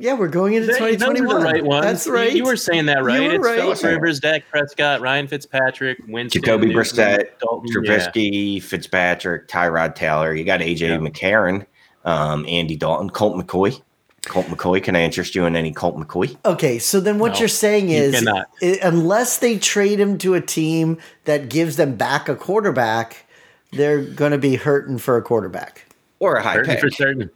We're, 0.02 0.08
yeah, 0.08 0.14
we're 0.14 0.28
going 0.28 0.54
into 0.54 0.66
2021. 0.68 1.42
right 1.42 1.64
ones. 1.64 1.84
That's 1.84 2.08
right. 2.08 2.32
You, 2.32 2.44
were 2.44 2.56
saying 2.56 2.86
that 2.86 3.04
right. 3.04 3.20
were 3.20 3.34
it's 3.36 3.44
right. 3.44 3.56
Philip 3.60 3.82
Rivers, 3.82 4.20
Dak 4.20 4.48
Prescott, 4.50 5.00
Ryan 5.00 5.28
Fitzpatrick, 5.28 5.98
Winston, 6.08 6.42
Jacoby 6.42 6.66
Newton, 6.66 6.82
Brissett, 6.82 7.38
Dalton, 7.38 7.84
yeah. 7.84 8.60
Fitzpatrick, 8.60 9.48
Tyrod 9.48 9.94
Taylor. 9.94 10.34
You 10.34 10.44
got 10.44 10.60
AJ 10.60 10.80
Yeah. 10.80 10.96
McCarron, 10.98 11.66
um, 12.04 12.44
Andy 12.48 12.76
Dalton, 12.76 13.10
Colt 13.10 13.36
McCoy. 13.36 13.80
Colt 14.26 14.46
McCoy. 14.46 14.82
Can 14.82 14.94
I 14.94 15.02
interest 15.02 15.34
you 15.34 15.46
in 15.46 15.56
any 15.56 15.72
Colt 15.72 15.96
McCoy? 15.96 16.36
Okay, 16.44 16.78
so 16.78 17.00
then 17.00 17.18
what 17.18 17.32
No, 17.34 17.38
you're 17.40 17.48
saying 17.48 17.90
is, 17.90 18.14
cannot. 18.14 18.48
i- 18.62 18.78
unless 18.82 19.38
they 19.38 19.58
trade 19.58 19.98
him 19.98 20.16
to 20.18 20.34
a 20.34 20.40
team 20.40 20.98
that 21.24 21.48
gives 21.48 21.76
them 21.76 21.96
back 21.96 22.28
a 22.28 22.36
quarterback, 22.36 23.26
they're 23.72 24.00
going 24.02 24.30
to 24.32 24.38
be 24.38 24.54
hurting 24.56 24.98
for 24.98 25.16
a 25.16 25.22
quarterback. 25.22 25.86
Or 26.20 26.36
a 26.36 26.42
high 26.42 26.54
Certain 26.54 26.70
pick? 26.74 26.80
for 26.80 26.90
certain. 26.90 27.30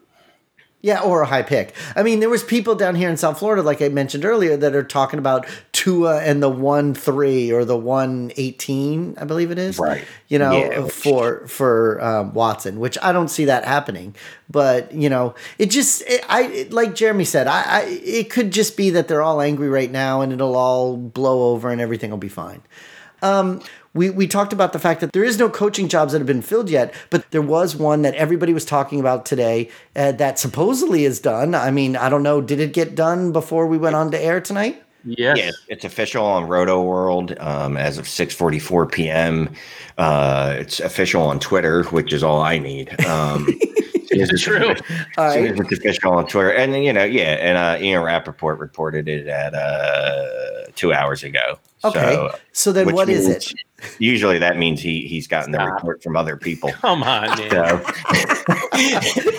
Yeah, 0.86 1.00
or 1.00 1.22
a 1.22 1.26
high 1.26 1.42
pick. 1.42 1.74
I 1.96 2.04
mean, 2.04 2.20
there 2.20 2.28
was 2.28 2.44
people 2.44 2.76
down 2.76 2.94
here 2.94 3.10
in 3.10 3.16
South 3.16 3.40
Florida, 3.40 3.60
like 3.60 3.82
I 3.82 3.88
mentioned 3.88 4.24
earlier, 4.24 4.56
that 4.56 4.76
are 4.76 4.84
talking 4.84 5.18
about 5.18 5.44
Tua 5.72 6.20
and 6.20 6.40
the 6.40 6.48
one 6.48 6.94
three 6.94 7.50
or 7.50 7.64
the 7.64 7.76
one 7.76 8.30
eighteen, 8.36 9.16
I 9.18 9.24
believe 9.24 9.50
it 9.50 9.58
is. 9.58 9.80
Right. 9.80 10.04
You 10.28 10.38
know, 10.38 10.52
Yeah, 10.52 10.86
for 10.86 11.44
for 11.48 12.00
um, 12.00 12.34
Watson, 12.34 12.78
which 12.78 12.96
I 13.02 13.10
don't 13.10 13.26
see 13.26 13.46
that 13.46 13.64
happening. 13.64 14.14
But 14.48 14.92
you 14.92 15.08
know, 15.08 15.34
it 15.58 15.72
just 15.72 16.04
it, 16.06 16.24
I 16.28 16.44
it, 16.44 16.72
like 16.72 16.94
Jeremy 16.94 17.24
said, 17.24 17.48
I, 17.48 17.62
I 17.66 17.82
it 18.04 18.30
could 18.30 18.52
just 18.52 18.76
be 18.76 18.90
that 18.90 19.08
they're 19.08 19.22
all 19.22 19.40
angry 19.40 19.68
right 19.68 19.90
now, 19.90 20.20
and 20.20 20.32
it'll 20.32 20.54
all 20.54 20.96
blow 20.96 21.50
over, 21.50 21.68
and 21.68 21.80
everything 21.80 22.12
will 22.12 22.16
be 22.18 22.28
fine. 22.28 22.62
We, 23.96 24.10
we 24.10 24.26
talked 24.26 24.52
about 24.52 24.72
the 24.72 24.78
fact 24.78 25.00
that 25.00 25.12
there 25.12 25.24
is 25.24 25.38
no 25.38 25.48
coaching 25.48 25.88
jobs 25.88 26.12
that 26.12 26.18
have 26.18 26.26
been 26.26 26.42
filled 26.42 26.70
yet, 26.70 26.94
but 27.10 27.30
there 27.30 27.42
was 27.42 27.74
one 27.74 28.02
that 28.02 28.14
everybody 28.14 28.52
was 28.52 28.64
talking 28.64 29.00
about 29.00 29.26
today 29.26 29.70
uh, 29.96 30.12
that 30.12 30.38
supposedly 30.38 31.04
is 31.04 31.18
done. 31.18 31.54
I 31.54 31.70
mean, 31.70 31.96
I 31.96 32.08
don't 32.08 32.22
know. 32.22 32.40
Did 32.40 32.60
it 32.60 32.72
get 32.72 32.94
done 32.94 33.32
before 33.32 33.66
we 33.66 33.78
went 33.78 33.96
on 33.96 34.10
to 34.10 34.20
air 34.20 34.40
tonight? 34.40 34.82
Yes. 35.06 35.38
Yeah, 35.38 35.50
it's 35.68 35.84
official 35.84 36.24
on 36.24 36.48
Rotoworld 36.48 37.40
um, 37.40 37.76
as 37.76 37.96
of 37.96 38.06
6:44 38.06 38.90
p.m. 38.90 39.54
Uh, 39.96 40.56
it's 40.58 40.80
official 40.80 41.22
on 41.22 41.38
Twitter, 41.38 41.84
which 41.84 42.12
is 42.12 42.24
all 42.24 42.40
I 42.42 42.58
need. 42.58 43.00
Um, 43.06 43.46
It's 44.10 44.42
true. 44.42 44.68
All 45.18 45.24
As 45.24 45.34
soon 45.34 45.44
right. 45.44 45.60
it's 45.60 45.72
official 45.72 46.12
on 46.12 46.26
Twitter, 46.26 46.52
and 46.52 46.84
you 46.84 46.92
know, 46.92 47.04
yeah, 47.04 47.34
and 47.34 47.58
uh, 47.58 47.84
Ian 47.84 48.02
Rapoport 48.02 48.58
reported 48.58 49.08
it 49.08 49.26
at 49.26 49.54
uh, 49.54 50.66
two 50.74 50.92
hours 50.92 51.22
ago. 51.22 51.58
Okay. 51.84 52.14
So, 52.14 52.38
So 52.52 52.72
then 52.72 52.94
what 52.94 53.08
is 53.08 53.28
it? 53.28 53.52
Usually, 53.98 54.38
that 54.38 54.56
means 54.56 54.80
he 54.80 55.06
he's 55.06 55.26
gotten 55.26 55.52
the 55.52 55.58
report 55.58 56.02
from 56.02 56.16
other 56.16 56.36
people. 56.36 56.70
Come 56.72 57.02
on, 57.02 57.28
man. 57.38 57.50
So, 57.50 57.84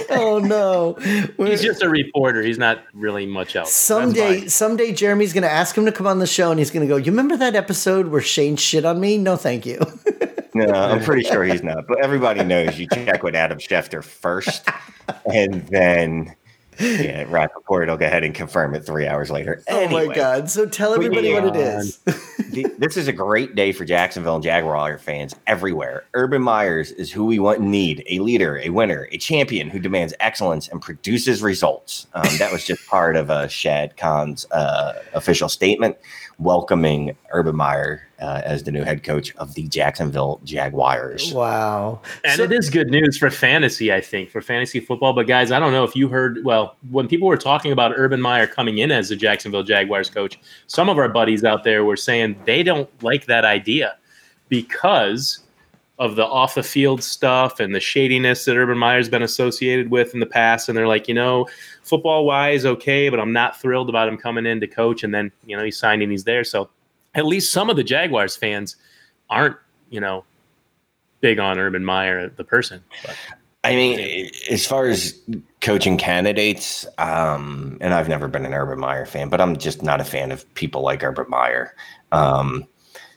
Oh 0.10 0.40
no. 0.40 0.94
He's 1.38 1.62
just 1.62 1.82
a 1.82 1.90
reporter. 1.90 2.42
He's 2.42 2.58
not 2.58 2.84
really 2.94 3.26
much 3.26 3.56
else. 3.56 3.74
Someday, 3.74 4.48
someday, 4.48 4.92
Jeremy's 4.94 5.34
going 5.34 5.44
to 5.44 5.52
ask 5.52 5.78
him 5.78 5.86
to 5.86 5.92
come 5.92 6.08
on 6.08 6.20
the 6.20 6.28
show, 6.28 6.52
and 6.52 6.60
he's 6.60 6.72
going 6.72 6.88
to 6.88 6.92
go. 6.92 6.98
You 6.98 7.12
remember 7.12 7.38
that 7.38 7.56
episode 7.56 8.08
where 8.08 8.22
Shane 8.22 8.56
shit 8.56 8.86
on 8.86 9.00
me? 9.00 9.18
No, 9.18 9.36
thank 9.36 9.66
you. 9.66 9.80
no, 10.58 10.74
I'm 10.74 11.04
pretty 11.04 11.24
sure 11.24 11.44
he's 11.44 11.64
not. 11.64 11.88
But 11.88 12.04
everybody 12.04 12.44
knows 12.44 12.80
you 12.80 12.88
check 12.88 13.24
with 13.24 13.36
Adam 13.36 13.60
Schefter 13.60 14.04
first, 14.04 14.68
and 15.26 15.68
then 15.68 16.36
yeah, 16.80 17.26
Rapoport 17.28 17.90
will 17.90 17.98
go 17.98 18.06
ahead 18.06 18.24
and 18.24 18.36
confirm 18.36 18.76
it 18.76 18.86
three 18.86 19.08
hours 19.08 19.32
later. 19.32 19.64
Oh 19.68 19.88
my 19.90 20.14
god! 20.14 20.50
So 20.50 20.66
tell 20.68 20.94
everybody 20.94 21.34
what 21.34 21.46
it 21.46 21.56
is. 21.56 22.00
This 22.80 22.98
is 22.98 23.08
a 23.08 23.14
great 23.14 23.54
day 23.54 23.72
for 23.72 23.86
Jacksonville 23.86 24.36
and 24.36 24.44
Jaguar 24.44 24.98
fans 24.98 25.36
everywhere. 25.46 26.06
Urban 26.16 26.42
Meyers 26.42 26.92
is 26.92 27.12
who 27.12 27.26
we 27.26 27.38
want 27.38 27.60
and 27.60 27.70
need 27.70 28.04
a 28.10 28.18
leader, 28.18 28.58
a 28.58 28.70
winner, 28.70 29.08
a 29.12 29.18
champion 29.20 29.70
who 29.70 29.78
demands 29.78 30.16
excellence 30.20 30.68
and 30.68 30.82
produces 30.82 31.44
results. 31.44 32.08
Um, 32.16 32.26
that 32.40 32.52
was 32.52 32.66
just 32.66 32.88
part 32.88 33.16
of 33.16 33.30
uh, 33.30 33.48
Shad 33.48 33.96
Khan's 33.96 34.50
uh, 34.52 34.94
official 35.14 35.50
statement 35.50 35.98
welcoming 36.40 37.16
Urban 37.32 37.56
Meyer 37.56 38.08
uh, 38.20 38.42
as 38.46 38.64
the 38.64 38.72
new 38.72 38.84
head 38.84 39.04
coach 39.04 39.36
of 39.38 39.54
the 39.56 39.68
Jacksonville 39.68 40.40
Jaguars. 40.44 41.34
Wow. 41.34 42.02
And 42.24 42.38
So- 42.38 42.44
it 42.44 42.52
is 42.52 42.70
good 42.70 42.90
news 42.90 43.18
for 43.18 43.30
fantasy, 43.32 43.92
I 43.92 44.02
think, 44.02 44.30
for 44.30 44.42
fantasy 44.42 44.80
football. 44.80 45.14
But 45.14 45.28
guys, 45.28 45.52
I 45.52 45.60
don't 45.60 45.72
know 45.72 45.84
if 45.84 45.96
you 45.96 46.08
heard. 46.08 46.44
Well, 46.44 46.76
when 46.92 47.08
people 47.08 47.28
were 47.28 47.38
talking 47.38 47.72
about 47.72 47.94
Urban 47.96 48.22
Meyer 48.22 48.46
coming 48.48 48.78
in 48.78 48.92
as 48.92 49.10
the 49.10 49.16
Jacksonville 49.16 49.64
Jaguars 49.64 50.10
coach, 50.10 50.40
some 50.68 50.90
of 50.90 50.98
our 50.98 51.10
buddies 51.10 51.44
out 51.44 51.64
there 51.64 51.84
were 51.86 51.98
saying 51.98 52.40
they 52.46 52.62
don't 52.64 52.90
like 53.04 53.26
that 53.26 53.44
idea 53.46 53.98
because 54.50 55.40
of 56.00 56.16
the 56.16 56.26
off 56.26 56.56
the 56.56 56.64
field 56.64 57.02
stuff 57.04 57.60
and 57.60 57.74
the 57.74 57.80
shadiness 57.80 58.46
that 58.46 58.56
Urban 58.56 58.78
Meyer's 58.78 59.10
been 59.10 59.24
associated 59.24 59.90
with 59.90 60.14
in 60.14 60.20
the 60.20 60.28
past. 60.28 60.70
And 60.70 60.78
they're 60.78 60.88
like, 60.88 61.08
you 61.08 61.14
know, 61.14 61.48
football 61.82 62.26
wise, 62.26 62.66
okay, 62.66 63.10
but 63.10 63.20
I'm 63.20 63.34
not 63.34 63.60
thrilled 63.60 63.90
about 63.90 64.08
him 64.08 64.18
coming 64.18 64.46
in 64.46 64.60
to 64.60 64.68
coach. 64.68 65.04
And 65.04 65.14
then, 65.14 65.32
you 65.46 65.58
know, 65.58 65.64
he's 65.64 65.78
signed 65.78 66.04
and 66.04 66.12
he's 66.12 66.24
there. 66.24 66.44
So 66.44 66.70
at 67.16 67.26
least 67.26 67.52
some 67.52 67.70
of 67.70 67.76
the 67.76 67.84
Jaguars 67.84 68.36
fans 68.36 68.76
aren't, 69.30 69.58
you 69.90 70.00
know, 70.00 70.24
big 71.22 71.40
on 71.40 71.58
Urban 71.58 71.84
Meyer, 71.84 72.30
the 72.30 72.44
person. 72.44 72.84
But 73.04 73.16
I 73.64 73.76
mean, 73.76 74.30
as 74.50 74.66
far 74.68 74.88
as 74.88 75.20
coaching 75.62 75.98
candidates, 75.98 76.86
um, 77.00 77.78
and 77.82 77.94
I've 77.94 78.08
never 78.08 78.28
been 78.28 78.46
an 78.46 78.54
Urban 78.54 78.80
Meyer 78.80 79.06
fan, 79.06 79.30
but 79.30 79.42
I'm 79.42 79.58
just 79.58 79.82
not 79.82 80.00
a 80.00 80.06
fan 80.06 80.32
of 80.32 80.52
people 80.54 80.84
like 80.84 81.04
Urban 81.04 81.26
Meyer. 81.28 81.76
Um, 82.12 82.66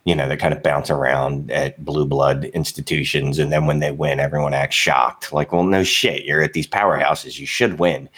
you 0.04 0.14
know, 0.14 0.28
they 0.28 0.36
kind 0.36 0.54
of 0.54 0.62
bounce 0.62 0.90
around 0.90 1.50
at 1.50 1.84
blue 1.84 2.06
blood 2.06 2.46
institutions. 2.46 3.38
And 3.38 3.52
then 3.52 3.66
when 3.66 3.80
they 3.80 3.92
win, 3.92 4.18
everyone 4.18 4.54
acts 4.54 4.76
shocked. 4.76 5.32
Like, 5.32 5.52
well, 5.52 5.62
no 5.62 5.84
shit. 5.84 6.24
You're 6.24 6.42
at 6.42 6.54
these 6.54 6.66
powerhouses. 6.66 7.38
You 7.38 7.46
should 7.46 7.78
win. 7.78 8.08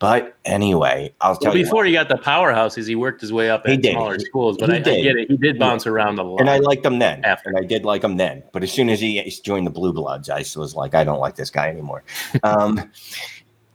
But 0.00 0.36
anyway, 0.44 1.12
I'll 1.20 1.36
tell 1.36 1.50
well, 1.50 1.58
you. 1.58 1.64
Before 1.64 1.84
he 1.84 1.92
got 1.92 2.08
the 2.08 2.16
powerhouses, 2.16 2.86
he 2.86 2.94
worked 2.94 3.20
his 3.20 3.32
way 3.32 3.50
up 3.50 3.62
at 3.66 3.84
smaller 3.84 4.14
He- 4.14 4.24
schools. 4.24 4.56
But 4.58 4.70
I, 4.70 4.76
I 4.76 4.78
did. 4.78 5.02
get 5.02 5.16
it. 5.16 5.28
He 5.30 5.36
did 5.36 5.58
bounce 5.58 5.86
around 5.86 6.18
a 6.18 6.22
lot. 6.22 6.40
and 6.40 6.48
I 6.48 6.58
liked 6.58 6.86
him 6.86 6.98
then. 7.00 7.24
After. 7.24 7.48
And 7.48 7.58
I 7.58 7.64
did 7.64 7.84
like 7.84 8.04
him 8.04 8.16
then. 8.16 8.44
But 8.52 8.62
as 8.62 8.70
soon 8.72 8.90
as 8.90 9.00
he 9.00 9.20
joined 9.44 9.66
the 9.66 9.72
Blue 9.72 9.92
Bloods, 9.92 10.30
I 10.30 10.44
was 10.56 10.74
like, 10.74 10.94
I 10.94 11.02
don't 11.02 11.18
like 11.18 11.34
this 11.34 11.50
guy 11.50 11.68
anymore. 11.68 12.04
um, 12.44 12.90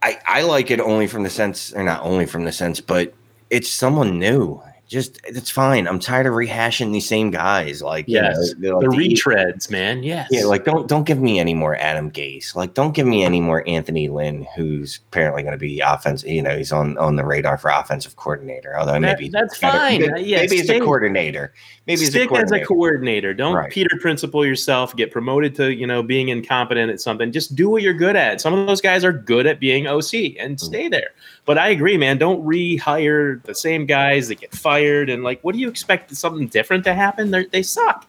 I, 0.02 0.20
I 0.26 0.42
like 0.44 0.72
it 0.72 0.80
only 0.80 1.08
from 1.08 1.24
the 1.24 1.30
sense, 1.30 1.74
or 1.74 1.84
not 1.84 2.04
only 2.04 2.26
from 2.26 2.44
the 2.46 2.52
sense, 2.52 2.80
but 2.80 3.14
it's 3.50 3.70
someone 3.70 4.20
new. 4.20 4.62
Just 4.94 5.20
it's 5.26 5.50
fine. 5.50 5.88
I'm 5.88 5.98
tired 5.98 6.28
of 6.28 6.34
rehashing 6.34 6.94
these 6.94 7.08
same 7.10 7.32
guys. 7.32 7.82
Like, 7.82 8.08
you 8.08 8.14
yes, 8.22 8.54
know, 8.60 8.60
they're 8.60 8.74
like 8.76 8.90
the 8.92 8.96
the- 9.08 9.16
retreads, 9.16 9.72
man. 9.72 10.04
Yes. 10.04 10.28
Yeah, 10.30 10.46
like 10.46 10.66
don't 10.66 10.88
don't 10.88 11.04
give 11.06 11.20
me 11.20 11.40
any 11.40 11.56
more 11.56 11.76
Adam 11.78 12.12
Gase. 12.12 12.56
Like 12.56 12.76
don't 12.76 12.94
give 12.94 13.08
me 13.08 13.24
any 13.24 13.42
more 13.42 13.68
Anthony 13.68 14.08
Lynn, 14.08 14.46
who's 14.56 15.00
apparently 15.10 15.42
going 15.42 15.54
to 15.54 15.58
be 15.58 15.80
offense. 15.80 16.24
You 16.24 16.44
know, 16.44 16.56
he's 16.56 16.72
on 16.72 16.96
on 17.00 17.16
the 17.16 17.26
radar 17.26 17.58
for 17.58 17.72
offensive 17.72 18.16
coordinator. 18.18 18.78
Although 18.78 18.92
That- 18.94 19.02
maybe 19.02 19.30
that's 19.30 19.58
fine. 19.58 20.02
Maybe, 20.02 20.14
Uh, 20.14 20.18
yeah, 20.18 20.38
maybe 20.42 20.58
he's 20.58 20.70
a 20.70 20.80
coordinator. 20.80 21.54
Maybe 21.88 22.00
he's 22.00 22.10
a 22.10 22.12
stick 22.12 22.32
as 22.32 22.52
a 22.52 22.64
coordinator. 22.64 23.34
Don't 23.34 23.56
Right. 23.56 23.72
Peter 23.72 23.98
Principle 24.00 24.46
yourself. 24.46 24.96
Get 24.96 25.10
promoted 25.12 25.56
to 25.56 25.74
you 25.74 25.88
know 25.88 26.04
being 26.04 26.30
incompetent 26.30 26.92
at 26.92 27.02
something. 27.02 27.32
Just 27.32 27.56
do 27.56 27.68
what 27.68 27.82
you're 27.82 27.94
good 27.96 28.16
at. 28.16 28.40
Some 28.42 28.54
of 28.54 28.68
those 28.68 28.80
guys 28.80 29.04
are 29.04 29.12
good 29.12 29.48
at 29.48 29.60
being 29.60 29.88
OC 29.88 30.38
and 30.40 30.56
Mm-hmm. 30.58 30.66
stay 30.66 30.88
there. 30.88 31.10
But 31.46 31.58
I 31.58 31.70
agree, 31.70 31.98
man. 31.98 32.18
Don't 32.18 32.44
rehire 32.46 33.44
the 33.44 33.56
same 33.56 33.86
guys 33.86 34.30
that 34.30 34.40
get 34.40 34.56
fired. 34.56 35.10
And 35.10 35.24
like, 35.24 35.42
what 35.42 35.54
do 35.54 35.60
you 35.60 35.68
expect 35.68 36.16
something 36.16 36.48
different 36.48 36.86
to 36.86 36.94
happen? 36.94 37.32
They're, 37.32 37.46
they 37.46 37.64
suck. 37.64 38.08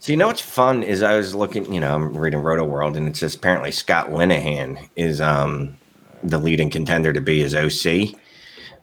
So 0.00 0.12
you 0.12 0.18
know 0.18 0.26
what's 0.26 0.40
fun 0.40 0.82
is 0.82 1.02
I 1.02 1.16
was 1.16 1.34
looking, 1.34 1.72
you 1.72 1.80
know, 1.80 1.94
I'm 1.94 2.16
reading 2.16 2.40
Rotoworld, 2.40 2.96
and 2.96 3.08
it 3.08 3.16
says 3.16 3.34
apparently 3.34 3.70
Scott 3.70 4.10
Linehan 4.10 4.88
is 4.96 5.20
um 5.20 5.78
the 6.22 6.38
leading 6.38 6.68
contender 6.68 7.12
to 7.12 7.20
be 7.20 7.40
his 7.40 7.54
OC, 7.54 8.18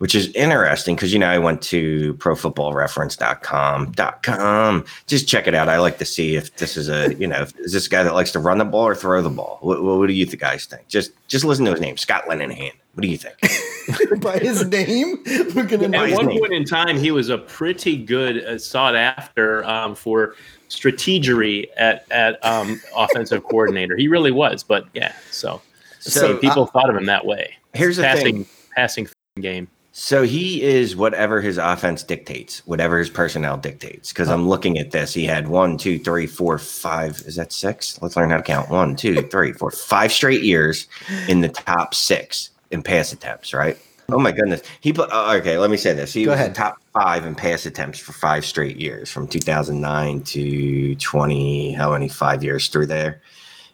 which 0.02 0.16
is 0.16 0.34
interesting 0.34 0.96
because 0.96 1.14
you 1.14 1.20
know 1.20 1.28
I 1.28 1.38
went 1.38 1.62
to 1.64 2.16
ProFootballReference.com 2.16 3.92
dot 3.92 4.24
com. 4.24 4.84
Just 5.06 5.28
check 5.28 5.46
it 5.46 5.54
out. 5.54 5.70
I 5.70 5.78
like 5.78 6.00
to 6.00 6.06
see 6.06 6.36
if 6.36 6.56
this 6.56 6.76
is 6.76 6.90
a 6.90 7.14
you 7.20 7.28
know 7.28 7.42
if, 7.42 7.56
is 7.60 7.74
this 7.74 7.86
a 7.86 7.90
guy 7.90 8.02
that 8.02 8.16
likes 8.16 8.32
to 8.32 8.40
run 8.40 8.58
the 8.58 8.66
ball 8.66 8.88
or 8.88 8.96
throw 8.96 9.22
the 9.22 9.30
ball. 9.30 9.60
What, 9.62 9.84
what, 9.84 10.08
do 10.08 10.14
you 10.14 10.26
th- 10.26 10.40
guys 10.40 10.66
think? 10.66 10.88
Just 10.88 11.12
just 11.28 11.46
listen 11.46 11.66
to 11.66 11.72
his 11.72 11.80
name, 11.82 11.98
Scott 11.98 12.24
Linehan. 12.28 12.72
What 12.96 13.04
do 13.04 13.08
you 13.10 13.18
think? 13.18 14.22
By 14.22 14.40
his 14.40 14.66
name, 14.66 15.20
we're 15.56 15.66
gonna 15.66 15.96
At 15.96 16.16
one 16.16 16.26
name. 16.26 16.40
point 16.40 16.54
in 16.54 16.66
time, 16.66 16.98
he 16.98 17.12
was 17.12 17.30
a 17.30 17.38
pretty 17.38 17.96
good, 17.96 18.44
uh, 18.44 18.58
sought 18.58 18.96
after 18.96 19.64
um, 19.66 19.94
for 19.94 20.34
strategery 20.68 21.68
at 21.78 22.12
at 22.12 22.44
um, 22.44 22.82
offensive 22.96 23.44
coordinator. 23.44 23.96
He 23.98 24.08
really 24.08 24.32
was. 24.32 24.64
But 24.64 24.88
yeah, 24.96 25.14
so, 25.30 25.62
So, 26.00 26.38
people 26.38 26.66
thought 26.66 26.90
of 26.90 26.96
him 26.96 27.06
that 27.06 27.24
way. 27.24 27.54
Here's 27.76 27.98
the 27.98 28.04
passing 28.04 28.46
thing. 28.46 28.48
passing 28.76 29.08
game. 29.40 29.68
So 29.94 30.24
he 30.24 30.62
is 30.62 30.96
whatever 30.96 31.42
his 31.42 31.58
offense 31.58 32.02
dictates, 32.02 32.66
whatever 32.66 32.98
his 32.98 33.10
personnel 33.10 33.58
dictates. 33.58 34.14
Because 34.14 34.30
I'm 34.30 34.48
looking 34.48 34.78
at 34.78 34.92
this. 34.92 35.14
He 35.14 35.26
had 35.26 35.50
one, 35.50 35.78
two, 35.78 36.00
three, 36.00 36.28
four, 36.28 36.58
five. 36.58 37.22
Is 37.26 37.36
that 37.36 37.52
six? 37.52 38.02
Let's 38.02 38.16
learn 38.16 38.30
how 38.30 38.38
to 38.38 38.44
count. 38.44 38.70
One, 38.70 38.96
two, 38.96 39.22
three, 39.24 39.52
four, 39.52 39.70
five 39.70 40.14
straight 40.14 40.44
years 40.44 40.88
in 41.28 41.42
the 41.42 41.50
top 41.50 41.94
six 41.94 42.52
in 42.72 42.82
pass 42.82 43.12
attempts, 43.12 43.54
right? 43.54 43.78
Oh 44.10 44.20
my 44.20 44.32
goodness. 44.32 44.62
He 44.80 44.94
put, 44.94 45.10
oh, 45.12 45.36
okay, 45.38 45.58
let 45.58 45.70
me 45.70 45.78
say 45.78 45.94
this. 45.94 46.14
He 46.14 46.24
Go 46.24 46.32
was 46.32 46.40
ahead. 46.40 46.56
top 46.56 46.78
five 46.94 47.26
in 47.26 47.36
pass 47.36 47.66
attempts 47.66 48.00
for 48.00 48.14
five 48.14 48.46
straight 48.46 48.78
years 48.78 49.10
from 49.10 49.28
2009 49.28 50.22
to 50.22 50.96
20, 50.96 51.74
how 51.74 51.92
many, 51.92 52.08
five 52.08 52.44
years 52.44 52.68
through 52.70 52.88
there. 52.88 53.22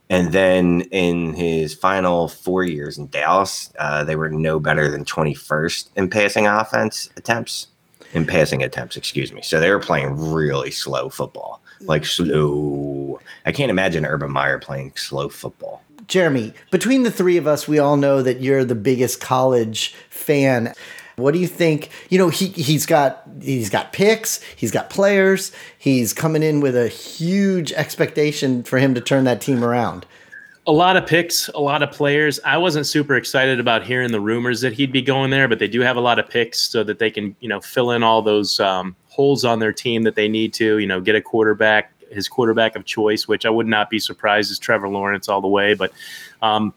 And 0.10 0.32
then 0.32 0.82
in 0.92 1.34
his 1.34 1.74
final 1.74 2.28
four 2.28 2.64
years 2.64 2.98
in 2.98 3.08
Dallas, 3.08 3.72
uh, 3.78 4.04
they 4.04 4.16
were 4.16 4.30
no 4.30 4.60
better 4.60 4.90
than 4.90 5.04
21st 5.04 5.90
in 5.96 6.10
passing 6.10 6.48
offense 6.48 7.10
attempts, 7.18 7.68
in 8.14 8.26
passing 8.26 8.64
attempts, 8.64 8.96
excuse 8.96 9.34
me. 9.34 9.42
So 9.42 9.60
they 9.60 9.70
were 9.70 9.80
playing 9.80 10.32
really 10.32 10.72
slow 10.72 11.10
football, 11.10 11.62
like 11.82 12.06
slow. 12.06 13.20
I 13.46 13.52
can't 13.52 13.70
imagine 13.70 14.06
Urban 14.06 14.32
Meyer 14.32 14.60
playing 14.60 14.94
slow 14.96 15.28
football. 15.28 15.82
Jeremy, 16.08 16.54
between 16.72 17.04
the 17.04 17.12
three 17.12 17.36
of 17.36 17.48
us, 17.48 17.68
we 17.68 17.80
all 17.80 17.98
know 17.98 18.22
that 18.22 18.40
you're 18.40 18.64
the 18.64 18.76
biggest 18.76 19.20
college 19.20 19.94
fan. 20.10 20.74
What 21.18 21.34
do 21.34 21.40
you 21.40 21.48
think? 21.48 21.90
You 22.12 22.20
know, 22.20 22.30
he 22.30 22.50
he's 22.50 22.86
got 22.86 23.24
he's 23.42 23.72
got 23.72 23.92
picks, 23.92 24.40
he's 24.56 24.70
got 24.70 24.92
players, 24.92 25.52
he's 25.76 26.14
coming 26.14 26.44
in 26.44 26.60
with 26.62 26.76
a 26.76 26.90
huge 26.90 27.72
expectation 27.74 28.62
for 28.62 28.78
him 28.78 28.94
to 28.94 29.02
turn 29.02 29.24
that 29.24 29.42
team 29.42 29.64
around. 29.64 30.06
a 30.68 30.72
lot 30.72 30.98
of 30.98 31.08
picks, 31.08 31.48
a 31.50 31.60
lot 31.60 31.82
of 31.82 31.92
players. 31.92 32.42
I 32.44 32.58
wasn't 32.58 32.86
super 32.86 33.16
excited 33.16 33.60
about 33.60 33.84
hearing 33.86 34.12
the 34.12 34.20
rumors 34.20 34.60
that 34.62 34.74
he'd 34.74 34.92
be 34.92 35.02
going 35.02 35.32
there, 35.32 35.48
but 35.48 35.60
they 35.60 35.68
do 35.70 35.80
have 35.80 35.96
a 35.96 36.02
lot 36.02 36.20
of 36.20 36.30
picks 36.30 36.60
so 36.60 36.84
that 36.84 37.00
they 37.00 37.10
can, 37.10 37.36
you 37.40 37.48
know, 37.48 37.62
fill 37.62 37.92
in 37.92 38.04
all 38.04 38.22
those 38.22 38.60
um, 38.60 38.94
holes 39.08 39.46
on 39.46 39.60
their 39.60 39.72
team 39.72 40.04
that 40.04 40.16
they 40.16 40.28
need 40.28 40.54
to, 40.56 40.78
you 40.78 40.86
know, 40.86 41.00
get 41.00 41.16
a 41.16 41.22
quarterback, 41.22 41.94
his 42.12 42.28
quarterback 42.28 42.76
of 42.76 42.84
choice, 42.84 43.30
which 43.30 43.46
I 43.46 43.50
would 43.50 43.66
not 43.66 43.90
be 43.90 43.98
surprised 43.98 44.52
is 44.52 44.60
Trevor 44.60 44.90
Lawrence 44.90 45.30
all 45.30 45.40
the 45.40 45.48
way. 45.48 45.74
But 45.74 45.94
um, 46.42 46.74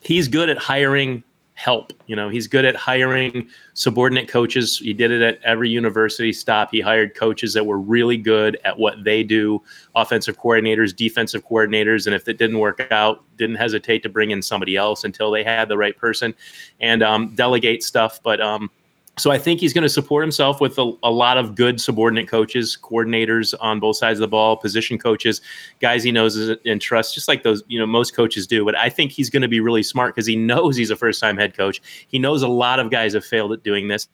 he's 0.00 0.28
good 0.28 0.48
at 0.48 0.56
hiring 0.56 1.22
help. 1.56 1.92
You 2.06 2.14
know, 2.14 2.28
he's 2.28 2.46
good 2.46 2.66
at 2.66 2.76
hiring 2.76 3.48
subordinate 3.72 4.28
coaches. 4.28 4.78
He 4.78 4.92
did 4.92 5.10
it 5.10 5.22
at 5.22 5.42
every 5.42 5.70
university 5.70 6.32
stop. 6.32 6.70
He 6.70 6.80
hired 6.80 7.14
coaches 7.14 7.54
that 7.54 7.64
were 7.64 7.78
really 7.78 8.18
good 8.18 8.58
at 8.64 8.78
what 8.78 9.02
they 9.04 9.22
do, 9.22 9.62
offensive 9.94 10.38
coordinators, 10.38 10.94
defensive 10.94 11.46
coordinators, 11.46 12.06
and 12.06 12.14
if 12.14 12.28
it 12.28 12.36
didn't 12.36 12.58
work 12.58 12.86
out, 12.90 13.24
didn't 13.38 13.56
hesitate 13.56 14.02
to 14.02 14.10
bring 14.10 14.30
in 14.30 14.42
somebody 14.42 14.76
else 14.76 15.04
until 15.04 15.30
they 15.30 15.42
had 15.42 15.68
the 15.68 15.78
right 15.78 15.96
person 15.96 16.34
and 16.80 17.02
um, 17.02 17.34
delegate 17.34 17.82
stuff. 17.82 18.20
But 18.22 18.40
um, 18.40 18.70
so 19.18 19.30
I 19.30 19.38
think 19.38 19.60
he's 19.60 19.72
going 19.72 19.82
to 19.82 19.88
support 19.88 20.22
himself 20.22 20.60
with 20.60 20.78
a, 20.78 20.92
a 21.02 21.10
lot 21.10 21.38
of 21.38 21.54
good 21.54 21.80
subordinate 21.80 22.28
coaches, 22.28 22.76
coordinators 22.82 23.54
on 23.60 23.80
both 23.80 23.96
sides 23.96 24.18
of 24.18 24.20
the 24.20 24.28
ball, 24.28 24.58
position 24.58 24.98
coaches, 24.98 25.40
guys 25.80 26.02
he 26.02 26.12
knows 26.12 26.36
and 26.36 26.80
trusts, 26.82 27.14
just 27.14 27.26
like 27.26 27.42
those, 27.42 27.62
you 27.66 27.78
know, 27.78 27.86
most 27.86 28.14
coaches 28.14 28.46
do. 28.46 28.62
But 28.62 28.76
I 28.76 28.90
think 28.90 29.12
he's 29.12 29.30
going 29.30 29.40
to 29.40 29.48
be 29.48 29.58
really 29.58 29.82
smart 29.82 30.14
because 30.14 30.26
he 30.26 30.36
knows 30.36 30.76
he's 30.76 30.90
a 30.90 30.96
first 30.96 31.18
time 31.18 31.38
head 31.38 31.56
coach. 31.56 31.80
He 32.08 32.18
knows 32.18 32.42
a 32.42 32.48
lot 32.48 32.78
of 32.78 32.90
guys 32.90 33.14
have 33.14 33.24
failed 33.24 33.52
at 33.52 33.62
doing 33.62 33.88
this, 33.88 34.06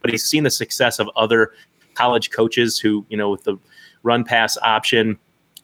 but 0.00 0.10
he's 0.10 0.24
seen 0.24 0.42
the 0.42 0.50
success 0.50 0.98
of 0.98 1.08
other 1.14 1.52
college 1.94 2.30
coaches 2.30 2.80
who, 2.80 3.06
you 3.08 3.16
know, 3.16 3.30
with 3.30 3.44
the 3.44 3.56
run 4.02 4.24
pass 4.24 4.58
option, 4.58 5.18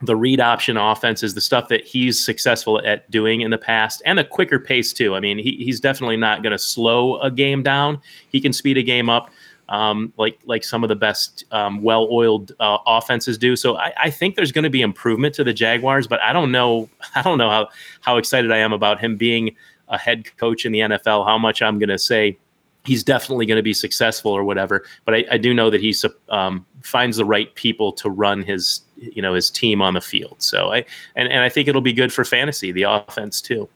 the 0.04 0.16
read 0.16 0.40
option 0.40 0.76
offenses, 0.76 1.34
the 1.34 1.40
stuff 1.40 1.68
that 1.68 1.84
he's 1.84 2.22
successful 2.22 2.80
at 2.84 3.10
doing 3.10 3.40
in 3.40 3.50
the 3.50 3.58
past, 3.58 4.02
and 4.04 4.18
a 4.18 4.24
quicker 4.24 4.58
pace 4.58 4.92
too. 4.92 5.14
I 5.14 5.20
mean, 5.20 5.38
he, 5.38 5.56
he's 5.56 5.80
definitely 5.80 6.16
not 6.16 6.42
going 6.42 6.52
to 6.52 6.58
slow 6.58 7.20
a 7.20 7.30
game 7.30 7.62
down. 7.62 8.00
He 8.30 8.40
can 8.40 8.52
speed 8.52 8.78
a 8.78 8.82
game 8.82 9.08
up, 9.08 9.30
um, 9.68 10.12
like 10.16 10.38
like 10.44 10.64
some 10.64 10.82
of 10.82 10.88
the 10.88 10.96
best 10.96 11.44
um, 11.50 11.82
well-oiled 11.82 12.52
uh, 12.60 12.78
offenses 12.86 13.38
do. 13.38 13.56
So 13.56 13.76
I, 13.76 13.92
I 13.96 14.10
think 14.10 14.36
there's 14.36 14.52
going 14.52 14.64
to 14.64 14.70
be 14.70 14.82
improvement 14.82 15.34
to 15.36 15.44
the 15.44 15.52
Jaguars, 15.52 16.06
but 16.06 16.20
I 16.22 16.32
don't 16.32 16.52
know. 16.52 16.88
I 17.14 17.22
don't 17.22 17.38
know 17.38 17.50
how 17.50 17.68
how 18.00 18.16
excited 18.16 18.50
I 18.50 18.58
am 18.58 18.72
about 18.72 19.00
him 19.00 19.16
being 19.16 19.54
a 19.88 19.98
head 19.98 20.36
coach 20.36 20.64
in 20.64 20.72
the 20.72 20.80
NFL. 20.80 21.26
How 21.26 21.38
much 21.38 21.62
I'm 21.62 21.78
going 21.78 21.90
to 21.90 21.98
say 21.98 22.38
he's 22.84 23.02
definitely 23.02 23.46
going 23.46 23.56
to 23.56 23.62
be 23.62 23.74
successful 23.74 24.30
or 24.30 24.44
whatever. 24.44 24.84
But 25.04 25.14
I, 25.14 25.24
I 25.32 25.38
do 25.38 25.54
know 25.54 25.70
that 25.70 25.80
he 25.80 25.94
um, 26.28 26.66
finds 26.82 27.16
the 27.16 27.24
right 27.24 27.52
people 27.54 27.92
to 27.94 28.10
run 28.10 28.42
his 28.42 28.82
you 29.12 29.22
know 29.22 29.34
his 29.34 29.50
team 29.50 29.82
on 29.82 29.94
the 29.94 30.00
field. 30.00 30.36
So 30.38 30.72
I 30.72 30.84
and, 31.16 31.28
and 31.28 31.40
I 31.40 31.48
think 31.48 31.68
it'll 31.68 31.80
be 31.80 31.92
good 31.92 32.12
for 32.12 32.24
fantasy, 32.24 32.72
the 32.72 32.82
offense 32.84 33.40
too. 33.40 33.68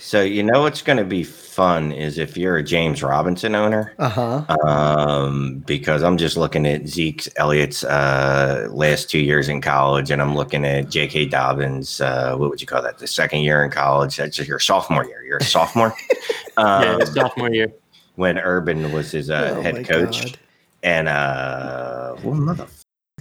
So 0.00 0.20
you 0.20 0.42
know 0.42 0.62
what's 0.62 0.82
going 0.82 0.98
to 0.98 1.04
be 1.04 1.22
fun 1.22 1.92
is 1.92 2.18
if 2.18 2.36
you're 2.36 2.56
a 2.56 2.62
James 2.64 3.04
Robinson 3.04 3.54
owner, 3.54 3.94
Uh 4.00 4.08
huh. 4.08 4.58
um, 4.68 5.62
because 5.64 6.02
I'm 6.02 6.16
just 6.16 6.36
looking 6.36 6.66
at 6.66 6.88
Zeke's 6.88 7.28
Elliott's 7.36 7.84
uh, 7.84 8.66
last 8.72 9.08
two 9.08 9.20
years 9.20 9.48
in 9.48 9.60
college, 9.60 10.10
and 10.10 10.20
I'm 10.20 10.34
looking 10.34 10.64
at 10.64 10.90
J.K. 10.90 11.26
Dobbins. 11.26 12.00
Uh, 12.00 12.34
what 12.36 12.50
would 12.50 12.60
you 12.60 12.66
call 12.66 12.82
that? 12.82 12.98
The 12.98 13.06
second 13.06 13.40
year 13.42 13.62
in 13.64 13.70
college. 13.70 14.16
That's 14.16 14.34
just 14.36 14.48
your 14.48 14.58
sophomore 14.58 15.04
year. 15.04 15.22
You're 15.24 15.38
a 15.38 15.44
sophomore. 15.44 15.94
Yeah, 16.58 16.92
um, 16.94 17.00
his 17.00 17.12
sophomore 17.12 17.52
year. 17.52 17.70
when 18.14 18.38
Urban 18.38 18.90
was 18.90 19.10
his 19.12 19.28
uh, 19.30 19.54
Oh 19.58 19.62
head 19.62 19.86
coach, 19.86 20.22
God. 20.24 20.38
and 20.82 21.06
uh, 21.06 22.16
well, 22.24 22.34
mother. 22.34 22.66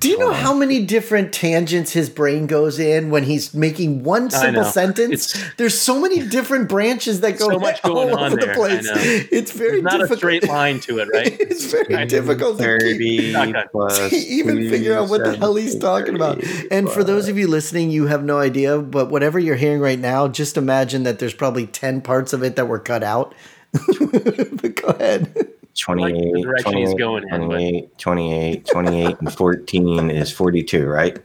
Do 0.02 0.10
you 0.10 0.18
know 0.20 0.28
on. 0.30 0.36
how 0.36 0.54
many 0.54 0.84
different 0.86 1.32
tangents 1.32 1.94
his 1.94 2.10
brain 2.10 2.48
goes 2.48 2.80
in 2.80 3.12
when 3.12 3.24
he's 3.24 3.54
making 3.54 4.04
one 4.04 4.30
simple 4.30 4.66
sentence? 4.66 5.34
It's- 5.34 5.54
There's 5.56 5.80
so 5.80 6.02
many 6.02 6.20
different 6.28 6.68
branches 6.68 7.22
that 7.22 7.40
go 7.40 7.50
So 7.50 7.60
much 7.60 7.80
all 7.86 8.00
on 8.14 8.34
over 8.34 8.36
the 8.36 8.46
there, 8.46 8.52
I 8.52 8.56
place. 8.58 8.88
It's 9.32 9.52
very 9.54 9.72
There's 9.80 9.84
not 9.84 9.92
difficult. 9.94 10.12
a 10.12 10.18
straight 10.18 10.48
line 10.50 10.82
to 10.82 11.00
it, 11.00 11.08
right? 11.14 11.28
it's 11.40 11.72
very 11.72 11.96
I 11.96 12.04
difficult 12.04 12.58
to 12.58 12.64
keep, 12.78 12.82
Thirty 12.82 13.32
Shotgun. 13.32 13.68
plus 13.72 14.10
to 14.10 14.16
even 14.18 14.70
figure 14.70 14.98
out 14.98 15.10
what 15.10 15.24
the 15.24 15.38
hell 15.38 15.56
he's 15.56 15.78
talking 15.80 16.14
about. 16.16 16.44
And 16.70 16.90
for 16.90 17.02
those 17.06 17.30
of 17.30 17.38
you 17.38 17.48
listening, 17.48 17.90
you 17.90 18.08
have 18.08 18.22
no 18.24 18.38
idea, 18.38 18.80
but 18.80 19.10
whatever 19.10 19.40
you're 19.40 19.56
hearing 19.56 19.80
right 19.80 19.98
now, 20.00 20.28
just 20.28 20.58
imagine 20.58 21.04
that 21.04 21.20
there's 21.20 21.34
probably 21.34 21.68
10 21.68 22.02
parts 22.02 22.34
of 22.34 22.44
it 22.44 22.58
that 22.58 22.68
were 22.68 22.80
cut 22.80 23.02
out. 23.02 23.34
but 23.72 24.76
go 24.76 24.88
ahead. 24.90 25.54
28, 25.80 26.46
28, 26.62 26.98
going 26.98 27.24
in, 27.24 27.30
28, 27.30 27.98
28, 27.98 28.66
28, 28.66 29.16
and 29.20 29.34
14 29.34 30.10
is 30.10 30.32
42, 30.32 30.86
right? 30.88 31.20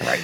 Right. 0.00 0.20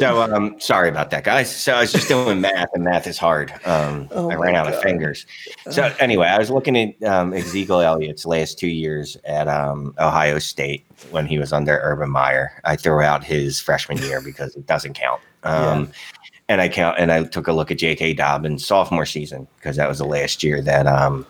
So, 0.00 0.20
um, 0.20 0.58
sorry 0.58 0.88
about 0.88 1.10
that, 1.10 1.22
guys. 1.22 1.54
So 1.54 1.74
I 1.74 1.82
was 1.82 1.92
just 1.92 2.08
doing 2.08 2.40
math, 2.40 2.70
and 2.74 2.82
math 2.82 3.06
is 3.06 3.18
hard. 3.18 3.52
Um, 3.64 4.08
Oh 4.10 4.28
I 4.30 4.34
ran 4.34 4.56
out 4.56 4.66
God. 4.66 4.74
of 4.74 4.82
fingers. 4.82 5.26
So 5.70 5.94
anyway, 6.00 6.26
I 6.26 6.38
was 6.38 6.50
looking 6.50 6.76
at 6.76 7.02
um, 7.04 7.32
Ezekiel 7.32 7.80
Elliott's 7.80 8.26
last 8.26 8.58
two 8.58 8.68
years 8.68 9.16
at 9.24 9.46
um, 9.46 9.94
Ohio 10.00 10.40
State 10.40 10.84
when 11.10 11.26
he 11.26 11.38
was 11.38 11.52
under 11.52 11.78
Urban 11.82 12.10
Meyer. 12.10 12.60
I 12.64 12.74
threw 12.74 13.00
out 13.02 13.22
his 13.22 13.60
freshman 13.60 13.98
year 13.98 14.20
because 14.24 14.56
it 14.56 14.66
doesn't 14.66 14.94
count. 14.94 15.20
Um, 15.44 15.92
And 16.48 16.60
I 16.60 16.68
count, 16.68 16.98
and 16.98 17.12
I 17.12 17.22
took 17.24 17.46
a 17.46 17.52
look 17.52 17.70
at 17.70 17.78
J.K. 17.78 18.14
Dobbins' 18.14 18.66
sophomore 18.66 19.06
season 19.06 19.46
because 19.56 19.76
that 19.76 19.88
was 19.88 19.98
the 19.98 20.04
last 20.04 20.42
year 20.42 20.60
that 20.62 20.86
um, 20.86 21.24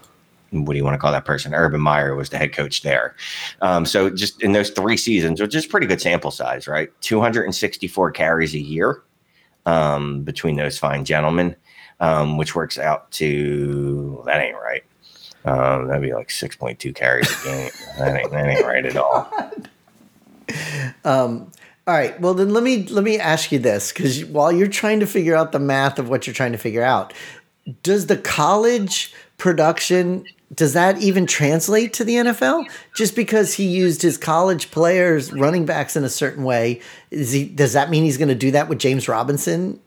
what 0.52 0.74
do 0.74 0.76
you 0.78 0.84
want 0.84 0.94
to 0.94 0.98
call 0.98 1.12
that 1.12 1.24
person? 1.24 1.54
Urban 1.54 1.80
Meyer 1.80 2.14
was 2.14 2.30
the 2.30 2.38
head 2.38 2.52
coach 2.52 2.82
there. 2.82 3.16
Um, 3.60 3.86
so 3.86 4.10
just 4.10 4.42
in 4.42 4.52
those 4.52 4.70
three 4.70 4.96
seasons, 4.96 5.40
which 5.40 5.54
is 5.54 5.66
pretty 5.66 5.86
good 5.86 6.00
sample 6.00 6.30
size, 6.30 6.68
right? 6.68 6.90
264 7.00 8.12
carries 8.12 8.54
a 8.54 8.58
year 8.58 9.02
um, 9.66 10.22
between 10.22 10.56
those 10.56 10.78
fine 10.78 11.04
gentlemen, 11.04 11.56
um, 12.00 12.36
which 12.36 12.54
works 12.54 12.78
out 12.78 13.10
to 13.12 14.22
that 14.26 14.40
ain't 14.40 14.56
right. 14.56 14.84
Um, 15.44 15.88
that'd 15.88 16.02
be 16.02 16.14
like 16.14 16.28
6.2 16.28 16.94
carries 16.94 17.30
a 17.30 17.44
game. 17.44 17.70
that, 17.98 18.16
ain't, 18.16 18.30
that 18.30 18.46
ain't 18.46 18.64
right 18.64 18.86
at 18.86 18.96
all. 18.96 19.32
All 21.84 21.94
right. 21.94 22.18
Well, 22.20 22.34
then 22.34 22.50
let 22.50 22.62
me 22.62 22.86
let 22.86 23.02
me 23.02 23.18
ask 23.18 23.50
you 23.50 23.58
this 23.58 23.92
because 23.92 24.24
while 24.26 24.52
you're 24.52 24.68
trying 24.68 25.00
to 25.00 25.06
figure 25.06 25.34
out 25.34 25.50
the 25.50 25.58
math 25.58 25.98
of 25.98 26.08
what 26.08 26.28
you're 26.28 26.34
trying 26.34 26.52
to 26.52 26.58
figure 26.58 26.84
out, 26.84 27.12
does 27.82 28.06
the 28.06 28.16
college 28.16 29.12
production 29.38 30.24
does 30.54 30.74
that 30.74 31.00
even 31.00 31.26
translate 31.26 31.94
to 31.94 32.04
the 32.04 32.16
NFL? 32.16 32.66
Just 32.94 33.16
because 33.16 33.54
he 33.54 33.66
used 33.66 34.02
his 34.02 34.18
college 34.18 34.70
players, 34.70 35.32
running 35.32 35.64
backs 35.64 35.96
in 35.96 36.04
a 36.04 36.10
certain 36.10 36.44
way, 36.44 36.80
is 37.10 37.32
he? 37.32 37.44
Does 37.46 37.72
that 37.72 37.88
mean 37.90 38.04
he's 38.04 38.18
going 38.18 38.28
to 38.28 38.34
do 38.34 38.50
that 38.50 38.68
with 38.68 38.78
James 38.78 39.08
Robinson? 39.08 39.80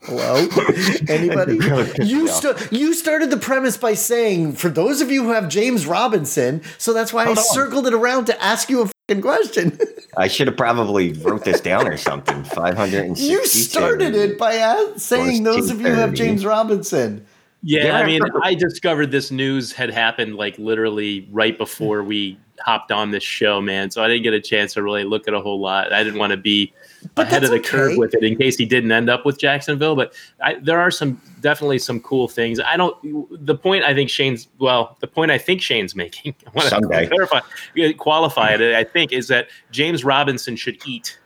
Hello, 0.00 0.46
anybody? 1.08 1.58
You 2.02 2.28
st- 2.28 2.72
you 2.72 2.94
started 2.94 3.30
the 3.30 3.36
premise 3.36 3.76
by 3.76 3.94
saying, 3.94 4.52
for 4.52 4.68
those 4.68 5.00
of 5.00 5.10
you 5.10 5.24
who 5.24 5.30
have 5.30 5.48
James 5.48 5.84
Robinson, 5.86 6.62
so 6.78 6.92
that's 6.92 7.12
why 7.12 7.24
Hold 7.24 7.38
I 7.38 7.40
on. 7.40 7.46
circled 7.48 7.86
it 7.86 7.92
around 7.92 8.26
to 8.26 8.42
ask 8.42 8.70
you 8.70 8.82
a 8.82 8.90
question. 9.14 9.78
I 10.16 10.26
should 10.28 10.48
have 10.48 10.56
probably 10.56 11.12
wrote 11.14 11.44
this 11.44 11.60
down 11.60 11.86
or 11.86 11.96
something. 11.96 12.42
560. 12.44 13.24
You 13.30 13.46
started 13.46 14.14
it 14.16 14.36
by 14.38 14.54
a- 14.54 14.98
saying 14.98 15.44
those 15.44 15.70
of 15.70 15.80
you 15.80 15.88
have 15.88 16.12
James 16.12 16.44
Robinson. 16.44 17.24
Yeah, 17.62 17.86
Yeah, 17.86 17.98
I 17.98 18.06
mean, 18.06 18.22
I- 18.22 18.48
I 18.48 18.54
discovered 18.54 19.10
this 19.12 19.30
news 19.30 19.72
had 19.72 19.90
happened 19.90 20.36
like 20.36 20.58
literally 20.58 21.28
right 21.30 21.56
before 21.56 22.02
we 22.02 22.38
hopped 22.60 22.90
on 22.90 23.10
this 23.12 23.22
show, 23.22 23.60
man. 23.60 23.90
So 23.90 24.02
I 24.02 24.08
didn't 24.08 24.24
get 24.24 24.34
a 24.34 24.40
chance 24.40 24.74
to 24.74 24.82
really 24.82 25.04
look 25.04 25.28
at 25.28 25.34
a 25.34 25.40
whole 25.40 25.60
lot. 25.60 25.92
I 25.92 26.02
didn't 26.02 26.18
want 26.18 26.32
to 26.32 26.36
be 26.36 26.72
But 27.14 27.26
ahead 27.26 27.44
of 27.44 27.50
the 27.50 27.56
that's 27.56 27.68
curve 27.68 27.96
with 27.96 28.14
it 28.14 28.24
in 28.24 28.36
case 28.36 28.56
he 28.56 28.64
didn't 28.64 28.92
end 28.92 29.08
up 29.08 29.24
with 29.24 29.38
Jacksonville. 29.38 29.96
But 29.96 30.14
I, 30.42 30.54
there 30.54 30.80
are 30.80 30.90
some 30.90 31.20
definitely 31.40 31.78
some 31.78 32.00
cool 32.00 32.28
things. 32.28 32.60
I 32.60 32.76
don't. 32.76 32.96
The 33.46 33.54
point 33.54 33.84
I 33.84 33.94
think 33.94 34.10
Shane's 34.10 34.48
well, 34.58 34.96
the 35.00 35.06
point 35.06 35.30
I 35.30 35.38
think 35.38 35.60
Shane's 35.60 35.94
making. 35.94 36.34
I 36.46 36.50
want 36.50 36.68
to 36.68 37.06
clarify, 37.06 37.40
qualify 37.98 38.54
it. 38.54 38.74
I 38.74 38.84
think 38.84 39.12
is 39.12 39.28
that 39.28 39.48
James 39.70 40.04
Robinson 40.04 40.56
should 40.56 40.78
eat. 40.86 41.18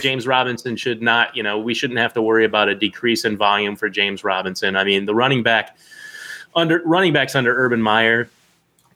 James 0.00 0.26
Robinson 0.26 0.76
should 0.76 1.02
not. 1.02 1.36
You 1.36 1.42
know, 1.42 1.58
we 1.58 1.74
shouldn't 1.74 1.98
have 1.98 2.12
to 2.14 2.22
worry 2.22 2.44
about 2.44 2.68
a 2.68 2.74
decrease 2.74 3.24
in 3.24 3.36
volume 3.36 3.76
for 3.76 3.88
James 3.88 4.24
Robinson. 4.24 4.76
I 4.76 4.84
mean, 4.84 5.06
the 5.06 5.14
running 5.14 5.42
back 5.42 5.76
under 6.54 6.82
running 6.84 7.12
backs 7.12 7.34
under 7.34 7.54
Urban 7.54 7.82
Meyer 7.82 8.28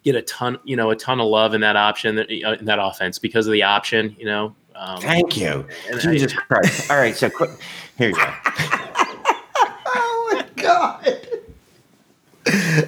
get 0.04 0.16
a 0.16 0.22
ton, 0.22 0.58
you 0.64 0.76
know, 0.76 0.90
a 0.90 0.96
ton 0.96 1.20
of 1.20 1.26
love 1.26 1.54
in 1.54 1.60
that 1.60 1.76
option, 1.76 2.18
uh, 2.18 2.22
in 2.22 2.64
that 2.64 2.78
offense 2.80 3.18
because 3.18 3.46
of 3.46 3.52
the 3.52 3.62
option, 3.62 4.16
you 4.18 4.26
know. 4.26 4.54
Um, 4.82 5.00
Thank 5.00 5.36
you. 5.36 5.64
And 5.88 6.00
I- 6.00 6.02
Jesus 6.02 6.32
Christ. 6.48 6.90
All 6.90 6.96
right, 6.98 7.14
so 7.14 7.30
quick. 7.30 7.50
Here 7.96 8.08
you 8.08 8.14
go. 8.16 8.32
Oh 9.94 10.30
my 10.32 10.62
god! 10.62 11.28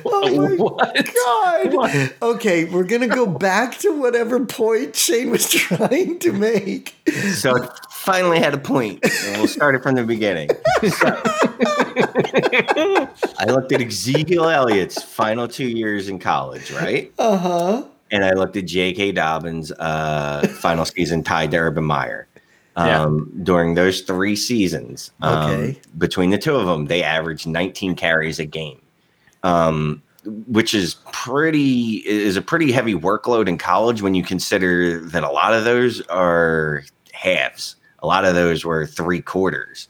Oh 0.07 0.37
my 0.37 0.57
what? 0.57 1.15
god! 1.15 1.75
What? 1.75 2.15
Okay, 2.23 2.65
we're 2.65 2.85
gonna 2.85 3.07
go 3.09 3.27
back 3.27 3.77
to 3.79 3.91
whatever 4.01 4.45
point 4.47 4.97
Shane 4.97 5.31
was 5.31 5.49
trying 5.51 6.19
to 6.21 6.33
make. 6.33 6.95
So 7.35 7.55
it 7.57 7.71
finally 7.91 8.39
had 8.39 8.55
a 8.55 8.59
point, 8.59 9.01
and 9.05 9.37
we'll 9.37 9.47
start 9.49 9.75
it 9.75 9.83
from 9.83 9.95
the 9.97 10.05
beginning. 10.05 10.49
So, 10.89 11.21
I 13.39 13.45
looked 13.47 13.73
at 13.73 13.83
Ezekiel 13.83 14.49
Elliott's 14.49 15.03
final 15.03 15.47
two 15.47 15.69
years 15.69 16.09
in 16.09 16.19
college, 16.19 16.71
right? 16.73 17.13
Uh 17.19 17.37
huh. 17.37 17.83
And 18.11 18.25
I 18.25 18.33
looked 18.33 18.57
at 18.57 18.67
J.K. 18.67 19.13
Dobbins' 19.13 19.73
uh, 19.73 20.47
final 20.61 20.85
season 20.85 21.23
tied 21.23 21.51
to 21.53 21.57
Urban 21.59 21.85
Meyer. 21.85 22.29
Yeah. 22.77 23.03
Um, 23.03 23.31
During 23.45 23.75
those 23.75 24.01
three 24.01 24.35
seasons, 24.37 25.11
um, 25.23 25.51
Okay. 25.51 25.81
between 25.97 26.31
the 26.31 26.39
two 26.39 26.57
of 26.57 26.67
them, 26.67 26.87
they 26.87 27.03
averaged 27.05 27.47
19 27.47 27.95
carries 27.95 28.39
a 28.41 28.45
game, 28.45 28.81
um, 29.45 30.03
which 30.49 30.75
is 30.75 30.97
pretty 31.13 32.03
is 32.07 32.37
a 32.37 32.43
pretty 32.43 32.73
heavy 32.73 32.95
workload 32.95 33.47
in 33.49 33.59
college 33.59 34.03
when 34.03 34.15
you 34.15 34.25
consider 34.25 34.99
that 35.01 35.23
a 35.23 35.31
lot 35.31 35.55
of 35.55 35.65
those 35.65 36.01
are 36.09 36.83
halves. 37.13 37.77
A 38.05 38.07
lot 38.07 38.27
of 38.27 38.35
those 38.35 38.67
were 38.67 38.85
three 38.85 39.23
quarters. 39.23 39.89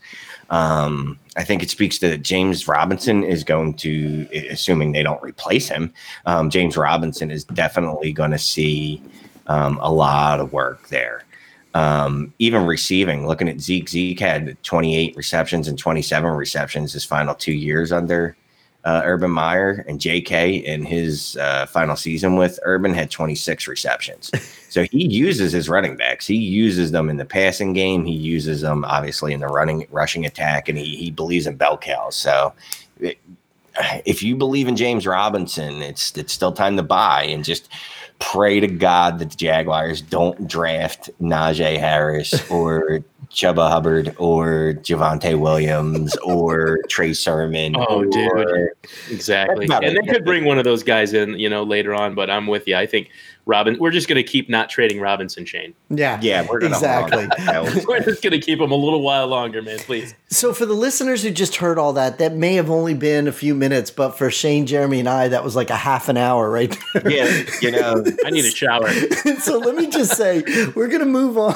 Um, 0.49 1.19
I 1.35 1.43
think 1.43 1.61
it 1.61 1.69
speaks 1.69 1.99
to 1.99 2.17
James 2.17 2.65
Robinson 2.65 3.25
is 3.25 3.43
going 3.43 3.73
to, 3.73 4.25
assuming 4.49 4.93
they 4.93 5.03
don't 5.03 5.21
replace 5.21 5.67
him, 5.67 5.91
um, 6.25 6.49
James 6.49 6.77
Robinson 6.77 7.29
is 7.29 7.43
definitely 7.43 8.13
going 8.13 8.31
to 8.31 8.37
see 8.37 9.01
um, 9.47 9.77
a 9.81 9.91
lot 9.91 10.39
of 10.39 10.53
work 10.53 10.87
there. 10.87 11.25
Um, 11.73 12.33
even 12.39 12.65
receiving, 12.65 13.27
looking 13.27 13.49
at 13.49 13.59
Zeke, 13.59 13.89
Zeke 13.89 14.21
had 14.21 14.63
28 14.63 15.13
receptions 15.17 15.67
and 15.67 15.77
27 15.77 16.31
receptions 16.31 16.93
his 16.93 17.03
final 17.03 17.35
two 17.35 17.51
years 17.51 17.91
under 17.91 18.37
uh, 18.85 19.01
Urban 19.03 19.31
Meyer, 19.31 19.83
and 19.87 19.99
JK 19.99 20.63
in 20.63 20.85
his 20.85 21.35
uh, 21.37 21.65
final 21.65 21.95
season 21.95 22.35
with 22.35 22.59
Urban 22.63 22.93
had 22.93 23.11
26 23.11 23.67
receptions. 23.67 24.31
so 24.69 24.83
he 24.83 25.05
uses 25.07 25.51
his 25.51 25.67
running 25.67 25.97
backs. 25.97 26.25
He 26.27 26.35
uses 26.37 26.91
them 26.91 27.09
in 27.09 27.17
the 27.17 27.25
passing 27.25 27.73
game. 27.73 28.05
He 28.05 28.13
uses 28.13 28.61
them 28.61 28.85
obviously 28.85 29.33
in 29.33 29.39
the 29.39 29.47
running 29.47 29.87
rushing 29.91 30.25
attack, 30.25 30.69
and 30.69 30.77
he 30.77 30.95
he 30.95 31.11
believes 31.11 31.47
in 31.47 31.55
bell 31.57 31.77
cows. 31.77 32.15
So. 32.15 32.53
it- 32.99 33.17
if 34.05 34.23
you 34.23 34.37
believe 34.37 34.69
in 34.69 34.77
James 34.77 35.05
Robinson, 35.05 35.81
it's 35.81 36.15
it's 36.15 36.31
still 36.31 36.53
time 36.53 36.77
to 36.77 36.81
buy 36.81 37.23
and 37.25 37.43
just 37.43 37.67
pray 38.19 38.61
to 38.61 38.67
God 38.67 39.19
that 39.19 39.31
the 39.31 39.35
Jaguars 39.35 40.01
don't 40.01 40.47
draft 40.47 41.09
Najee 41.21 41.77
Harris 41.77 42.49
or 42.49 43.03
Chuba 43.35 43.69
Hubbard 43.69 44.15
or 44.17 44.75
Javonte 44.81 45.37
Williams 45.37 46.15
or 46.23 46.79
Trey 46.87 47.11
Sermon. 47.11 47.75
Oh, 47.77 48.05
dude. 48.05 48.69
Exactly. 49.11 49.67
And 49.69 49.83
it. 49.83 50.01
they 50.01 50.13
could 50.13 50.23
bring 50.23 50.45
one 50.45 50.57
of 50.57 50.63
those 50.63 50.83
guys 50.83 51.11
in, 51.11 51.37
you 51.37 51.49
know, 51.49 51.63
later 51.63 51.93
on. 51.93 52.15
But 52.15 52.29
I'm 52.29 52.47
with 52.47 52.65
you. 52.65 52.77
I 52.77 52.85
think 52.85 53.09
Robin. 53.45 53.77
We're 53.77 53.91
just 53.91 54.07
going 54.07 54.15
to 54.15 54.23
keep 54.23 54.49
not 54.49 54.69
trading 54.69 55.01
Robinson, 55.01 55.45
Chain. 55.45 55.73
Yeah. 55.89 56.17
Yeah, 56.21 56.47
we're 56.49 56.59
gonna 56.59 56.75
exactly. 56.75 57.27
to 57.27 57.45
that 57.45 57.63
one. 57.63 57.85
We're 57.87 57.99
just 57.99 58.23
going 58.23 58.31
to 58.31 58.39
keep 58.39 58.59
him 58.59 58.71
a 58.71 58.75
little 58.75 59.01
while 59.01 59.27
longer, 59.27 59.61
man. 59.61 59.79
Please. 59.79 60.15
So 60.29 60.53
for 60.53 60.65
the 60.65 60.73
listeners 60.73 61.21
who 61.21 61.29
just 61.29 61.57
heard 61.57 61.77
all 61.77 61.93
that, 61.93 62.17
that 62.19 62.33
may 62.33 62.55
have 62.55 62.69
only 62.69 62.93
been 62.93 63.27
a 63.27 63.31
few 63.31 63.53
minutes, 63.53 63.91
but 63.91 64.17
for 64.17 64.31
Shane, 64.31 64.65
Jeremy, 64.65 64.99
and 64.99 65.09
I, 65.09 65.27
that 65.27 65.43
was 65.43 65.55
like 65.55 65.69
a 65.69 65.75
half 65.75 66.09
an 66.09 66.17
hour 66.17 66.49
right 66.49 66.75
there. 66.93 67.11
Yeah, 67.11 67.43
you 67.61 67.71
know, 67.71 68.03
I 68.25 68.29
need 68.29 68.45
a 68.45 68.49
shower. 68.49 68.89
so 69.41 69.57
let 69.57 69.75
me 69.75 69.87
just 69.87 70.15
say, 70.15 70.41
we're 70.73 70.87
going 70.87 71.01
to 71.01 71.05
move 71.05 71.37
on. 71.37 71.55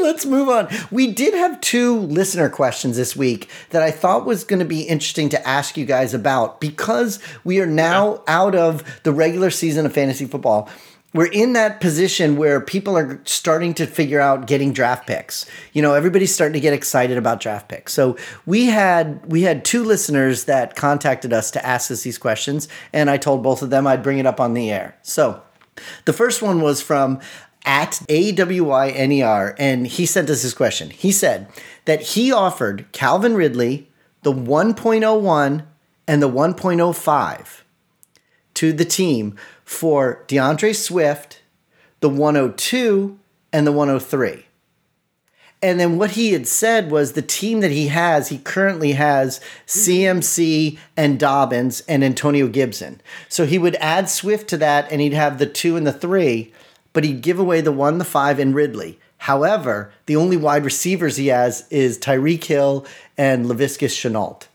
Let's 0.00 0.24
move 0.24 0.48
on. 0.48 0.68
We 0.90 1.12
did 1.12 1.34
have 1.34 1.60
two 1.60 1.98
listener 1.98 2.48
questions 2.48 2.96
this 2.96 3.16
week 3.16 3.48
that 3.70 3.82
I 3.82 3.90
thought 3.90 4.26
was 4.26 4.44
going 4.44 4.60
to 4.60 4.64
be 4.64 4.82
interesting 4.82 5.28
to 5.30 5.48
ask 5.48 5.76
you 5.76 5.84
guys 5.84 6.14
about 6.14 6.60
because 6.60 7.18
we 7.44 7.60
are 7.60 7.66
now 7.66 8.22
out 8.26 8.54
of 8.54 9.02
the 9.02 9.12
regular 9.12 9.50
season 9.50 9.86
of 9.86 9.92
fantasy 9.92 10.26
football. 10.26 10.68
We're 11.14 11.32
in 11.32 11.54
that 11.54 11.80
position 11.80 12.36
where 12.36 12.60
people 12.60 12.96
are 12.96 13.20
starting 13.24 13.72
to 13.74 13.86
figure 13.86 14.20
out 14.20 14.46
getting 14.46 14.74
draft 14.74 15.06
picks. 15.06 15.46
You 15.72 15.80
know, 15.80 15.94
everybody's 15.94 16.34
starting 16.34 16.52
to 16.52 16.60
get 16.60 16.74
excited 16.74 17.16
about 17.16 17.40
draft 17.40 17.68
picks. 17.68 17.94
So 17.94 18.16
we 18.44 18.66
had 18.66 19.24
we 19.26 19.42
had 19.42 19.64
two 19.64 19.84
listeners 19.84 20.44
that 20.44 20.76
contacted 20.76 21.32
us 21.32 21.50
to 21.52 21.64
ask 21.64 21.90
us 21.90 22.02
these 22.02 22.18
questions, 22.18 22.68
and 22.92 23.08
I 23.08 23.16
told 23.16 23.42
both 23.42 23.62
of 23.62 23.70
them 23.70 23.86
I'd 23.86 24.02
bring 24.02 24.18
it 24.18 24.26
up 24.26 24.38
on 24.38 24.52
the 24.52 24.70
air. 24.70 24.98
So 25.02 25.42
the 26.04 26.12
first 26.12 26.42
one 26.42 26.60
was 26.60 26.82
from 26.82 27.20
at 27.64 28.00
AWINER, 28.08 29.54
and 29.58 29.86
he 29.86 30.06
sent 30.06 30.30
us 30.30 30.42
his 30.42 30.54
question. 30.54 30.90
He 30.90 31.12
said 31.12 31.48
that 31.84 32.00
he 32.00 32.32
offered 32.32 32.86
Calvin 32.92 33.34
Ridley 33.34 33.88
the 34.22 34.32
1.01 34.32 35.64
and 36.06 36.22
the 36.22 36.28
1.05 36.28 37.62
to 38.54 38.72
the 38.72 38.84
team 38.84 39.36
for 39.64 40.24
D'Andre 40.26 40.72
Swift, 40.72 41.42
the 42.00 42.08
102 42.08 43.18
and 43.52 43.66
the 43.66 43.72
103. 43.72 44.44
And 45.60 45.80
then 45.80 45.98
what 45.98 46.12
he 46.12 46.32
had 46.32 46.46
said 46.46 46.90
was 46.90 47.12
the 47.12 47.22
team 47.22 47.60
that 47.60 47.72
he 47.72 47.88
has, 47.88 48.28
he 48.28 48.38
currently 48.38 48.92
has 48.92 49.40
CMC 49.66 50.78
and 50.96 51.18
Dobbins 51.18 51.80
and 51.88 52.04
Antonio 52.04 52.46
Gibson. 52.46 53.00
So 53.28 53.44
he 53.44 53.58
would 53.58 53.74
add 53.76 54.08
Swift 54.08 54.48
to 54.50 54.56
that 54.58 54.90
and 54.90 55.00
he'd 55.00 55.14
have 55.14 55.38
the 55.38 55.46
two 55.46 55.76
and 55.76 55.86
the 55.86 55.92
three, 55.92 56.52
but 56.98 57.04
he'd 57.04 57.20
give 57.20 57.38
away 57.38 57.60
the 57.60 57.70
one, 57.70 57.98
the 57.98 58.04
five, 58.04 58.40
and 58.40 58.56
Ridley. 58.56 58.98
However, 59.18 59.92
the 60.06 60.16
only 60.16 60.36
wide 60.36 60.64
receivers 60.64 61.14
he 61.14 61.28
has 61.28 61.64
is 61.70 61.96
Tyreek 61.96 62.42
Hill 62.42 62.84
and 63.16 63.46
Laviska 63.46 63.86
Shenault. 63.86 64.48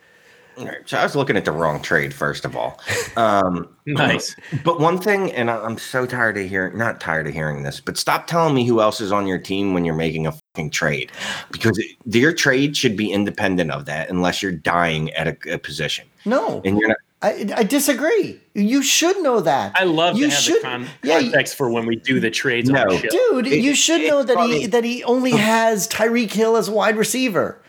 All 0.57 0.65
right, 0.65 0.77
so 0.85 0.97
I 0.97 1.03
was 1.03 1.15
looking 1.15 1.37
at 1.37 1.45
the 1.45 1.53
wrong 1.53 1.81
trade, 1.81 2.13
first 2.13 2.43
of 2.43 2.57
all. 2.57 2.81
Um, 3.15 3.69
Nice. 3.85 4.35
But 4.65 4.81
one 4.81 4.97
thing, 4.97 5.31
and 5.31 5.49
I- 5.49 5.63
I'm 5.63 5.77
so 5.77 6.05
tired 6.05 6.37
of 6.37 6.49
hearing, 6.49 6.77
not 6.77 6.99
tired 6.99 7.27
of 7.27 7.33
hearing 7.33 7.63
this, 7.63 7.79
but 7.79 7.97
stop 7.97 8.27
telling 8.27 8.53
me 8.53 8.65
who 8.67 8.81
else 8.81 8.99
is 8.99 9.13
on 9.13 9.25
your 9.25 9.39
team 9.39 9.73
when 9.73 9.85
you're 9.85 9.95
making 9.95 10.27
a 10.27 10.33
fucking 10.33 10.71
trade, 10.71 11.11
because 11.49 11.77
it, 11.77 11.85
your 12.05 12.33
trade 12.33 12.75
should 12.75 12.97
be 12.97 13.09
independent 13.09 13.71
of 13.71 13.85
that, 13.85 14.09
unless 14.09 14.41
you're 14.43 14.51
dying 14.51 15.11
at 15.13 15.27
a, 15.29 15.53
a 15.53 15.57
position, 15.59 16.05
No, 16.25 16.61
and 16.65 16.77
you're 16.77 16.89
not. 16.89 16.97
I, 17.23 17.47
I 17.55 17.63
disagree. 17.63 18.39
You 18.53 18.83
should 18.83 19.21
know 19.23 19.39
that. 19.39 19.71
I 19.75 19.85
love 19.85 20.17
you 20.17 20.25
to 20.25 20.31
have 20.31 20.39
should, 20.43 20.57
the 20.57 20.61
con- 20.61 20.87
yeah, 21.03 21.17
you- 21.19 21.31
context 21.31 21.55
for 21.55 21.69
when 21.69 21.85
we 21.85 21.95
do 21.95 22.19
the 22.19 22.29
trades 22.29 22.69
on 22.69 22.75
No. 22.75 22.85
the 22.89 22.97
show. 22.97 23.07
dude. 23.41 23.47
It- 23.47 23.61
you 23.61 23.73
should 23.75 24.01
it's 24.01 24.09
know 24.11 24.23
that 24.23 24.37
he 24.47 24.65
that 24.67 24.83
he 24.83 25.03
only 25.05 25.31
has 25.37 25.87
Tyreek 25.87 26.31
Hill 26.33 26.57
as 26.57 26.67
a 26.67 26.71
wide 26.71 26.97
receiver. 26.97 27.59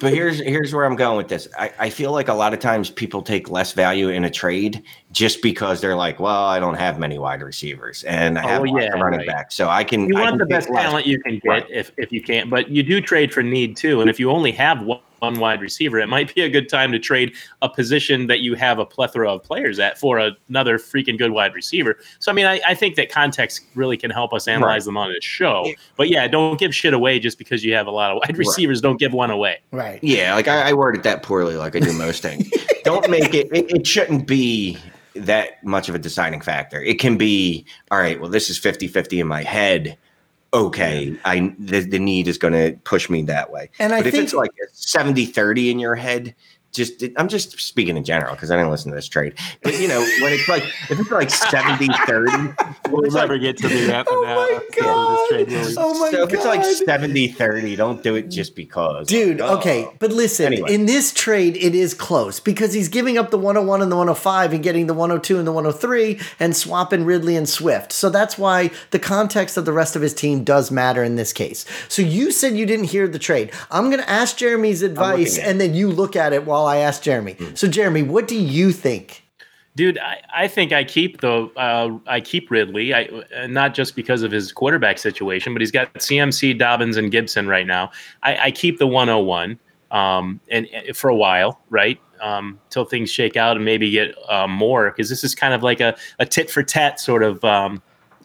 But 0.00 0.14
here's 0.14 0.38
here's 0.40 0.72
where 0.74 0.86
I'm 0.86 0.96
going 0.96 1.18
with 1.18 1.28
this. 1.28 1.46
I, 1.58 1.70
I 1.78 1.90
feel 1.90 2.10
like 2.10 2.28
a 2.28 2.32
lot 2.34 2.54
of 2.54 2.58
times 2.58 2.88
people 2.88 3.20
take 3.20 3.50
less 3.50 3.72
value 3.72 4.08
in 4.08 4.24
a 4.24 4.30
trade 4.30 4.82
just 5.12 5.42
because 5.42 5.80
they're 5.82 5.96
like, 5.96 6.18
well, 6.18 6.44
I 6.44 6.58
don't 6.58 6.76
have 6.76 6.98
many 6.98 7.18
wide 7.18 7.42
receivers 7.42 8.02
and 8.04 8.38
I 8.38 8.44
Oh, 8.44 8.48
have 8.48 8.62
well, 8.62 8.72
lots 8.72 8.84
yeah, 8.86 8.94
of 8.94 9.00
running 9.00 9.18
right. 9.20 9.28
backs, 9.28 9.54
so 9.54 9.68
I 9.68 9.84
can. 9.84 10.08
You 10.08 10.16
I 10.16 10.20
want 10.22 10.30
can 10.32 10.38
the 10.38 10.46
best 10.46 10.70
less. 10.70 10.84
talent 10.84 11.06
you 11.06 11.20
can 11.20 11.34
get 11.34 11.48
Right. 11.48 11.66
if, 11.70 11.90
if 11.98 12.12
you 12.12 12.22
can't, 12.22 12.48
but 12.48 12.70
you 12.70 12.82
do 12.82 13.00
trade 13.02 13.32
for 13.34 13.42
need 13.42 13.76
too. 13.76 14.00
And 14.00 14.08
if 14.08 14.18
you 14.18 14.30
only 14.30 14.52
have 14.52 14.80
one, 14.82 15.00
one 15.24 15.40
wide 15.40 15.60
receiver, 15.60 15.98
it 15.98 16.08
might 16.08 16.34
be 16.34 16.42
a 16.42 16.48
good 16.48 16.68
time 16.68 16.92
to 16.92 16.98
trade 16.98 17.34
a 17.62 17.68
position 17.68 18.26
that 18.26 18.40
you 18.40 18.54
have 18.54 18.78
a 18.78 18.84
plethora 18.86 19.32
of 19.32 19.42
players 19.42 19.78
at 19.78 19.98
for 19.98 20.18
another 20.48 20.78
freaking 20.78 21.16
good 21.18 21.30
wide 21.32 21.54
receiver. 21.54 21.98
So, 22.18 22.30
I 22.30 22.34
mean, 22.34 22.46
I, 22.46 22.60
I 22.66 22.74
think 22.74 22.96
that 22.96 23.10
context 23.10 23.62
really 23.74 23.96
can 23.96 24.10
help 24.10 24.32
us 24.32 24.46
analyze 24.48 24.64
Right. 24.82 24.84
them 24.84 24.96
on 24.96 25.12
this 25.12 25.24
show. 25.24 25.72
But 25.96 26.08
yeah, 26.08 26.26
don't 26.28 26.58
give 26.58 26.74
shit 26.74 26.94
away 26.94 27.18
just 27.18 27.38
because 27.38 27.64
you 27.64 27.74
have 27.74 27.86
a 27.86 27.90
lot 27.90 28.10
of 28.12 28.22
wide 28.26 28.36
receivers. 28.46 28.80
Don't 28.80 28.98
give 28.98 29.12
one 29.12 29.30
away. 29.30 29.58
Right. 29.72 29.98
Yeah, 30.02 30.34
like 30.34 30.48
I, 30.48 30.70
I 30.70 30.72
worded 30.74 31.02
that 31.04 31.22
poorly, 31.22 31.56
like 31.56 31.74
I 31.76 31.80
do 31.80 31.92
most 31.92 32.22
things. 32.22 32.50
Don't 32.84 33.08
make 33.10 33.32
it, 33.32 33.48
it. 33.52 33.70
It 33.70 33.86
shouldn't 33.86 34.26
be 34.26 34.76
that 35.14 35.64
much 35.64 35.88
of 35.88 35.94
a 35.94 35.98
deciding 35.98 36.40
factor. 36.42 36.82
It 36.82 36.98
can 36.98 37.16
be, 37.16 37.64
all 37.90 37.98
right. 37.98 38.20
Well, 38.20 38.28
this 38.28 38.50
is 38.50 38.60
50-50 38.60 39.20
in 39.20 39.26
my 39.26 39.42
head. 39.42 39.96
Okay, 40.54 41.18
I 41.24 41.52
the, 41.58 41.80
the 41.80 41.98
need 41.98 42.28
is 42.28 42.38
going 42.38 42.54
to 42.54 42.78
push 42.84 43.10
me 43.10 43.22
that 43.22 43.50
way. 43.50 43.70
And 43.80 43.92
I 43.92 43.98
if 43.98 44.04
think- 44.12 44.22
it's 44.22 44.32
like 44.32 44.52
a 44.62 44.72
70-30 44.72 45.70
in 45.70 45.78
your 45.80 45.96
head, 45.96 46.34
just 46.74 47.02
I'm 47.16 47.28
just 47.28 47.58
speaking 47.60 47.96
in 47.96 48.04
general 48.04 48.34
because 48.34 48.50
I 48.50 48.56
didn't 48.56 48.70
listen 48.70 48.90
to 48.90 48.96
this 48.96 49.08
trade. 49.08 49.34
But 49.62 49.78
you 49.80 49.88
know, 49.88 50.00
when 50.20 50.32
it's 50.32 50.48
like 50.48 50.64
if 50.90 50.98
it's 51.00 51.10
like 51.10 51.28
70-30, 51.28 52.90
We'll 52.90 53.04
it's 53.04 53.14
like- 53.14 53.22
never 53.22 53.38
get 53.38 53.56
to 53.58 53.68
the 53.68 53.74
that. 53.86 54.06
Oh 54.10 54.22
my 54.24 54.60
god! 54.78 55.74
Oh 55.78 55.98
my 56.00 56.10
so 56.10 56.22
if 56.24 56.32
it's 56.32 56.44
like 56.44 56.60
god! 56.62 57.00
70-30, 57.00 57.76
don't 57.76 58.02
do 58.02 58.14
it 58.14 58.28
just 58.30 58.54
because. 58.54 59.06
Dude, 59.06 59.40
Like, 59.40 59.50
oh. 59.50 59.58
okay, 59.58 59.88
but 59.98 60.10
listen, 60.12 60.46
Anyway. 60.46 60.72
in 60.72 60.86
this 60.86 61.12
trade, 61.12 61.56
it 61.56 61.74
is 61.74 61.94
close 61.94 62.40
because 62.40 62.72
he's 62.72 62.88
giving 62.88 63.16
up 63.18 63.30
the 63.30 63.38
101 63.38 63.82
and 63.82 63.90
the 63.90 63.96
105 63.96 64.52
and 64.52 64.62
getting 64.62 64.86
the 64.86 64.94
102 64.94 65.38
and 65.38 65.46
the 65.46 65.52
103 65.52 66.20
and 66.40 66.56
swapping 66.56 67.04
Ridley 67.04 67.36
and 67.36 67.48
Swift. 67.48 67.92
So 67.92 68.10
that's 68.10 68.36
why 68.38 68.70
the 68.90 68.98
context 68.98 69.56
of 69.56 69.64
the 69.64 69.72
rest 69.72 69.96
of 69.96 70.02
his 70.02 70.14
team 70.14 70.44
does 70.44 70.70
matter 70.70 71.02
in 71.02 71.16
this 71.16 71.32
case. 71.32 71.64
So 71.88 72.02
you 72.02 72.30
said 72.32 72.56
you 72.56 72.66
didn't 72.66 72.86
hear 72.86 73.08
the 73.08 73.18
trade. 73.18 73.50
I'm 73.70 73.90
going 73.90 74.02
to 74.02 74.10
ask 74.10 74.36
Jeremy's 74.36 74.82
advice 74.82 75.38
and 75.38 75.60
then 75.60 75.74
you 75.74 75.90
look 75.90 76.16
at 76.16 76.32
it 76.32 76.44
while 76.44 76.63
I 76.66 76.78
asked 76.78 77.02
Jeremy. 77.02 77.36
So, 77.54 77.68
Jeremy, 77.68 78.02
what 78.02 78.28
do 78.28 78.36
you 78.36 78.72
think? 78.72 79.24
Dude, 79.76 79.98
I, 79.98 80.20
I 80.32 80.48
think 80.48 80.72
I 80.72 80.84
keep 80.84 81.20
the 81.20 81.50
uh, 81.56 81.98
I 82.06 82.20
keep 82.20 82.50
Ridley. 82.50 82.94
I 82.94 83.08
uh, 83.36 83.48
not 83.48 83.74
just 83.74 83.96
because 83.96 84.22
of 84.22 84.30
his 84.30 84.52
quarterback 84.52 84.98
situation, 84.98 85.52
but 85.52 85.62
he's 85.62 85.72
got 85.72 85.92
CMC, 85.94 86.58
Dobbins, 86.58 86.96
and 86.96 87.10
Gibson 87.10 87.48
right 87.48 87.66
now. 87.66 87.90
I, 88.22 88.36
I 88.36 88.50
keep 88.52 88.78
the 88.78 88.86
101 88.86 89.58
um, 89.90 90.40
and, 90.48 90.68
and 90.68 90.96
for 90.96 91.08
a 91.08 91.16
while, 91.16 91.60
right? 91.70 92.00
Um, 92.22 92.60
till 92.70 92.84
things 92.84 93.10
shake 93.10 93.36
out 93.36 93.56
and 93.56 93.64
maybe 93.64 93.90
get 93.90 94.14
uh, 94.28 94.46
more 94.46 94.90
because 94.90 95.08
this 95.08 95.24
is 95.24 95.34
kind 95.34 95.52
of 95.52 95.64
like 95.64 95.80
a, 95.80 95.96
a 96.20 96.26
tit 96.26 96.50
for 96.50 96.62
tat 96.62 97.00
sort 97.00 97.24
of. 97.24 97.42
Um, 97.44 97.82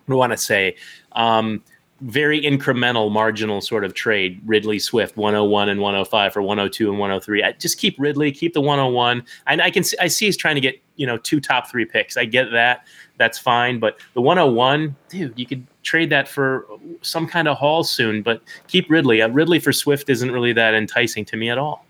I 0.07 0.13
want 0.13 0.31
to 0.31 0.37
say? 0.37 0.75
Um, 1.13 1.63
very 2.01 2.41
incremental, 2.41 3.11
marginal 3.11 3.61
sort 3.61 3.83
of 3.83 3.93
trade. 3.93 4.41
Ridley 4.45 4.79
Swift, 4.79 5.17
101 5.17 5.69
and 5.69 5.79
105 5.81 6.33
for 6.33 6.41
102 6.41 6.89
and 6.89 6.99
103. 6.99 7.43
I 7.43 7.51
just 7.53 7.77
keep 7.77 7.95
Ridley, 7.99 8.31
keep 8.31 8.53
the 8.53 8.61
101. 8.61 9.23
And 9.47 9.61
I 9.61 9.69
can 9.71 9.83
see, 9.83 9.97
I 9.99 10.07
see 10.07 10.25
he's 10.25 10.37
trying 10.37 10.55
to 10.55 10.61
get 10.61 10.81
you 10.95 11.05
know 11.07 11.17
two 11.17 11.39
top 11.39 11.69
three 11.69 11.85
picks. 11.85 12.17
I 12.17 12.25
get 12.25 12.51
that. 12.51 12.85
That's 13.17 13.37
fine. 13.37 13.79
But 13.79 13.99
the 14.13 14.21
101, 14.21 14.95
dude, 15.09 15.33
you 15.37 15.45
could 15.45 15.65
trade 15.83 16.09
that 16.09 16.27
for 16.27 16.65
some 17.01 17.27
kind 17.27 17.47
of 17.47 17.57
haul 17.57 17.83
soon. 17.83 18.21
But 18.21 18.41
keep 18.67 18.89
Ridley. 18.89 19.21
Uh, 19.21 19.27
Ridley 19.29 19.59
for 19.59 19.71
Swift 19.73 20.09
isn't 20.09 20.31
really 20.31 20.53
that 20.53 20.73
enticing 20.73 21.25
to 21.25 21.37
me 21.37 21.49
at 21.49 21.57
all. 21.57 21.85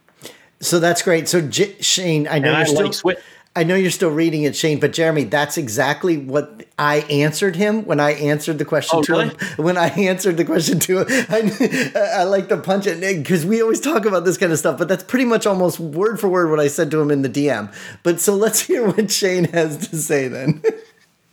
So 0.61 0.79
that's 0.79 1.01
great. 1.01 1.29
So, 1.29 1.39
J- 1.39 1.79
Shane, 1.81 2.27
I 2.27 2.31
know 2.31 2.35
And 2.35 2.45
you're 2.47 2.55
I 2.55 2.63
still. 2.65 2.83
like 2.83 2.93
Swift. 2.93 3.23
I 3.55 3.63
know 3.63 3.75
you're 3.75 3.91
still 3.91 4.11
reading 4.11 4.43
it, 4.43 4.55
Shane, 4.55 4.79
but 4.79 4.93
Jeremy, 4.93 5.23
that's 5.23 5.57
exactly 5.57 6.17
what 6.17 6.65
I 6.77 6.97
answered 7.09 7.55
him 7.55 7.83
when 7.85 7.99
I 7.99 8.11
answered 8.11 8.59
the 8.59 8.65
question 8.65 8.99
Oh, 8.99 9.03
to 9.03 9.11
really? 9.11 9.25
him. 9.29 9.37
When 9.57 9.77
I 9.77 9.87
answered 9.89 10.37
the 10.37 10.45
question 10.45 10.79
to 10.79 10.99
him, 10.99 11.07
I, 11.29 12.19
I 12.19 12.23
like 12.23 12.47
to 12.49 12.57
punch 12.57 12.85
it 12.85 12.99
Nick, 12.99 13.17
because 13.17 13.45
we 13.45 13.61
always 13.61 13.81
talk 13.81 14.05
about 14.05 14.23
this 14.23 14.37
kind 14.37 14.51
of 14.51 14.59
stuff, 14.59 14.77
but 14.77 14.87
that's 14.87 15.03
pretty 15.03 15.25
much 15.25 15.47
almost 15.47 15.79
word 15.79 16.19
for 16.19 16.29
word 16.29 16.51
what 16.51 16.59
I 16.59 16.67
said 16.67 16.91
to 16.91 17.01
him 17.01 17.09
in 17.11 17.23
the 17.23 17.29
DM. 17.29 17.73
But 18.03 18.21
so 18.21 18.35
let's 18.35 18.59
hear 18.67 18.85
what 18.85 19.09
Shane 19.11 19.45
has 19.45 19.87
to 19.89 19.97
say 19.97 20.27
then. 20.27 20.61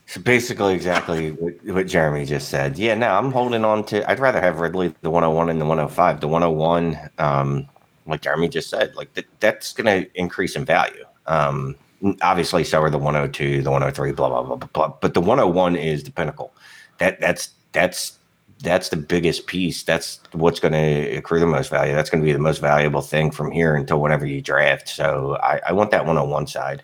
So 0.06 0.20
basically, 0.20 0.74
exactly 0.74 1.32
what, 1.32 1.54
what 1.64 1.86
Jeremy 1.86 2.24
just 2.24 2.48
said. 2.48 2.78
Yeah, 2.78 2.94
no, 2.94 3.08
I'm 3.08 3.30
holding 3.30 3.64
on 3.64 3.84
to. 3.86 4.08
I'd 4.10 4.20
rather 4.20 4.40
have 4.40 4.60
Ridley 4.60 4.94
the 5.02 5.10
101 5.10 5.50
and 5.50 5.60
the 5.60 5.64
105. 5.64 6.20
The 6.20 6.28
101, 6.28 7.10
um, 7.18 7.68
like 8.06 8.22
Jeremy 8.22 8.48
just 8.48 8.70
said, 8.70 8.94
like 8.94 9.12
that, 9.14 9.26
that's 9.40 9.72
going 9.72 10.04
to 10.04 10.10
increase 10.18 10.56
in 10.56 10.64
value. 10.64 11.04
Um, 11.26 11.74
obviously, 12.22 12.64
so 12.64 12.80
are 12.82 12.90
the 12.90 12.98
102, 12.98 13.62
the 13.62 13.70
103, 13.70 14.12
blah 14.12 14.28
blah 14.28 14.42
blah 14.42 14.56
blah 14.56 14.68
blah. 14.72 14.96
But 15.00 15.14
the 15.14 15.20
101 15.20 15.76
is 15.76 16.04
the 16.04 16.10
pinnacle. 16.12 16.52
That 16.98 17.20
that's 17.20 17.50
that's 17.72 18.18
that's 18.62 18.88
the 18.88 18.96
biggest 18.96 19.46
piece. 19.46 19.82
That's 19.82 20.20
what's 20.32 20.60
going 20.60 20.72
to 20.72 21.16
accrue 21.16 21.40
the 21.40 21.46
most 21.46 21.70
value. 21.70 21.94
That's 21.94 22.08
going 22.08 22.22
to 22.22 22.26
be 22.26 22.32
the 22.32 22.38
most 22.38 22.58
valuable 22.60 23.02
thing 23.02 23.30
from 23.30 23.50
here 23.50 23.76
until 23.76 24.00
whenever 24.00 24.24
you 24.24 24.40
draft. 24.40 24.88
So 24.88 25.36
I, 25.42 25.60
I 25.68 25.72
want 25.72 25.90
that 25.90 26.06
101 26.06 26.46
side. 26.46 26.82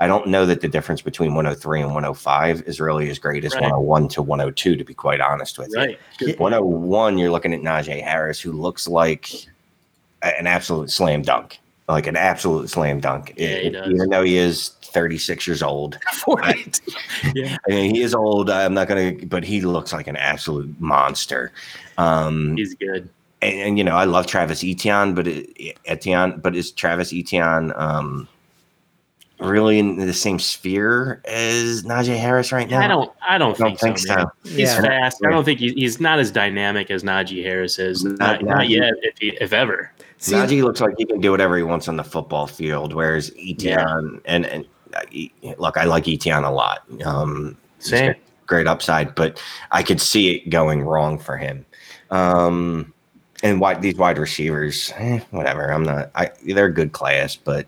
I 0.00 0.06
don't 0.06 0.28
know 0.28 0.46
that 0.46 0.60
the 0.60 0.68
difference 0.68 1.02
between 1.02 1.34
103 1.34 1.80
and 1.80 1.88
105 1.88 2.62
is 2.68 2.80
really 2.80 3.10
as 3.10 3.18
great 3.18 3.44
as 3.44 3.52
Right. 3.54 3.62
101 3.62 4.08
to 4.10 4.22
102, 4.22 4.76
to 4.76 4.84
be 4.84 4.94
quite 4.94 5.20
honest 5.20 5.58
with 5.58 5.74
Right. 5.74 5.98
you. 6.20 6.34
101, 6.38 7.18
you're 7.18 7.32
looking 7.32 7.52
at 7.52 7.62
Najee 7.62 8.00
Harris, 8.00 8.40
who 8.40 8.52
looks 8.52 8.86
like 8.86 9.28
an 10.22 10.46
absolute 10.46 10.90
slam 10.90 11.22
dunk, 11.22 11.58
like 11.88 12.06
an 12.06 12.16
absolute 12.16 12.68
slam 12.68 13.00
dunk. 13.00 13.34
Yeah, 13.36 13.58
he 13.58 13.70
does. 13.70 13.88
Even 13.90 14.10
though 14.10 14.22
he 14.22 14.36
is 14.36 14.70
36 14.82 15.46
years 15.46 15.62
old. 15.62 15.98
Right. 16.26 16.78
yeah. 17.34 17.56
I 17.66 17.70
mean, 17.70 17.94
he 17.94 18.02
is 18.02 18.14
old. 18.14 18.50
I'm 18.50 18.74
not 18.74 18.86
going 18.86 19.18
to, 19.18 19.26
but 19.26 19.44
he 19.44 19.62
looks 19.62 19.92
like 19.94 20.06
an 20.06 20.16
absolute 20.16 20.78
monster. 20.78 21.52
Um, 21.96 22.56
He's 22.56 22.74
good. 22.74 23.08
and, 23.40 23.54
and, 23.60 23.78
you 23.78 23.84
know, 23.84 23.96
I 23.96 24.04
love 24.04 24.26
Travis 24.26 24.62
Etienne, 24.62 25.14
but 25.14 25.26
it, 25.26 25.78
Etienne, 25.86 26.38
but 26.40 26.54
is 26.54 26.70
Travis 26.70 27.14
Etienne 27.14 27.72
um, 27.76 28.28
really 29.40 29.78
in 29.78 29.96
the 29.96 30.12
same 30.12 30.38
sphere 30.38 31.20
as 31.24 31.82
Najee 31.84 32.16
Harris 32.18 32.52
right 32.52 32.68
now? 32.68 32.80
I 32.80 32.88
don't. 32.88 33.10
I 33.26 33.38
don't, 33.38 33.56
don't 33.56 33.78
think, 33.78 33.80
think 33.80 33.98
so. 33.98 34.14
man. 34.16 34.26
so. 34.44 34.50
He's 34.50 34.58
Yeah. 34.58 34.80
fast. 34.82 35.18
I 35.26 35.30
don't 35.30 35.44
think 35.44 35.60
he, 35.60 35.72
he's 35.74 36.00
not 36.00 36.18
as 36.18 36.30
dynamic 36.30 36.90
as 36.90 37.02
Najee 37.02 37.42
Harris 37.44 37.78
is. 37.78 38.04
Not- 38.04 38.18
Not, 38.18 38.44
not 38.44 38.68
yet, 38.68 38.92
if, 39.02 39.18
he, 39.18 39.28
if 39.40 39.52
ever. 39.52 39.92
See, 40.18 40.32
Najee 40.34 40.62
looks 40.64 40.80
like 40.80 40.94
he 40.98 41.04
can 41.04 41.20
do 41.20 41.30
whatever 41.30 41.56
he 41.56 41.62
wants 41.62 41.86
on 41.88 41.96
the 41.96 42.04
football 42.04 42.46
field, 42.48 42.92
whereas 42.92 43.32
Etienne 43.38 44.20
and 44.24 44.46
and 44.46 44.66
uh, 44.94 45.02
look, 45.58 45.76
I 45.76 45.84
like 45.84 46.08
Etienne 46.08 46.42
a 46.44 46.50
lot. 46.52 46.80
Um, 47.04 47.56
Same. 47.78 48.14
great 48.46 48.66
upside, 48.66 49.14
but 49.14 49.40
I 49.70 49.82
could 49.84 50.00
see 50.00 50.34
it 50.36 50.50
going 50.50 50.82
wrong 50.82 51.18
for 51.18 51.36
him. 51.36 51.64
Um, 52.10 52.92
and 53.44 53.60
wide, 53.60 53.82
these 53.82 53.94
wide 53.94 54.18
receivers, 54.18 54.92
eh, 54.96 55.20
whatever. 55.30 55.72
I'm 55.72 55.84
not. 55.84 56.10
I 56.16 56.30
they're 56.44 56.66
a 56.66 56.72
good 56.74 56.90
class, 56.92 57.36
but 57.36 57.66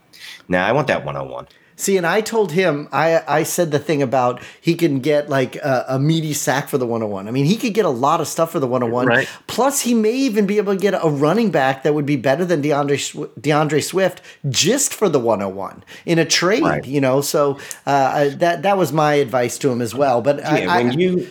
now 0.48 0.66
I 0.66 0.72
want 0.72 0.88
that 0.88 1.04
101. 1.04 1.46
See, 1.80 1.96
and 1.96 2.06
I 2.06 2.20
told 2.20 2.52
him, 2.52 2.88
I, 2.92 3.22
I 3.26 3.42
said 3.42 3.70
the 3.70 3.78
thing 3.78 4.02
about 4.02 4.42
he 4.60 4.74
can 4.74 5.00
get 5.00 5.30
like 5.30 5.56
a, 5.56 5.86
a 5.88 5.98
meaty 5.98 6.34
sack 6.34 6.68
for 6.68 6.76
the 6.76 6.84
101. 6.86 7.26
I 7.26 7.30
mean, 7.30 7.46
he 7.46 7.56
could 7.56 7.72
get 7.72 7.86
a 7.86 7.90
lot 7.90 8.20
of 8.20 8.28
stuff 8.28 8.52
for 8.52 8.60
the 8.60 8.66
101. 8.66 9.06
Right. 9.06 9.28
Plus, 9.46 9.80
he 9.80 9.94
may 9.94 10.12
even 10.12 10.46
be 10.46 10.58
able 10.58 10.74
to 10.74 10.78
get 10.80 10.92
a 10.92 11.08
running 11.08 11.50
back 11.50 11.82
that 11.84 11.94
would 11.94 12.04
be 12.04 12.16
better 12.16 12.44
than 12.44 12.60
D'Andre, 12.60 12.98
D'Andre 13.40 13.80
Swift 13.80 14.20
just 14.50 14.92
for 14.92 15.08
the 15.08 15.18
101 15.18 15.82
in 16.04 16.18
a 16.18 16.24
trade, 16.26 16.62
Right. 16.62 16.84
you 16.84 17.00
know? 17.00 17.22
So 17.22 17.58
uh, 17.86 18.12
I- 18.14 18.28
that, 18.40 18.62
that 18.62 18.76
was 18.76 18.92
my 18.92 19.14
advice 19.14 19.56
to 19.58 19.70
him 19.70 19.80
as 19.80 19.94
well. 19.94 20.20
But 20.20 20.36
Yeah, 20.38 20.66
I, 20.70 20.82
when 20.82 20.98
you 21.00 21.30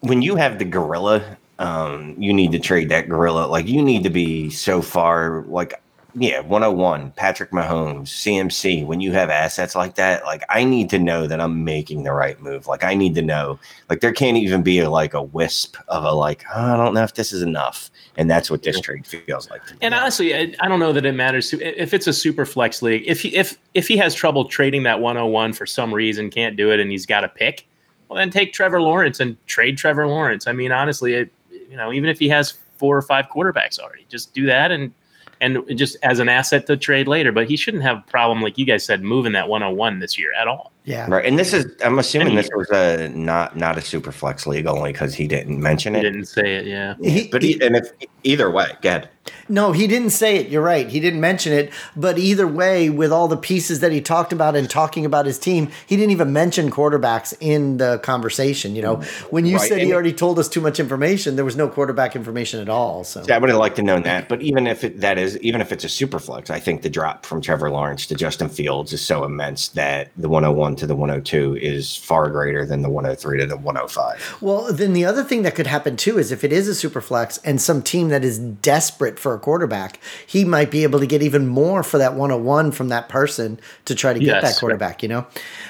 when 0.00 0.22
you 0.22 0.36
have 0.36 0.58
the 0.58 0.64
gorilla 0.64 1.36
um, 1.58 2.14
you 2.18 2.32
need 2.32 2.52
to 2.52 2.58
trade 2.58 2.88
that 2.88 3.06
gorilla. 3.08 3.46
Like 3.46 3.68
you 3.68 3.82
need 3.82 4.04
to 4.04 4.10
be 4.10 4.48
so 4.48 4.80
far 4.80 5.42
like 5.46 5.74
yeah, 6.14 6.40
101, 6.40 7.12
Patrick 7.12 7.50
Mahomes, 7.50 8.08
CMC, 8.08 8.84
when 8.86 9.00
you 9.00 9.12
have 9.12 9.30
assets 9.30 9.74
like 9.74 9.94
that, 9.96 10.24
like 10.24 10.42
I 10.48 10.64
need 10.64 10.90
to 10.90 10.98
know 10.98 11.26
that 11.26 11.40
I'm 11.40 11.64
making 11.64 12.02
the 12.02 12.12
right 12.12 12.40
move. 12.40 12.66
Like 12.66 12.84
I 12.84 12.94
need 12.94 13.14
to 13.16 13.22
know, 13.22 13.58
like 13.88 14.00
there 14.00 14.12
can't 14.12 14.36
even 14.36 14.62
be 14.62 14.78
a, 14.80 14.90
like 14.90 15.14
a 15.14 15.22
wisp 15.22 15.76
of 15.88 16.04
a 16.04 16.12
like, 16.12 16.44
oh, 16.54 16.74
I 16.74 16.76
don't 16.76 16.94
know 16.94 17.02
if 17.02 17.14
this 17.14 17.32
is 17.32 17.42
enough. 17.42 17.90
And 18.16 18.30
that's 18.30 18.50
what 18.50 18.62
this 18.62 18.80
trade 18.80 19.06
feels 19.06 19.48
like. 19.50 19.62
And 19.80 19.94
honestly, 19.94 20.34
I, 20.34 20.54
I 20.60 20.68
don't 20.68 20.80
know 20.80 20.92
that 20.92 21.06
it 21.06 21.14
matters 21.14 21.50
to, 21.50 21.82
if 21.82 21.94
it's 21.94 22.06
a 22.06 22.12
super 22.12 22.44
flex 22.44 22.82
league. 22.82 23.04
If 23.06 23.22
he, 23.22 23.34
if 23.34 23.58
if 23.74 23.88
he 23.88 23.96
has 23.96 24.14
trouble 24.14 24.44
trading 24.46 24.82
that 24.82 25.00
101 25.00 25.52
for 25.52 25.66
some 25.66 25.92
reason, 25.94 26.30
can't 26.30 26.56
do 26.56 26.70
it, 26.72 26.80
and 26.80 26.90
he's 26.90 27.06
got 27.06 27.24
a 27.24 27.28
pick, 27.28 27.66
well 28.08 28.18
then 28.18 28.30
take 28.30 28.52
Trevor 28.52 28.82
Lawrence 28.82 29.20
and 29.20 29.36
trade 29.46 29.78
Trevor 29.78 30.06
Lawrence. 30.06 30.46
I 30.46 30.52
mean, 30.52 30.72
honestly, 30.72 31.14
it, 31.14 31.32
you 31.50 31.76
know, 31.76 31.92
even 31.92 32.10
if 32.10 32.18
he 32.18 32.28
has 32.28 32.58
four 32.76 32.96
or 32.96 33.02
five 33.02 33.26
quarterbacks 33.28 33.78
already, 33.78 34.06
just 34.08 34.34
do 34.34 34.46
that 34.46 34.70
and 34.70 34.92
and 35.40 35.58
just 35.76 35.96
as 36.02 36.18
an 36.18 36.28
asset 36.28 36.66
to 36.66 36.76
trade 36.76 37.08
later. 37.08 37.32
But 37.32 37.48
he 37.48 37.56
shouldn't 37.56 37.82
have 37.82 37.98
a 37.98 38.10
problem, 38.10 38.40
like 38.42 38.58
you 38.58 38.64
guys 38.64 38.84
said, 38.84 39.02
moving 39.02 39.32
that 39.32 39.48
101 39.48 39.98
this 39.98 40.18
year 40.18 40.32
at 40.32 40.48
all. 40.48 40.72
Yeah. 40.90 41.06
Right. 41.08 41.24
And 41.24 41.38
this 41.38 41.52
is 41.54 41.66
I'm 41.84 41.98
assuming 41.98 42.34
this 42.34 42.50
was 42.54 42.68
a 42.70 43.08
not 43.10 43.56
not 43.56 43.78
a 43.78 43.80
super 43.80 44.12
flex 44.12 44.46
league 44.46 44.66
only 44.66 44.92
because 44.92 45.14
he 45.14 45.26
didn't 45.28 45.60
mention 45.60 45.94
it. 45.94 46.04
He 46.04 46.10
didn't 46.10 46.26
say 46.26 46.56
it, 46.56 46.66
yeah. 46.66 46.94
He- 47.00 47.28
But 47.28 47.42
he, 47.42 47.60
and 47.62 47.76
if 47.76 47.90
either 48.24 48.50
way, 48.50 48.72
go 48.82 48.88
ahead. 48.88 49.08
No, 49.48 49.70
he 49.72 49.86
didn't 49.86 50.10
say 50.10 50.36
it. 50.36 50.48
You're 50.48 50.62
right. 50.62 50.88
He 50.88 50.98
didn't 50.98 51.20
mention 51.20 51.52
it. 51.52 51.70
But 51.94 52.18
either 52.18 52.46
way, 52.48 52.90
with 52.90 53.12
all 53.12 53.28
the 53.28 53.36
pieces 53.36 53.80
that 53.80 53.92
he 53.92 54.00
talked 54.00 54.32
about 54.32 54.56
and 54.56 54.68
talking 54.68 55.04
about 55.04 55.26
his 55.26 55.38
team, 55.38 55.70
he 55.86 55.96
didn't 55.96 56.10
even 56.10 56.32
mention 56.32 56.70
quarterbacks 56.70 57.34
in 57.40 57.76
the 57.76 57.98
conversation. 57.98 58.74
You 58.74 58.82
know, 58.82 58.96
mm-hmm. 58.96 59.26
when 59.28 59.46
you 59.46 59.56
Right, 59.58 59.68
said 59.68 59.78
he 59.78 59.84
and- 59.84 59.92
already 59.92 60.12
told 60.12 60.38
us 60.38 60.48
too 60.48 60.60
much 60.60 60.80
information, 60.80 61.36
there 61.36 61.44
was 61.44 61.56
no 61.56 61.68
quarterback 61.68 62.16
information 62.16 62.60
at 62.60 62.68
all. 62.68 63.04
So 63.04 63.22
yeah, 63.28 63.36
I 63.36 63.38
would 63.38 63.50
have 63.50 63.58
liked 63.58 63.76
to 63.76 63.82
know 63.82 64.00
that. 64.00 64.28
But 64.28 64.42
even 64.42 64.66
if 64.66 64.82
it, 64.84 65.00
that 65.00 65.18
is, 65.18 65.38
even 65.38 65.60
if 65.60 65.70
it's 65.70 65.84
a 65.84 65.88
super 65.88 66.18
flex, 66.18 66.50
I 66.50 66.58
think 66.58 66.82
the 66.82 66.90
drop 66.90 67.24
from 67.26 67.40
Trevor 67.40 67.70
Lawrence 67.70 68.06
to 68.06 68.14
Justin 68.14 68.48
Fields 68.48 68.92
is 68.92 69.00
so 69.02 69.24
immense 69.24 69.68
that 69.70 70.10
the 70.16 70.28
101 70.28 70.76
to 70.80 70.86
the 70.86 70.96
102 70.96 71.56
is 71.56 71.96
far 71.96 72.28
greater 72.28 72.66
than 72.66 72.82
the 72.82 72.90
103 72.90 73.38
to 73.38 73.46
the 73.46 73.56
105. 73.56 74.38
Well, 74.40 74.72
then 74.72 74.92
the 74.92 75.04
other 75.04 75.22
thing 75.22 75.42
that 75.42 75.54
could 75.54 75.66
happen 75.68 75.96
too 75.96 76.18
is 76.18 76.32
if 76.32 76.42
it 76.44 76.52
is 76.52 76.66
a 76.68 76.74
super 76.74 77.00
flex 77.00 77.38
and 77.38 77.60
some 77.62 77.80
team 77.82 78.08
that 78.08 78.24
is 78.24 78.38
desperate 78.38 79.18
for 79.18 79.34
a 79.34 79.38
quarterback, 79.38 80.00
he 80.26 80.44
might 80.44 80.70
be 80.70 80.82
able 80.82 80.98
to 81.00 81.06
get 81.06 81.22
even 81.22 81.46
more 81.46 81.82
for 81.82 81.98
that 81.98 82.14
101 82.14 82.72
from 82.72 82.88
that 82.88 83.08
person 83.08 83.60
to 83.84 83.94
try 83.94 84.12
to 84.12 84.18
get 84.18 84.26
Yes, 84.26 84.42
that 84.42 84.48
right. 84.48 84.58
quarterback, 84.60 85.02
you 85.02 85.08
know? 85.08 85.26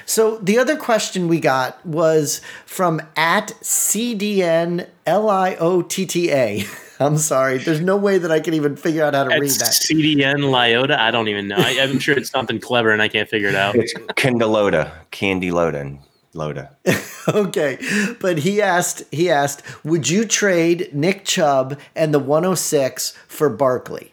So 0.07 0.39
the 0.39 0.59
other 0.59 0.77
question 0.77 1.29
we 1.29 1.41
got 1.41 1.85
was 1.87 2.41
from 2.65 3.01
at 3.17 3.49
CDN 3.63 4.87
L-I-O-T-T-A. 5.07 6.65
I'm 7.01 7.17
sorry. 7.17 7.59
There's 7.59 7.81
no 7.81 7.97
way 7.97 8.19
that 8.19 8.31
I 8.31 8.41
can 8.41 8.53
even 8.55 8.77
figure 8.77 9.03
out 9.03 9.15
how 9.15 9.25
to 9.25 9.33
At 9.33 9.41
read 9.41 9.51
that. 9.53 9.71
CDN 9.73 10.41
Lyota, 10.51 10.97
I 10.99 11.11
don't 11.11 11.29
even 11.29 11.49
know. 11.49 11.57
I, 11.59 11.79
I'm 11.81 11.99
sure 11.99 12.17
it's 12.17 12.29
something 12.31 12.61
clever, 12.61 12.91
and 12.91 13.01
I 13.01 13.09
can't 13.09 13.29
figure 13.29 13.49
it 13.49 13.55
out. 13.55 13.75
It's 13.75 13.95
Candeloda, 13.95 14.93
Candy 15.11 15.51
Loda, 15.51 15.99
Loda. 16.35 16.71
Okay, 17.29 17.79
but 18.19 18.39
he 18.39 18.63
asked. 18.63 19.03
He 19.13 19.31
asked, 19.31 19.63
"Would 19.85 20.09
you 20.09 20.25
trade 20.25 20.89
Nick 20.93 21.25
Chubb 21.27 21.79
and 21.95 22.15
the 22.15 22.19
106 22.19 23.11
for 23.29 23.51
Barkley?" 23.51 24.13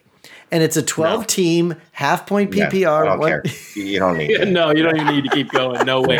And 0.50 0.62
it's 0.62 0.76
a 0.76 0.82
12 0.82 1.20
No. 1.20 1.24
team 1.26 1.74
half 1.92 2.26
point 2.26 2.54
Yeah, 2.54 2.68
PPR. 2.70 3.02
I 3.02 3.04
don't 3.06 3.18
one- 3.18 3.28
care. 3.30 3.42
You 3.74 3.98
don't 3.98 4.18
need 4.18 4.30
it. 4.40 4.48
no, 4.48 4.70
you 4.72 4.82
don't 4.82 4.96
even 5.00 5.14
need 5.14 5.24
to 5.24 5.30
keep 5.30 5.50
going. 5.50 5.84
No 5.86 6.02
way. 6.02 6.18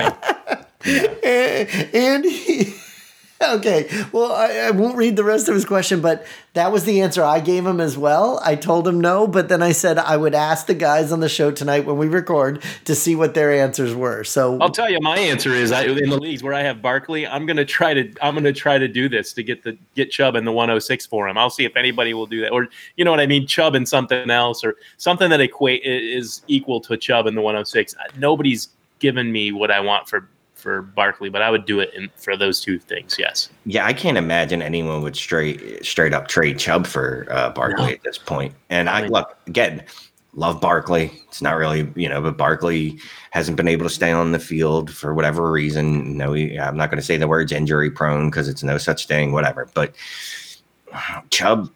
and, 0.84 1.68
and 1.94 2.24
he, 2.24 2.74
okay, 3.43 3.89
well, 4.11 4.32
I, 4.32 4.53
I 4.55 4.70
won't 4.72 4.97
read 4.97 5.14
the 5.14 5.22
rest 5.22 5.49
of 5.49 5.55
his 5.55 5.64
question, 5.64 6.01
but 6.01 6.26
that 6.55 6.72
was 6.72 6.84
the 6.84 7.03
answer 7.03 7.22
I 7.22 7.39
gave 7.39 7.64
him 7.64 7.80
as 7.80 7.97
well. 7.97 8.41
I 8.43 8.57
told 8.57 8.89
him 8.89 9.01
no, 9.01 9.28
but 9.28 9.49
then 9.49 9.62
I 9.62 9.70
said 9.70 9.97
I 9.97 10.16
would 10.16 10.34
ask 10.34 10.66
the 10.66 10.74
guys 10.74 11.12
on 11.12 11.20
the 11.20 11.28
show 11.28 11.53
tonight 11.53 11.84
when 11.84 11.99
we 11.99 12.09
record 12.09 12.61
to 12.86 12.97
see 12.97 13.14
what 13.14 13.34
their 13.34 13.53
answers 13.53 13.95
were. 13.95 14.24
So 14.24 14.59
I'll 14.61 14.70
tell 14.70 14.91
you, 14.91 14.99
my 15.01 15.18
answer 15.18 15.55
is 15.55 15.70
I, 15.70 15.84
in 15.84 16.11
the 16.11 16.18
leagues 16.18 16.43
where 16.43 16.55
I 16.55 16.62
have 16.62 16.82
Barkley, 16.82 17.28
I'm 17.28 17.47
gonna 17.47 17.64
try 17.64 17.95
to 17.95 18.12
I'm 18.20 18.34
gonna 18.34 18.53
try 18.53 18.76
to 18.76 18.89
do 18.89 19.09
this 19.09 19.32
to 19.34 19.45
get 19.45 19.62
the 19.62 19.78
get 19.95 20.11
Chubb 20.11 20.34
in 20.34 20.45
the 20.45 20.53
106 20.53 21.07
for 21.07 21.28
him. 21.28 21.39
I'll 21.39 21.51
see 21.51 21.64
if 21.64 21.76
anybody 21.76 22.14
will 22.14 22.26
do 22.26 22.41
that, 22.41 22.51
or 22.51 22.68
you 22.97 23.05
know 23.05 23.12
what 23.12 23.20
I 23.20 23.26
mean, 23.26 23.47
Chubb 23.47 23.76
and 23.76 23.89
something 23.89 24.30
else, 24.30 24.64
or 24.64 24.74
something 24.97 25.30
that 25.30 25.41
equate 25.41 25.84
is 25.84 26.43
equal 26.49 26.80
to 26.80 26.97
Chubb 26.97 27.28
in 27.28 27.36
the 27.36 27.43
106. 27.43 27.95
Nobody's 28.16 28.68
given 28.99 29.30
me 29.30 29.53
what 29.53 29.70
I 29.70 29.78
want 29.78 30.09
for 30.09 30.28
for 30.59 30.82
Barkley, 30.82 31.28
but 31.30 31.40
I 31.40 31.50
would 31.50 31.64
do 31.64 31.80
it 31.80 31.92
in, 31.94 32.11
for 32.16 32.36
those 32.36 32.61
two 32.61 32.78
things. 32.78 33.16
Yes. 33.18 33.48
Yeah, 33.64 33.86
I 33.86 33.92
can't 33.92 34.18
imagine 34.18 34.61
anyone 34.61 35.02
would 35.02 35.16
straight 35.16 35.84
straight 35.84 36.12
up 36.12 36.28
trade 36.28 36.59
Chubb 36.59 36.86
for 36.86 37.26
uh, 37.30 37.50
Barkley 37.50 37.86
No. 37.86 37.92
at 37.92 38.02
this 38.02 38.18
point. 38.18 38.54
And 38.68 38.88
I 38.90 38.98
I 38.98 39.02
mean- 39.02 39.12
look 39.12 39.36
again, 39.46 39.84
love 40.34 40.61
Barkley. 40.61 41.12
It's 41.28 41.40
not 41.40 41.56
really 41.56 41.90
you 41.94 42.09
know, 42.09 42.20
but 42.20 42.36
Barkley 42.36 42.98
hasn't 43.30 43.56
been 43.56 43.68
able 43.68 43.84
to 43.84 43.90
stay 43.90 44.11
on 44.11 44.32
the 44.32 44.38
field 44.38 44.90
for 44.90 45.14
whatever 45.14 45.50
reason. 45.50 46.16
No, 46.16 46.34
I'm 46.34 46.76
not 46.76 46.90
going 46.90 46.98
to 47.00 47.04
say 47.06 47.16
the 47.16 47.28
words 47.28 47.52
injury 47.52 47.90
prone 47.90 48.30
because 48.30 48.48
it's 48.48 48.62
no 48.62 48.78
such 48.78 49.06
thing. 49.06 49.32
Whatever, 49.32 49.68
but 49.74 49.94
Chubb. 51.30 51.70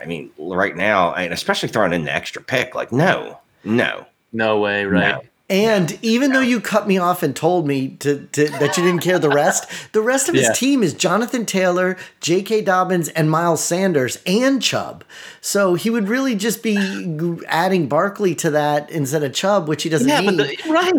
I 0.00 0.06
mean, 0.06 0.28
right 0.38 0.76
now, 0.76 1.14
and 1.14 1.32
especially 1.32 1.68
throwing 1.68 1.92
in 1.92 2.02
the 2.02 2.12
extra 2.12 2.42
pick, 2.42 2.74
like 2.74 2.90
no, 2.90 3.38
no, 3.62 4.04
No 4.32 4.58
way. 4.58 4.84
Right. 4.84 5.00
no. 5.14 5.22
And 5.50 5.98
even 6.00 6.32
though 6.32 6.40
you 6.40 6.62
cut 6.62 6.88
me 6.88 6.96
off 6.96 7.22
and 7.22 7.36
told 7.36 7.66
me 7.66 7.88
to, 7.98 8.26
to 8.32 8.48
that 8.48 8.78
you 8.78 8.82
didn't 8.84 9.02
care 9.02 9.18
the 9.18 9.28
rest, 9.28 9.68
the 9.92 10.00
rest 10.00 10.30
of 10.30 10.34
his 10.34 10.44
Yeah. 10.46 10.52
team 10.54 10.82
is 10.82 10.94
Jonathan 10.94 11.44
Taylor, 11.44 11.98
J.K. 12.22 12.62
Dobbins, 12.62 13.08
and 13.10 13.30
Miles 13.30 13.62
Sanders 13.62 14.18
and 14.24 14.62
Chubb. 14.62 15.04
So 15.42 15.74
he 15.74 15.90
would 15.90 16.08
really 16.08 16.36
just 16.36 16.62
be 16.62 17.42
adding 17.48 17.86
Barkley 17.86 18.34
to 18.36 18.50
that 18.50 18.90
instead 18.90 19.22
of 19.24 19.34
Chubb, 19.34 19.68
which 19.68 19.82
he 19.82 19.90
doesn't 19.90 20.08
Yeah, 20.08 20.20
need. 20.20 20.38
but 20.38 20.46
the, 20.48 20.70
right, 20.72 20.94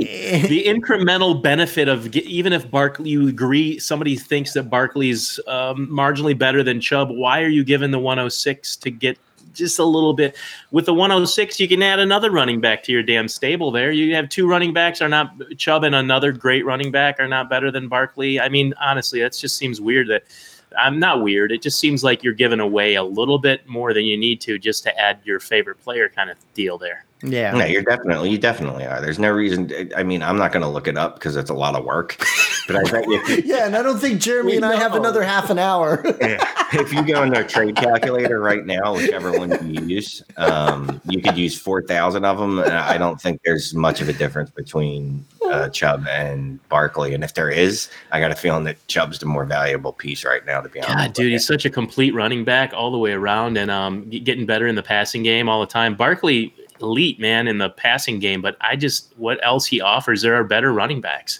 the 0.48 0.66
incremental 0.66 1.42
benefit 1.42 1.88
of 1.88 2.16
even 2.16 2.54
if 2.54 2.70
Barkley, 2.70 3.10
you 3.10 3.28
agree, 3.28 3.80
somebody 3.80 4.16
thinks 4.16 4.54
that 4.54 4.70
Barkley's 4.70 5.40
um, 5.48 5.88
marginally 5.88 6.38
better 6.38 6.62
than 6.62 6.80
Chubb. 6.80 7.10
Why 7.10 7.42
are 7.42 7.48
you 7.50 7.64
giving 7.64 7.90
the 7.90 8.00
106 8.00 8.76
to 8.78 8.92
get 8.92 9.18
just 9.54 9.80
a 9.80 9.86
little 9.86 10.14
bit? 10.14 10.36
With 10.72 10.86
the 10.86 10.94
106, 10.94 11.60
you 11.60 11.68
can 11.68 11.82
add 11.82 12.00
another 12.00 12.32
running 12.32 12.60
back 12.60 12.84
to 12.84 12.92
your 12.92 13.04
damn 13.04 13.28
stable. 13.28 13.72
There, 13.72 13.92
you 13.92 14.16
have 14.16 14.30
two 14.30 14.48
running 14.48 14.74
backs 14.74 15.02
are 15.02 15.10
not 15.10 15.34
Chubb 15.58 15.84
and 15.84 15.96
another 15.96 16.32
great 16.32 16.66
running 16.66 16.92
back 16.92 17.20
are 17.20 17.28
not 17.28 17.50
better 17.50 17.72
than 17.72 17.88
Barkley. 17.88 18.40
I 18.40 18.50
mean, 18.50 18.74
honestly, 18.82 19.22
that 19.22 19.34
just 19.34 19.58
seems 19.58 19.80
weird. 19.80 20.08
That 20.08 20.24
I'm 20.78 21.00
not 21.00 21.22
weird. 21.22 21.52
It 21.52 21.62
just 21.62 21.80
seems 21.80 22.04
like 22.04 22.24
you're 22.24 22.34
giving 22.34 22.60
away 22.60 22.96
a 22.96 23.04
little 23.04 23.40
bit 23.40 23.68
more 23.68 23.94
than 23.94 24.06
you 24.06 24.18
need 24.18 24.42
to 24.42 24.58
just 24.58 24.84
to 24.84 25.00
add 25.00 25.20
your 25.24 25.40
favorite 25.40 25.82
player 25.84 26.10
kind 26.10 26.30
of 26.30 26.38
deal 26.54 26.78
there. 26.78 27.06
yeah. 27.22 27.52
No, 27.52 27.66
you're 27.66 27.84
definitely, 27.84 28.30
you 28.32 28.38
definitely 28.38 28.86
are. 28.86 29.02
There's 29.02 29.20
no 29.20 29.32
reason. 29.32 29.72
I 29.96 30.04
mean, 30.04 30.24
I'm 30.24 30.38
not 30.38 30.52
going 30.52 30.64
to 30.64 30.70
look 30.70 30.88
it 30.88 30.98
up 30.98 31.16
because 31.16 31.36
it's 31.36 31.50
a 31.50 31.54
lot 31.54 31.76
of 31.76 31.86
work. 31.86 32.18
But 32.68 32.78
I 32.78 32.84
bet 32.84 33.06
if, 33.08 33.46
Yeah, 33.46 33.66
and 33.66 33.76
I 33.76 33.82
don't 33.82 34.00
think 34.00 34.22
Jeremy 34.22 34.56
and 34.56 34.66
I 34.66 34.76
have 34.76 34.96
another 34.96 35.24
half 35.24 35.50
an 35.50 35.60
hour. 35.60 36.02
if 36.06 36.94
you 36.94 37.06
go 37.06 37.24
in 37.24 37.36
a 37.36 37.44
trade 37.44 37.76
calculator 37.76 38.40
right 38.40 38.66
now, 38.66 38.96
whichever 38.96 39.32
one 39.32 39.52
you 39.74 39.86
use, 39.86 40.24
um, 40.38 41.02
you 41.10 41.22
could 41.22 41.38
use 41.38 41.60
4,000 41.60 42.24
of 42.26 42.38
them. 42.38 42.60
And 42.60 42.74
I 42.74 42.98
don't 42.98 43.20
think 43.20 43.42
there's 43.44 43.74
much 43.74 44.02
of 44.02 44.10
a 44.10 44.14
difference 44.14 44.50
between 44.52 45.26
uh, 45.46 45.70
Chubb 45.70 46.08
and 46.08 46.60
Barkley. 46.70 47.14
And 47.14 47.24
if 47.24 47.34
there 47.34 47.50
is, 47.50 47.90
I 48.12 48.20
got 48.20 48.32
a 48.32 48.36
feeling 48.36 48.64
that 48.66 48.86
Chubb's 48.88 49.20
the 49.20 49.26
more 49.26 49.46
valuable 49.46 49.94
piece 49.94 50.24
right 50.24 50.46
now, 50.46 50.62
to 50.62 50.70
be 50.70 50.80
honest. 50.80 50.98
God, 50.98 51.14
dude, 51.14 51.26
you. 51.26 51.32
he's 51.34 51.46
such 51.46 51.66
a 51.66 51.70
complete 51.70 52.14
running 52.14 52.44
back 52.44 52.74
all 52.74 52.92
the 52.92 52.98
way 52.98 53.12
around, 53.12 53.58
and 53.58 53.70
um, 53.70 54.10
getting 54.10 54.46
better 54.46 54.68
in 54.68 54.76
the 54.76 54.84
passing 54.84 55.24
game 55.24 55.50
all 55.50 55.60
the 55.60 55.68
time. 55.68 55.96
Barkley, 55.96 56.54
elite 56.82 57.20
man 57.20 57.48
in 57.48 57.58
the 57.58 57.70
passing 57.70 58.20
game, 58.20 58.42
but 58.42 58.58
I 58.62 58.76
just 58.76 59.14
what 59.18 59.40
else 59.44 59.66
he 59.66 59.82
offers? 59.82 60.22
There 60.22 60.36
are 60.36 60.44
better 60.44 60.74
running 60.74 61.02
backs, 61.02 61.40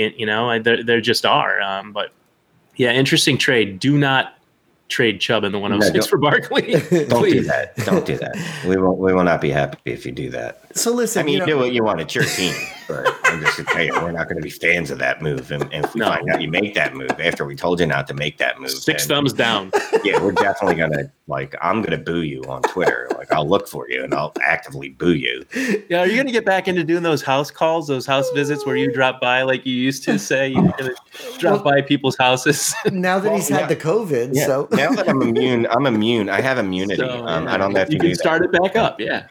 and 0.00 0.14
you 0.18 0.26
know, 0.26 0.50
I- 0.50 0.58
there 0.58 0.82
there 0.82 1.00
just 1.00 1.24
are. 1.26 1.60
Um, 1.60 1.92
but 1.92 2.12
yeah, 2.76 2.92
interesting 2.92 3.36
trade. 3.38 3.78
Do 3.80 3.98
not 3.98 4.34
trade 4.88 5.20
Chubb 5.20 5.44
in 5.44 5.52
the 5.52 5.58
106 5.58 5.92
don't- 6.06 6.10
for 6.10 6.18
Barkley. 6.18 6.72
Don't 7.06 7.22
do 7.30 7.42
that. 7.42 7.76
Don't 7.84 8.04
do 8.04 8.16
that. 8.18 8.36
We 8.66 8.76
will, 8.76 8.96
we 8.96 9.12
will 9.14 9.22
not 9.24 9.40
be 9.40 9.50
happy 9.50 9.78
if 9.84 10.04
you 10.04 10.12
do 10.12 10.30
that. 10.30 10.62
So 10.74 10.92
listen, 10.92 11.20
I 11.20 11.24
mean, 11.24 11.34
you 11.34 11.40
you, 11.40 11.46
know, 11.46 11.52
do 11.52 11.58
what 11.58 11.72
you 11.72 11.84
want. 11.84 12.00
It's 12.00 12.14
your 12.14 12.24
team. 12.24 12.54
But 12.88 13.06
I'm 13.24 13.40
just 13.40 13.56
gonna 13.56 13.68
tell 13.70 13.84
you, 13.84 13.92
we're 14.02 14.10
not 14.10 14.24
going 14.28 14.36
to 14.38 14.42
be 14.42 14.50
fans 14.50 14.90
of 14.90 14.98
that 14.98 15.22
move. 15.22 15.52
And, 15.52 15.62
and 15.72 15.84
if 15.84 15.94
we 15.94 16.00
No. 16.00 16.06
find 16.08 16.28
out 16.28 16.40
you 16.42 16.48
make 16.50 16.74
that 16.74 16.92
move 16.94 17.10
after 17.20 17.44
we 17.44 17.54
told 17.54 17.78
you 17.78 17.86
not 17.86 18.08
to 18.08 18.14
make 18.14 18.38
that 18.38 18.60
move, 18.60 18.70
Six 18.70 19.06
then- 19.06 19.16
thumbs 19.18 19.32
down. 19.32 19.70
yeah, 20.04 20.20
we're 20.20 20.32
definitely 20.32 20.74
gonna 20.76 21.12
like. 21.28 21.54
I'm 21.62 21.82
gonna 21.82 21.98
boo 21.98 22.22
you 22.22 22.42
on 22.48 22.62
Twitter. 22.62 23.06
Like, 23.16 23.32
I'll 23.32 23.48
look 23.48 23.68
for 23.68 23.88
you 23.88 24.02
and 24.02 24.12
I'll 24.12 24.32
actively 24.42 24.88
boo 24.88 25.14
you. 25.14 25.44
Yeah, 25.88 26.00
are 26.00 26.06
you 26.06 26.16
gonna 26.16 26.32
get 26.32 26.44
back 26.44 26.66
into 26.66 26.82
doing 26.82 27.04
those 27.04 27.22
house 27.22 27.50
calls, 27.50 27.86
those 27.86 28.06
house 28.06 28.28
visits 28.30 28.66
where 28.66 28.76
you 28.76 28.92
drop 28.92 29.20
by 29.20 29.42
like 29.42 29.64
you 29.64 29.74
used 29.74 30.02
to 30.04 30.18
say? 30.18 30.48
You're 30.48 30.72
gonna 30.76 30.94
drop 31.38 31.62
by 31.62 31.82
people's 31.82 32.16
houses. 32.16 32.74
now 32.92 33.20
that 33.20 33.28
Well, 33.28 33.36
he's 33.36 33.48
had 33.48 33.60
yeah. 33.60 33.66
the 33.66 33.76
COVID, 33.76 34.30
Yeah. 34.34 34.46
so 34.46 34.68
now 34.72 34.90
that 34.90 35.08
I'm 35.08 35.22
immune, 35.22 35.68
I'm 35.70 35.86
immune. 35.86 36.28
I 36.28 36.40
have 36.40 36.58
immunity. 36.58 36.96
So, 37.02 37.24
um, 37.26 37.44
yeah, 37.44 37.54
I 37.54 37.56
don't 37.56 37.76
have 37.76 37.86
if 37.88 37.94
you, 37.94 37.98
you 37.98 38.02
knew 38.02 38.08
can 38.10 38.18
start 38.18 38.42
it 38.44 38.50
back 38.50 38.74
up. 38.74 38.98
Yeah. 39.00 39.26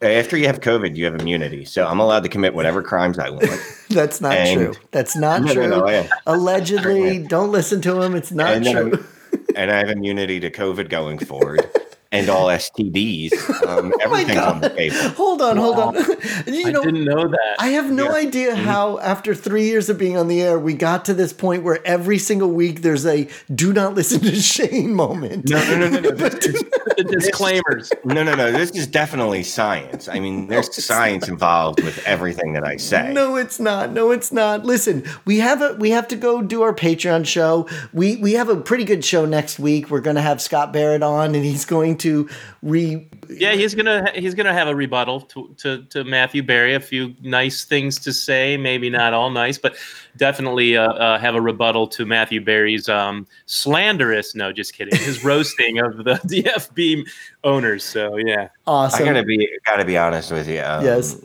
After 0.00 0.36
you 0.36 0.46
have 0.46 0.60
COVID, 0.60 0.96
you 0.96 1.04
have 1.04 1.14
immunity, 1.16 1.64
so 1.64 1.86
I'm 1.86 2.00
allowed 2.00 2.22
to 2.22 2.28
commit 2.28 2.54
whatever 2.54 2.82
crimes 2.92 3.18
I 3.18 3.30
want. 3.30 3.50
that's 3.90 4.20
not 4.20 4.32
And- 4.36 4.58
true. 4.74 4.74
That's 4.90 5.16
not 5.16 5.42
no, 5.42 5.52
true. 5.54 5.68
no, 5.68 5.84
no. 5.86 6.06
Allegedly, 6.26 7.20
don't 7.26 7.50
listen 7.52 7.80
to 7.82 8.00
him. 8.02 8.14
It's 8.14 8.32
not 8.32 8.54
And 8.54 8.64
true. 8.66 9.04
and 9.56 9.70
I 9.70 9.76
have 9.78 9.88
immunity 9.90 10.40
to 10.40 10.50
COVID 10.50 10.88
going 10.88 11.18
forward 11.18 11.68
and 12.12 12.28
all 12.28 12.46
STDs. 12.46 13.32
Um, 13.66 13.92
Oh 14.04 14.10
my 14.10 14.20
everything's 14.20 14.38
on 14.38 14.60
the 14.60 14.68
god! 14.68 14.76
table. 14.76 14.96
Hold 15.16 15.42
on, 15.42 15.56
hold 15.56 15.78
on. 15.78 15.94
you 16.46 16.66
I 16.68 16.72
didn't 16.72 17.04
know 17.04 17.26
that. 17.28 17.56
I 17.58 17.68
have 17.68 17.90
no 17.90 18.04
Yeah. 18.10 18.26
idea 18.26 18.54
how, 18.54 18.98
after 18.98 19.34
three 19.34 19.64
years 19.64 19.88
of 19.88 19.98
being 19.98 20.16
on 20.16 20.28
the 20.28 20.40
air, 20.42 20.58
we 20.58 20.74
got 20.74 21.04
to 21.06 21.14
this 21.14 21.32
point 21.32 21.62
where 21.62 21.84
every 21.86 22.18
single 22.18 22.50
week 22.50 22.82
there's 22.82 23.06
a 23.06 23.28
"do 23.54 23.72
not 23.72 23.94
listen 23.94 24.20
to 24.20 24.34
Shane" 24.40 24.94
moment. 24.94 25.48
No, 25.48 25.58
no, 25.70 25.78
no, 25.78 25.88
no, 25.88 26.00
no. 26.00 26.10
This 26.10 26.46
is, 26.46 26.62
the 26.96 27.04
disclaimers. 27.08 27.90
no, 28.04 28.22
no, 28.22 28.34
no. 28.34 28.52
This 28.52 28.70
is 28.72 28.86
definitely 28.86 29.42
science. 29.42 30.08
I 30.08 30.20
mean, 30.20 30.46
there's 30.48 30.84
science 30.84 31.28
involved 31.28 31.82
with 31.82 31.98
everything 32.06 32.52
that 32.52 32.64
I 32.64 32.76
say. 32.76 33.12
No, 33.12 33.36
it's 33.36 33.58
not. 33.58 33.90
No, 33.92 34.10
it's 34.10 34.32
not. 34.32 34.64
Listen, 34.64 35.04
we 35.24 35.38
have 35.38 35.62
a 35.62 35.74
we 35.74 35.90
have 35.90 36.06
to 36.08 36.16
go 36.16 36.42
do 36.42 36.62
our 36.62 36.74
Patreon 36.74 37.26
show. 37.26 37.66
We 37.92 38.16
we 38.16 38.32
have 38.34 38.48
a 38.48 38.56
pretty 38.56 38.84
good 38.84 39.04
show 39.04 39.24
next 39.24 39.58
week. 39.58 39.90
We're 39.90 40.00
going 40.00 40.16
to 40.16 40.22
have 40.22 40.42
Scott 40.42 40.72
Barrett 40.72 41.02
on, 41.02 41.34
and 41.34 41.44
he's 41.44 41.64
going 41.64 41.96
to 42.02 42.28
re. 42.62 43.08
Yeah, 43.28 43.52
he's 43.52 43.74
gonna 43.74 44.10
he's 44.14 44.34
gonna 44.34 44.52
have 44.52 44.68
a 44.68 44.74
rebuttal 44.74 45.20
to, 45.22 45.54
to, 45.58 45.84
to 45.84 46.04
Matthew 46.04 46.42
Berry. 46.42 46.74
A 46.74 46.80
few 46.80 47.14
nice 47.22 47.64
things 47.64 47.98
to 48.00 48.12
say, 48.12 48.56
maybe 48.56 48.90
not 48.90 49.14
all 49.14 49.30
nice, 49.30 49.58
but 49.58 49.76
definitely 50.16 50.76
uh, 50.76 50.92
uh, 50.92 51.18
have 51.18 51.34
a 51.34 51.40
rebuttal 51.40 51.86
to 51.88 52.04
Matthew 52.04 52.40
Berry's 52.44 52.88
um, 52.88 53.26
slanderous. 53.46 54.34
No, 54.34 54.52
just 54.52 54.74
kidding. 54.74 54.98
His 54.98 55.24
roasting 55.32 55.78
of 55.78 55.98
the 55.98 56.14
DFB 56.26 57.08
owners. 57.44 57.84
So 57.84 58.16
yeah, 58.16 58.48
Awesome. 58.66 59.02
I 59.02 59.06
gotta 59.06 59.22
be 59.24 59.48
gotta 59.66 59.84
be 59.84 59.96
honest 59.96 60.30
with 60.32 60.48
you. 60.48 60.60
Um, 60.60 60.84
Yes. 60.84 61.16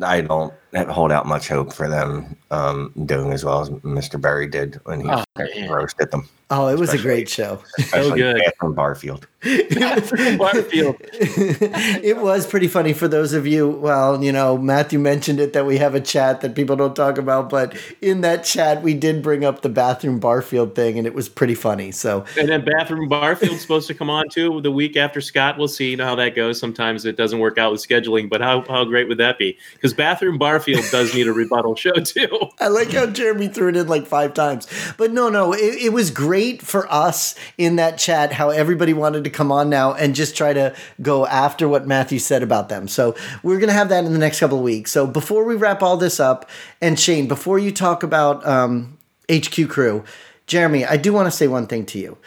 I 0.00 0.22
don't 0.22 0.54
hold 0.74 1.12
out 1.12 1.26
much 1.26 1.48
hope 1.48 1.72
for 1.72 1.88
them 1.88 2.36
um, 2.50 2.92
doing 3.04 3.32
as 3.32 3.44
well 3.44 3.60
as 3.60 3.70
Mr. 3.70 4.20
Berry 4.20 4.46
did 4.46 4.80
when 4.84 5.00
he 5.00 5.08
Oh, 5.08 5.24
fucking 5.36 5.62
man. 5.62 5.70
roasted 5.70 6.10
them, 6.10 6.28
oh, 6.50 6.68
it 6.68 6.78
was 6.78 6.92
a 6.92 6.98
great 6.98 7.28
show. 7.28 7.60
especially 7.78 8.20
good. 8.20 8.42
Catherine 8.44 8.74
Barfield. 8.74 9.26
Barfield. 9.42 10.96
it 11.02 12.16
was 12.18 12.46
pretty 12.46 12.68
funny 12.68 12.92
for 12.92 13.08
those 13.08 13.32
of 13.32 13.46
you. 13.46 13.68
Well, 13.68 14.22
you 14.22 14.30
know, 14.30 14.56
Matthew 14.56 14.98
mentioned 14.98 15.40
it 15.40 15.52
that 15.54 15.66
we 15.66 15.78
have 15.78 15.94
a 15.94 16.00
chat 16.00 16.42
that 16.42 16.54
people 16.54 16.76
don't 16.76 16.94
talk 16.94 17.18
about, 17.18 17.50
but 17.50 17.76
in 18.00 18.20
that 18.20 18.44
chat, 18.44 18.82
we 18.82 18.94
did 18.94 19.22
bring 19.22 19.44
up 19.44 19.62
the 19.62 19.68
bathroom 19.68 20.20
Barfield 20.20 20.74
thing, 20.74 20.96
and 20.96 21.06
it 21.06 21.14
was 21.14 21.28
pretty 21.28 21.54
funny. 21.54 21.90
So, 21.90 22.24
And 22.38 22.48
then 22.48 22.64
Bathroom 22.64 23.08
Barfield's 23.08 23.60
supposed 23.60 23.88
to 23.88 23.94
come 23.94 24.08
on 24.10 24.28
too 24.28 24.60
the 24.60 24.70
week 24.70 24.96
after 24.96 25.20
Scott. 25.20 25.58
We'll 25.58 25.68
see. 25.68 25.90
You 25.90 25.96
know 25.96 26.06
how 26.06 26.14
that 26.16 26.36
goes. 26.36 26.60
Sometimes 26.60 27.04
it 27.04 27.16
doesn't 27.16 27.40
work 27.40 27.58
out 27.58 27.72
with 27.72 27.86
scheduling, 27.86 28.30
but 28.30 28.40
how, 28.40 28.62
how 28.68 28.84
great 28.84 29.08
would 29.08 29.18
that 29.18 29.38
be? 29.38 29.58
Because 29.74 29.92
Bathroom 29.92 30.38
Barfield 30.38 30.61
does 30.90 31.14
need 31.14 31.26
a 31.26 31.32
rebuttal 31.32 31.74
show 31.74 31.92
too. 31.92 32.28
I 32.58 32.68
like 32.68 32.92
how 32.92 33.06
Jeremy 33.06 33.48
threw 33.48 33.68
it 33.68 33.76
in 33.76 33.88
like 33.88 34.06
five 34.06 34.34
times. 34.34 34.66
But 34.96 35.12
no, 35.12 35.28
no, 35.28 35.52
it, 35.52 35.82
it 35.82 35.92
was 35.92 36.10
great 36.10 36.62
for 36.62 36.90
us 36.92 37.34
in 37.58 37.76
that 37.76 37.98
chat 37.98 38.32
how 38.32 38.50
everybody 38.50 38.92
wanted 38.92 39.24
to 39.24 39.30
come 39.30 39.52
on 39.52 39.68
now 39.70 39.94
and 39.94 40.14
just 40.14 40.36
try 40.36 40.52
to 40.52 40.74
go 41.00 41.26
after 41.26 41.68
what 41.68 41.86
Matthew 41.86 42.18
said 42.18 42.42
about 42.42 42.68
them. 42.68 42.88
So 42.88 43.14
we're 43.42 43.58
going 43.58 43.68
to 43.68 43.74
have 43.74 43.88
that 43.90 44.04
in 44.04 44.12
the 44.12 44.18
next 44.18 44.40
couple 44.40 44.58
of 44.58 44.64
weeks. 44.64 44.92
So 44.92 45.06
before 45.06 45.44
we 45.44 45.54
wrap 45.54 45.82
all 45.82 45.96
this 45.96 46.20
up, 46.20 46.48
and 46.80 46.98
Shane, 46.98 47.28
before 47.28 47.58
you 47.58 47.72
talk 47.72 48.02
about 48.02 48.46
um, 48.46 48.98
HQ 49.30 49.68
Crew, 49.68 50.04
Jeremy, 50.46 50.84
I 50.84 50.96
do 50.96 51.12
want 51.12 51.26
to 51.26 51.30
say 51.30 51.46
one 51.46 51.66
thing 51.66 51.86
to 51.86 51.98
you 51.98 52.18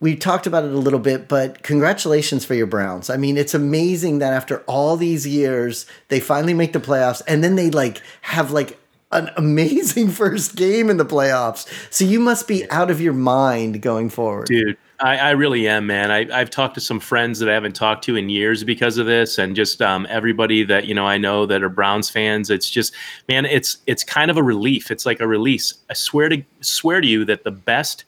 we 0.00 0.14
talked 0.14 0.46
about 0.46 0.64
it 0.64 0.72
a 0.72 0.78
little 0.78 1.00
bit, 1.00 1.28
but 1.28 1.62
congratulations 1.62 2.44
for 2.44 2.54
your 2.54 2.66
Browns. 2.66 3.10
I 3.10 3.16
mean, 3.16 3.36
it's 3.36 3.54
amazing 3.54 4.20
that 4.20 4.32
after 4.32 4.60
all 4.60 4.96
these 4.96 5.26
years, 5.26 5.86
they 6.08 6.20
finally 6.20 6.54
make 6.54 6.72
the 6.72 6.80
playoffs 6.80 7.22
and 7.26 7.42
then 7.42 7.56
they 7.56 7.70
like 7.70 8.00
have 8.22 8.52
like 8.52 8.78
an 9.10 9.30
amazing 9.36 10.08
first 10.10 10.54
game 10.54 10.90
in 10.90 10.98
the 10.98 11.04
playoffs. 11.04 11.66
So 11.92 12.04
you 12.04 12.20
must 12.20 12.46
be 12.46 12.70
out 12.70 12.90
of 12.90 13.00
your 13.00 13.12
mind 13.12 13.82
going 13.82 14.10
forward. 14.10 14.46
Dude, 14.46 14.76
I, 15.00 15.16
I 15.16 15.30
really 15.30 15.66
am, 15.66 15.86
man. 15.86 16.10
I, 16.10 16.28
I've 16.32 16.50
talked 16.50 16.74
to 16.74 16.80
some 16.80 17.00
friends 17.00 17.38
that 17.38 17.48
I 17.48 17.54
haven't 17.54 17.74
talked 17.74 18.04
to 18.04 18.16
in 18.16 18.28
years 18.28 18.64
because 18.64 18.98
of 18.98 19.06
this, 19.06 19.38
and 19.38 19.54
just 19.54 19.80
um, 19.80 20.06
everybody 20.10 20.64
that 20.64 20.86
you 20.86 20.94
know 20.94 21.06
I 21.06 21.18
know 21.18 21.46
that 21.46 21.62
are 21.62 21.68
Browns 21.68 22.10
fans. 22.10 22.50
It's 22.50 22.68
just, 22.68 22.92
man, 23.28 23.46
it's 23.46 23.78
it's 23.86 24.02
kind 24.02 24.30
of 24.30 24.36
a 24.36 24.42
relief. 24.42 24.90
It's 24.90 25.06
like 25.06 25.20
a 25.20 25.26
release. 25.26 25.74
I 25.88 25.94
swear 25.94 26.28
to 26.28 26.42
swear 26.60 27.00
to 27.00 27.06
you 27.06 27.24
that 27.26 27.44
the 27.44 27.52
best 27.52 28.04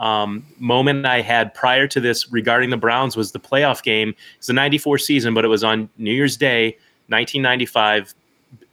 um, 0.00 0.44
moment 0.58 1.06
I 1.06 1.20
had 1.20 1.54
prior 1.54 1.86
to 1.86 2.00
this 2.00 2.32
regarding 2.32 2.70
the 2.70 2.76
Browns 2.76 3.16
was 3.16 3.32
the 3.32 3.38
playoff 3.38 3.82
game. 3.82 4.14
It's 4.38 4.46
the 4.48 4.54
'94 4.54 4.98
season, 4.98 5.34
but 5.34 5.44
it 5.44 5.48
was 5.48 5.62
on 5.62 5.88
New 5.98 6.12
Year's 6.12 6.36
Day, 6.36 6.70
1995. 7.08 8.14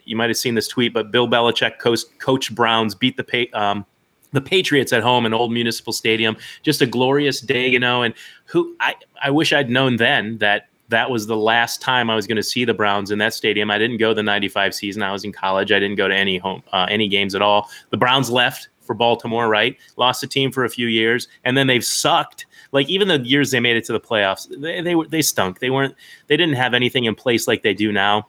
You 0.06 0.16
might 0.16 0.30
have 0.30 0.38
seen 0.38 0.56
this 0.56 0.70
tweet, 0.70 0.94
but 0.94 1.12
Bill 1.12 1.28
Belichick 1.28 1.80
coach, 1.80 2.00
coached 2.20 2.56
Browns, 2.56 2.96
beat 2.96 3.18
the 3.18 3.50
um, 3.54 3.86
the 4.32 4.40
Patriots 4.40 4.94
at 4.94 5.04
home 5.04 5.26
in 5.26 5.34
Old 5.34 5.52
Municipal 5.52 5.92
Stadium. 5.92 6.38
Just 6.64 6.82
a 6.82 6.86
glorious 6.86 7.42
day, 7.42 7.68
you 7.68 7.80
know. 7.80 8.04
And 8.04 8.14
who 8.46 8.74
I 8.80 8.96
I 9.22 9.30
wish 9.30 9.52
I'd 9.52 9.70
known 9.70 9.98
then 9.98 10.38
that 10.38 10.70
that 10.88 11.10
was 11.12 11.28
the 11.28 11.36
last 11.36 11.82
time 11.82 12.10
I 12.10 12.16
was 12.16 12.26
going 12.26 12.38
to 12.38 12.44
see 12.44 12.64
the 12.64 12.74
Browns 12.74 13.12
in 13.12 13.20
that 13.20 13.34
stadium. 13.34 13.70
I 13.70 13.78
didn't 13.78 13.98
go 13.98 14.14
the 14.14 14.24
'95 14.24 14.74
season. 14.74 15.04
I 15.04 15.12
was 15.12 15.26
in 15.26 15.34
college. 15.34 15.74
I 15.74 15.80
didn't 15.80 15.98
go 15.98 16.08
to 16.08 16.16
any 16.16 16.38
home 16.38 16.64
uh, 16.72 16.88
any 16.90 17.10
games 17.10 17.36
at 17.36 17.42
all. 17.42 17.70
The 17.90 17.98
Browns 17.98 18.30
left 18.30 18.70
for 18.88 18.96
Baltimore, 18.96 19.48
right? 19.48 19.78
Lost 19.98 20.22
the 20.22 20.28
team 20.28 20.52
for 20.52 20.66
a 20.66 20.70
few 20.70 20.88
years, 20.88 21.28
and 21.44 21.56
then 21.56 21.68
they've 21.68 21.86
sucked. 21.86 22.46
Like 22.72 22.90
even 22.90 23.08
the 23.08 23.20
years 23.20 23.52
they 23.52 23.60
made 23.60 23.78
it 23.78 23.86
to 23.86 23.94
the 23.94 24.00
playoffs, 24.00 24.48
they 24.60 24.82
they, 24.82 24.96
they 25.10 25.22
stunk. 25.22 25.60
They 25.60 25.70
weren't. 25.70 25.94
They 26.28 26.38
didn't 26.38 26.56
have 26.56 26.74
anything 26.74 27.04
in 27.04 27.14
place 27.14 27.48
like 27.48 27.62
they 27.62 27.74
do 27.74 27.92
now. 27.92 28.28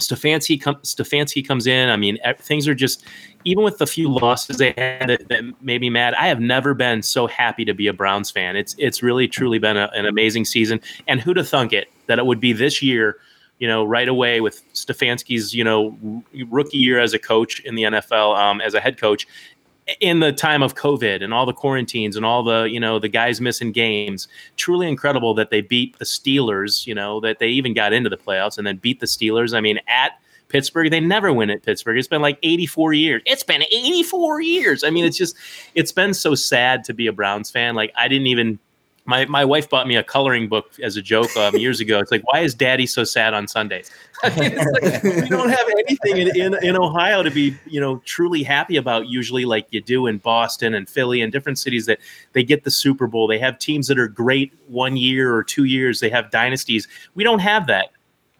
Stefanski, 0.00 0.60
com- 0.60 0.76
Stefanski 0.76 1.46
comes 1.46 1.66
in. 1.66 1.88
I 1.88 1.96
mean, 1.96 2.18
things 2.38 2.66
are 2.66 2.74
just 2.74 3.04
even 3.44 3.64
with 3.64 3.78
the 3.78 3.86
few 3.86 4.08
losses 4.08 4.58
they 4.58 4.74
had 4.76 5.08
that, 5.08 5.28
that 5.28 5.62
made 5.62 5.80
me 5.80 5.90
mad. 5.90 6.14
I 6.14 6.26
have 6.28 6.40
never 6.40 6.74
been 6.74 7.02
so 7.02 7.26
happy 7.26 7.64
to 7.64 7.74
be 7.74 7.86
a 7.86 7.92
Browns 7.92 8.30
fan. 8.30 8.56
It's 8.56 8.74
it's 8.78 9.02
really 9.02 9.28
truly 9.28 9.58
been 9.58 9.76
a, 9.76 9.90
an 9.94 10.06
amazing 10.06 10.44
season. 10.44 10.80
And 11.06 11.20
who'd 11.20 11.36
have 11.36 11.48
thunk 11.48 11.72
it 11.72 11.88
that 12.06 12.18
it 12.18 12.26
would 12.26 12.40
be 12.40 12.52
this 12.52 12.82
year? 12.82 13.16
You 13.58 13.68
know, 13.68 13.84
right 13.84 14.08
away 14.08 14.40
with 14.40 14.62
Stefanski's 14.72 15.54
you 15.54 15.62
know 15.62 16.24
rookie 16.48 16.78
year 16.78 16.98
as 16.98 17.12
a 17.12 17.18
coach 17.18 17.60
in 17.60 17.74
the 17.74 17.84
NFL, 17.84 18.36
um, 18.36 18.60
as 18.60 18.74
a 18.74 18.80
head 18.80 18.98
coach, 18.98 19.26
in 20.00 20.20
the 20.20 20.32
time 20.32 20.62
of 20.62 20.74
COVID 20.74 21.22
and 21.22 21.34
all 21.34 21.46
the 21.46 21.52
quarantines 21.52 22.16
and 22.16 22.24
all 22.24 22.42
the, 22.42 22.64
you 22.64 22.78
know, 22.78 22.98
the 22.98 23.08
guys 23.08 23.40
missing 23.40 23.72
games, 23.72 24.28
truly 24.56 24.88
incredible 24.88 25.34
that 25.34 25.50
they 25.50 25.60
beat 25.60 25.98
the 25.98 26.04
Steelers, 26.04 26.86
you 26.86 26.94
know, 26.94 27.20
that 27.20 27.38
they 27.38 27.48
even 27.48 27.74
got 27.74 27.92
into 27.92 28.10
the 28.10 28.16
playoffs 28.16 28.58
and 28.58 28.66
then 28.66 28.76
beat 28.76 29.00
the 29.00 29.06
Steelers. 29.06 29.54
I 29.54 29.60
mean, 29.60 29.78
at 29.88 30.12
Pittsburgh, 30.48 30.90
they 30.90 31.00
never 31.00 31.32
win 31.32 31.50
at 31.50 31.62
Pittsburgh. 31.62 31.96
It's 31.98 32.08
been 32.08 32.22
like 32.22 32.38
84 32.42 32.92
years. 32.92 33.22
It's 33.24 33.44
been 33.44 33.62
84 33.62 34.40
years. 34.42 34.84
I 34.84 34.90
mean, 34.90 35.04
it's 35.04 35.16
just, 35.16 35.36
it's 35.74 35.92
been 35.92 36.12
so 36.12 36.34
sad 36.34 36.84
to 36.84 36.94
be 36.94 37.06
a 37.06 37.12
Browns 37.12 37.50
fan. 37.50 37.74
Like, 37.74 37.92
I 37.96 38.08
didn't 38.08 38.26
even, 38.26 38.58
my, 39.10 39.26
my 39.26 39.44
wife 39.44 39.68
bought 39.68 39.86
me 39.88 39.96
a 39.96 40.04
coloring 40.04 40.48
book 40.48 40.70
as 40.82 40.96
a 40.96 41.02
joke 41.02 41.36
um, 41.36 41.54
years 41.56 41.80
ago. 41.80 41.98
It's 41.98 42.12
like, 42.12 42.22
why 42.32 42.40
is 42.40 42.54
daddy 42.54 42.86
so 42.86 43.04
sad 43.04 43.34
on 43.34 43.48
Sundays? 43.48 43.90
I 44.22 44.30
mean, 44.38 44.56
like, 44.56 45.02
we 45.02 45.28
don't 45.28 45.50
have 45.50 45.66
anything 45.78 46.16
in, 46.16 46.36
in, 46.36 46.64
in 46.64 46.76
Ohio 46.76 47.22
to 47.22 47.30
be, 47.30 47.56
you 47.66 47.80
know, 47.80 47.96
truly 48.04 48.42
happy 48.42 48.76
about 48.76 49.08
usually 49.08 49.44
like 49.44 49.66
you 49.70 49.80
do 49.80 50.06
in 50.06 50.18
Boston 50.18 50.74
and 50.74 50.88
Philly 50.88 51.20
and 51.20 51.32
different 51.32 51.58
cities 51.58 51.86
that 51.86 51.98
they 52.32 52.44
get 52.44 52.64
the 52.64 52.70
Super 52.70 53.06
Bowl. 53.06 53.26
They 53.26 53.38
have 53.38 53.58
teams 53.58 53.88
that 53.88 53.98
are 53.98 54.08
great 54.08 54.52
one 54.68 54.96
year 54.96 55.34
or 55.34 55.42
two 55.42 55.64
years. 55.64 56.00
They 56.00 56.10
have 56.10 56.30
dynasties. 56.30 56.86
We 57.14 57.24
don't 57.24 57.40
have 57.40 57.66
that. 57.66 57.88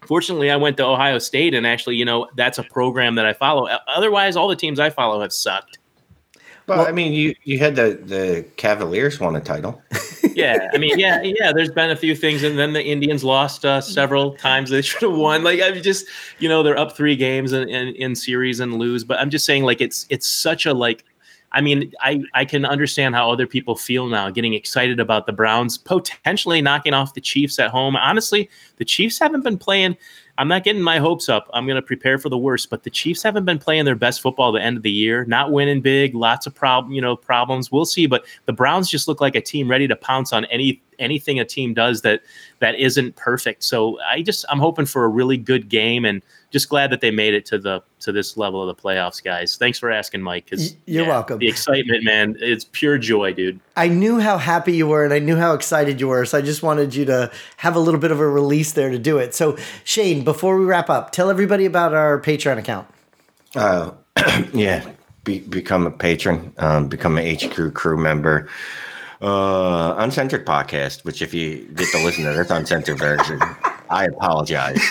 Fortunately, 0.07 0.49
I 0.49 0.55
went 0.55 0.77
to 0.77 0.85
Ohio 0.85 1.19
State 1.19 1.53
and 1.53 1.67
actually, 1.67 1.97
you 1.97 2.05
know, 2.05 2.27
that's 2.35 2.57
a 2.57 2.63
program 2.63 3.15
that 3.15 3.25
I 3.25 3.33
follow. 3.33 3.67
Otherwise, 3.87 4.35
all 4.35 4.47
the 4.47 4.55
teams 4.55 4.79
I 4.79 4.89
follow 4.89 5.21
have 5.21 5.33
sucked. 5.33 5.77
Well, 6.67 6.87
I 6.87 6.91
mean, 6.91 7.11
you 7.11 7.35
you 7.43 7.59
had 7.59 7.75
the 7.75 7.99
the 8.01 8.45
Cavaliers 8.55 9.19
won 9.19 9.35
a 9.35 9.41
title. 9.41 9.81
yeah, 10.35 10.69
I 10.73 10.77
mean, 10.77 10.97
yeah, 10.99 11.21
yeah. 11.21 11.51
There's 11.53 11.71
been 11.71 11.91
a 11.91 11.95
few 11.95 12.15
things, 12.15 12.43
and 12.43 12.57
then 12.57 12.73
the 12.73 12.83
Indians 12.83 13.23
lost 13.23 13.65
uh, 13.65 13.81
several 13.81 14.33
times. 14.35 14.69
They 14.69 14.81
should 14.81 15.01
have 15.01 15.17
won. 15.17 15.43
Like 15.43 15.61
I'm 15.61 15.81
just, 15.81 16.05
you 16.39 16.49
know, 16.49 16.63
they're 16.63 16.77
up 16.77 16.95
three 16.95 17.15
games 17.15 17.53
in, 17.53 17.67
in, 17.69 17.95
in 17.95 18.15
series 18.15 18.59
and 18.59 18.75
lose. 18.75 19.03
But 19.03 19.19
I'm 19.19 19.29
just 19.29 19.45
saying, 19.45 19.63
like 19.63 19.81
it's 19.81 20.05
it's 20.09 20.27
such 20.27 20.65
a 20.65 20.73
like. 20.73 21.03
I 21.53 21.59
mean, 21.59 21.91
I 21.99 22.23
I 22.33 22.45
can 22.45 22.65
understand 22.65 23.13
how 23.13 23.29
other 23.29 23.45
people 23.45 23.75
feel 23.75 24.07
now, 24.07 24.29
getting 24.29 24.53
excited 24.53 24.99
about 24.99 25.25
the 25.25 25.33
Browns 25.33 25.77
potentially 25.77 26.61
knocking 26.61 26.93
off 26.93 27.13
the 27.13 27.21
Chiefs 27.21 27.59
at 27.59 27.71
home. 27.71 27.95
Honestly, 27.95 28.49
the 28.77 28.85
Chiefs 28.85 29.19
haven't 29.19 29.43
been 29.43 29.57
playing. 29.57 29.97
I'm 30.41 30.47
not 30.47 30.63
getting 30.63 30.81
my 30.81 30.97
hopes 30.97 31.29
up. 31.29 31.47
I'm 31.53 31.67
going 31.67 31.75
to 31.75 31.83
prepare 31.83 32.17
for 32.17 32.29
the 32.29 32.37
worst, 32.37 32.71
but 32.71 32.81
the 32.81 32.89
Chiefs 32.89 33.21
haven't 33.21 33.45
been 33.45 33.59
playing 33.59 33.85
their 33.85 33.93
best 33.93 34.21
football 34.21 34.51
the 34.51 34.59
end 34.59 34.75
of 34.75 34.81
the 34.81 34.89
year. 34.89 35.23
Not 35.25 35.51
winning 35.51 35.81
big, 35.81 36.15
lots 36.15 36.47
of 36.47 36.55
problem, 36.55 36.93
you 36.93 36.99
know, 36.99 37.15
problems. 37.15 37.71
We'll 37.71 37.85
see, 37.85 38.07
but 38.07 38.25
the 38.47 38.53
Browns 38.53 38.89
just 38.89 39.07
look 39.07 39.21
like 39.21 39.35
a 39.35 39.41
team 39.41 39.69
ready 39.69 39.87
to 39.87 39.95
pounce 39.95 40.33
on 40.33 40.45
any 40.45 40.81
anything 41.01 41.39
a 41.39 41.45
team 41.45 41.73
does 41.73 42.01
that 42.01 42.21
that 42.59 42.75
isn't 42.75 43.15
perfect. 43.15 43.63
So 43.63 43.99
I 44.01 44.21
just 44.21 44.45
I'm 44.49 44.59
hoping 44.59 44.85
for 44.85 45.03
a 45.03 45.09
really 45.09 45.37
good 45.37 45.67
game 45.67 46.05
and 46.05 46.21
just 46.51 46.69
glad 46.69 46.91
that 46.91 47.01
they 47.01 47.11
made 47.11 47.33
it 47.33 47.45
to 47.47 47.57
the 47.57 47.81
to 48.01 48.11
this 48.11 48.35
level 48.37 48.67
of 48.67 48.75
the 48.75 48.81
playoffs, 48.81 49.23
guys. 49.23 49.55
Thanks 49.57 49.79
for 49.79 49.89
asking, 49.89 50.21
Mike. 50.21 50.45
Because 50.45 50.75
you're 50.85 51.07
welcome. 51.07 51.39
The 51.39 51.47
excitement, 51.47 52.03
man, 52.03 52.35
it's 52.39 52.65
pure 52.71 52.97
joy, 52.97 53.33
dude. 53.33 53.59
I 53.75 53.87
knew 53.87 54.19
how 54.19 54.37
happy 54.37 54.73
you 54.73 54.87
were 54.87 55.03
and 55.03 55.13
I 55.13 55.19
knew 55.19 55.37
how 55.37 55.53
excited 55.53 55.99
you 55.99 56.09
were. 56.09 56.25
So 56.25 56.37
I 56.37 56.41
just 56.41 56.61
wanted 56.61 56.93
you 56.93 57.05
to 57.05 57.31
have 57.57 57.75
a 57.75 57.79
little 57.79 57.99
bit 57.99 58.11
of 58.11 58.19
a 58.19 58.27
release 58.27 58.73
there 58.73 58.89
to 58.89 58.99
do 58.99 59.17
it. 59.17 59.33
So, 59.33 59.57
Shane, 59.83 60.23
before 60.23 60.57
we 60.57 60.65
wrap 60.65 60.89
up, 60.89 61.11
tell 61.11 61.29
everybody 61.29 61.65
about 61.65 61.93
our 61.93 62.19
Patreon 62.19 62.57
account. 62.57 62.87
Uh, 63.55 63.91
yeah, 64.53 64.89
be, 65.23 65.39
become 65.39 65.85
a 65.85 65.91
patron, 65.91 66.53
um, 66.57 66.87
become 66.87 67.17
an 67.17 67.23
H 67.23 67.49
crew 67.51 67.71
crew 67.71 67.97
member. 67.97 68.49
Uh, 69.21 69.95
uncensored 69.97 70.45
podcast. 70.45 71.03
Which, 71.03 71.21
if 71.21 71.33
you 71.33 71.67
get 71.73 71.89
to 71.91 72.03
listen 72.03 72.23
to 72.25 72.33
this 72.33 72.49
uncensored 72.49 72.97
version, 72.97 73.39
I 73.89 74.05
apologize. 74.05 74.81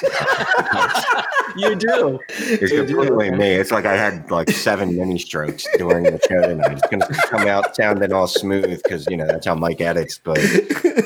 you 1.57 1.74
do. 1.74 2.18
It's 2.28 2.72
completely 2.72 3.31
me. 3.31 3.53
It's 3.53 3.70
like 3.70 3.87
I 3.87 3.97
had 3.97 4.31
like 4.31 4.51
seven 4.51 4.97
mini 4.97 5.18
strokes 5.18 5.66
during 5.78 6.05
the 6.05 6.20
show 6.28 6.43
tonight. 6.43 6.72
It's 6.72 6.87
going 6.89 7.01
to 7.01 7.14
come 7.28 7.49
out 7.49 7.74
sounding 7.74 8.12
all 8.12 8.26
smooth 8.26 8.83
because 8.83 9.07
you 9.09 9.16
know 9.16 9.26
that's 9.26 9.47
how 9.47 9.55
Mike 9.55 9.81
edits. 9.81 10.20
But 10.22 10.39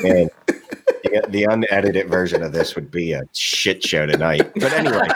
man, 0.02 0.28
the, 1.04 1.24
the 1.28 1.44
unedited 1.44 2.08
version 2.08 2.42
of 2.42 2.52
this 2.52 2.74
would 2.74 2.90
be 2.90 3.12
a 3.12 3.22
shit 3.32 3.84
show 3.84 4.06
tonight. 4.06 4.50
But 4.54 4.72
anyway, 4.72 5.08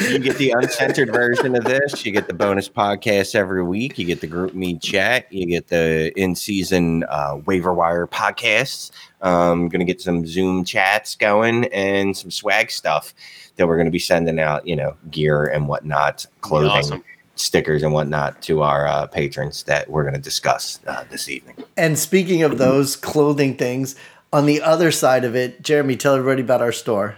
you 0.00 0.18
get 0.18 0.36
the 0.36 0.50
uncensored 0.56 1.12
version 1.12 1.54
of 1.56 1.64
this. 1.64 2.04
You 2.04 2.12
get 2.12 2.26
the 2.26 2.34
bonus 2.34 2.68
podcast 2.68 3.34
every 3.34 3.62
week. 3.62 3.98
You 3.98 4.04
get 4.04 4.20
the 4.20 4.26
GroupMe 4.26 4.80
chat. 4.82 5.32
You 5.32 5.46
get 5.46 5.68
the 5.68 6.12
in 6.18 6.34
season 6.34 7.04
uh, 7.04 7.40
waiver 7.46 7.72
wire 7.72 8.06
podcasts. 8.06 8.90
Um, 9.20 9.68
going 9.68 9.80
to 9.80 9.86
get 9.86 10.00
some 10.00 10.26
Zoom 10.26 10.64
chats 10.64 11.14
going 11.14 11.66
and 11.66 12.16
some 12.16 12.30
swag 12.30 12.70
stuff 12.70 13.14
that 13.56 13.66
we're 13.66 13.76
going 13.76 13.86
to 13.86 13.92
be 13.92 13.98
sending 13.98 14.40
out. 14.40 14.66
You 14.66 14.76
know, 14.76 14.96
gear 15.10 15.46
and 15.46 15.68
whatnot, 15.68 16.26
clothing. 16.40 16.70
Awesome. 16.70 17.04
Stickers 17.36 17.82
and 17.82 17.92
whatnot 17.92 18.40
to 18.42 18.62
our 18.62 18.86
uh, 18.86 19.08
patrons 19.08 19.64
that 19.64 19.90
we're 19.90 20.04
going 20.04 20.14
to 20.14 20.20
discuss 20.20 20.78
uh, 20.86 21.02
this 21.10 21.28
evening. 21.28 21.56
And 21.76 21.98
speaking 21.98 22.44
of 22.44 22.58
those 22.58 22.94
clothing 22.94 23.56
things, 23.56 23.96
on 24.34 24.44
the 24.46 24.60
other 24.60 24.90
side 24.90 25.24
of 25.24 25.36
it, 25.36 25.62
Jeremy, 25.62 25.96
tell 25.96 26.16
everybody 26.16 26.42
about 26.42 26.60
our 26.60 26.72
store. 26.72 27.16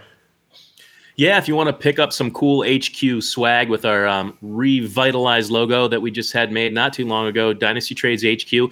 Yeah, 1.15 1.39
if 1.39 1.47
you 1.47 1.55
want 1.55 1.65
to 1.65 1.73
pick 1.73 1.97
up 1.97 2.13
some 2.13 2.29
cool 2.29 2.63
HQ 2.63 3.23
swag 3.23 3.69
with 3.69 3.85
our 3.85 4.05
um, 4.05 4.37
revitalized 4.43 5.49
logo 5.49 5.87
that 5.87 5.99
we 5.99 6.11
just 6.11 6.31
had 6.31 6.51
made 6.51 6.75
not 6.75 6.93
too 6.93 7.07
long 7.07 7.25
ago, 7.25 7.53
Dynasty 7.53 7.95
Trades 7.95 8.21
HQ, 8.21 8.71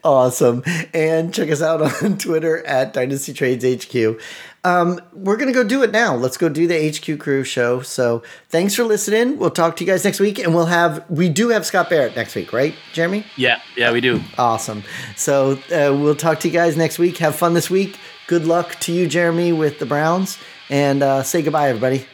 Awesome. 0.04 0.62
And 0.92 1.32
check 1.32 1.50
us 1.50 1.62
out 1.62 1.82
on 2.02 2.18
Twitter 2.18 2.64
at 2.66 2.92
Dynasty 2.92 3.32
Trades 3.32 3.64
HQ. 3.64 4.20
Um, 4.64 5.00
we're 5.12 5.36
going 5.36 5.48
to 5.48 5.54
go 5.54 5.64
do 5.64 5.82
it 5.82 5.90
now. 5.90 6.14
Let's 6.14 6.36
go 6.36 6.48
do 6.48 6.66
the 6.66 6.90
HQ 6.90 7.18
Crew 7.18 7.42
show. 7.42 7.82
So 7.82 8.22
thanks 8.48 8.74
for 8.74 8.84
listening. 8.84 9.38
We'll 9.38 9.50
talk 9.50 9.76
to 9.76 9.84
you 9.84 9.90
guys 9.90 10.04
next 10.04 10.20
week. 10.20 10.38
And 10.38 10.54
we'll 10.54 10.66
have, 10.66 11.04
we 11.10 11.28
do 11.28 11.48
have 11.48 11.66
Scott 11.66 11.90
Barrett 11.90 12.14
next 12.14 12.34
week, 12.34 12.52
right, 12.52 12.74
Jeremy? 12.92 13.24
Yeah, 13.36 13.60
yeah, 13.76 13.92
we 13.92 14.00
do. 14.00 14.22
Awesome. 14.38 14.84
So 15.16 15.52
uh, 15.72 15.96
we'll 15.96 16.14
talk 16.14 16.40
to 16.40 16.48
you 16.48 16.54
guys 16.54 16.76
next 16.76 16.98
week. 16.98 17.18
Have 17.18 17.34
fun 17.34 17.54
this 17.54 17.68
week. 17.68 17.98
Good 18.28 18.46
luck 18.46 18.76
to 18.80 18.92
you, 18.92 19.08
Jeremy, 19.08 19.52
with 19.52 19.78
the 19.80 19.86
Browns. 19.86 20.38
And 20.70 21.02
uh, 21.02 21.22
say 21.22 21.42
goodbye, 21.42 21.68
everybody. 21.68 22.06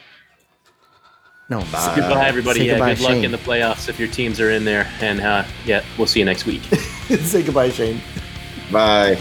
No, 1.50 1.60
bye. 1.72 1.92
Goodbye, 1.96 2.28
everybody. 2.28 2.60
Say 2.60 2.66
Yeah, 2.66 2.72
goodbye, 2.74 2.94
good 2.94 3.02
luck 3.04 3.12
Shane. 3.12 3.24
in 3.24 3.32
the 3.32 3.38
playoffs 3.38 3.88
if 3.88 3.98
your 3.98 4.08
teams 4.08 4.40
are 4.40 4.50
in 4.50 4.64
there. 4.64 4.86
And 5.00 5.20
uh, 5.20 5.44
yeah, 5.64 5.82
we'll 5.96 6.06
see 6.06 6.18
you 6.18 6.26
next 6.26 6.44
week. 6.44 6.62
say 7.20 7.42
goodbye, 7.42 7.70
Shane. 7.70 8.00
bye 8.70 9.18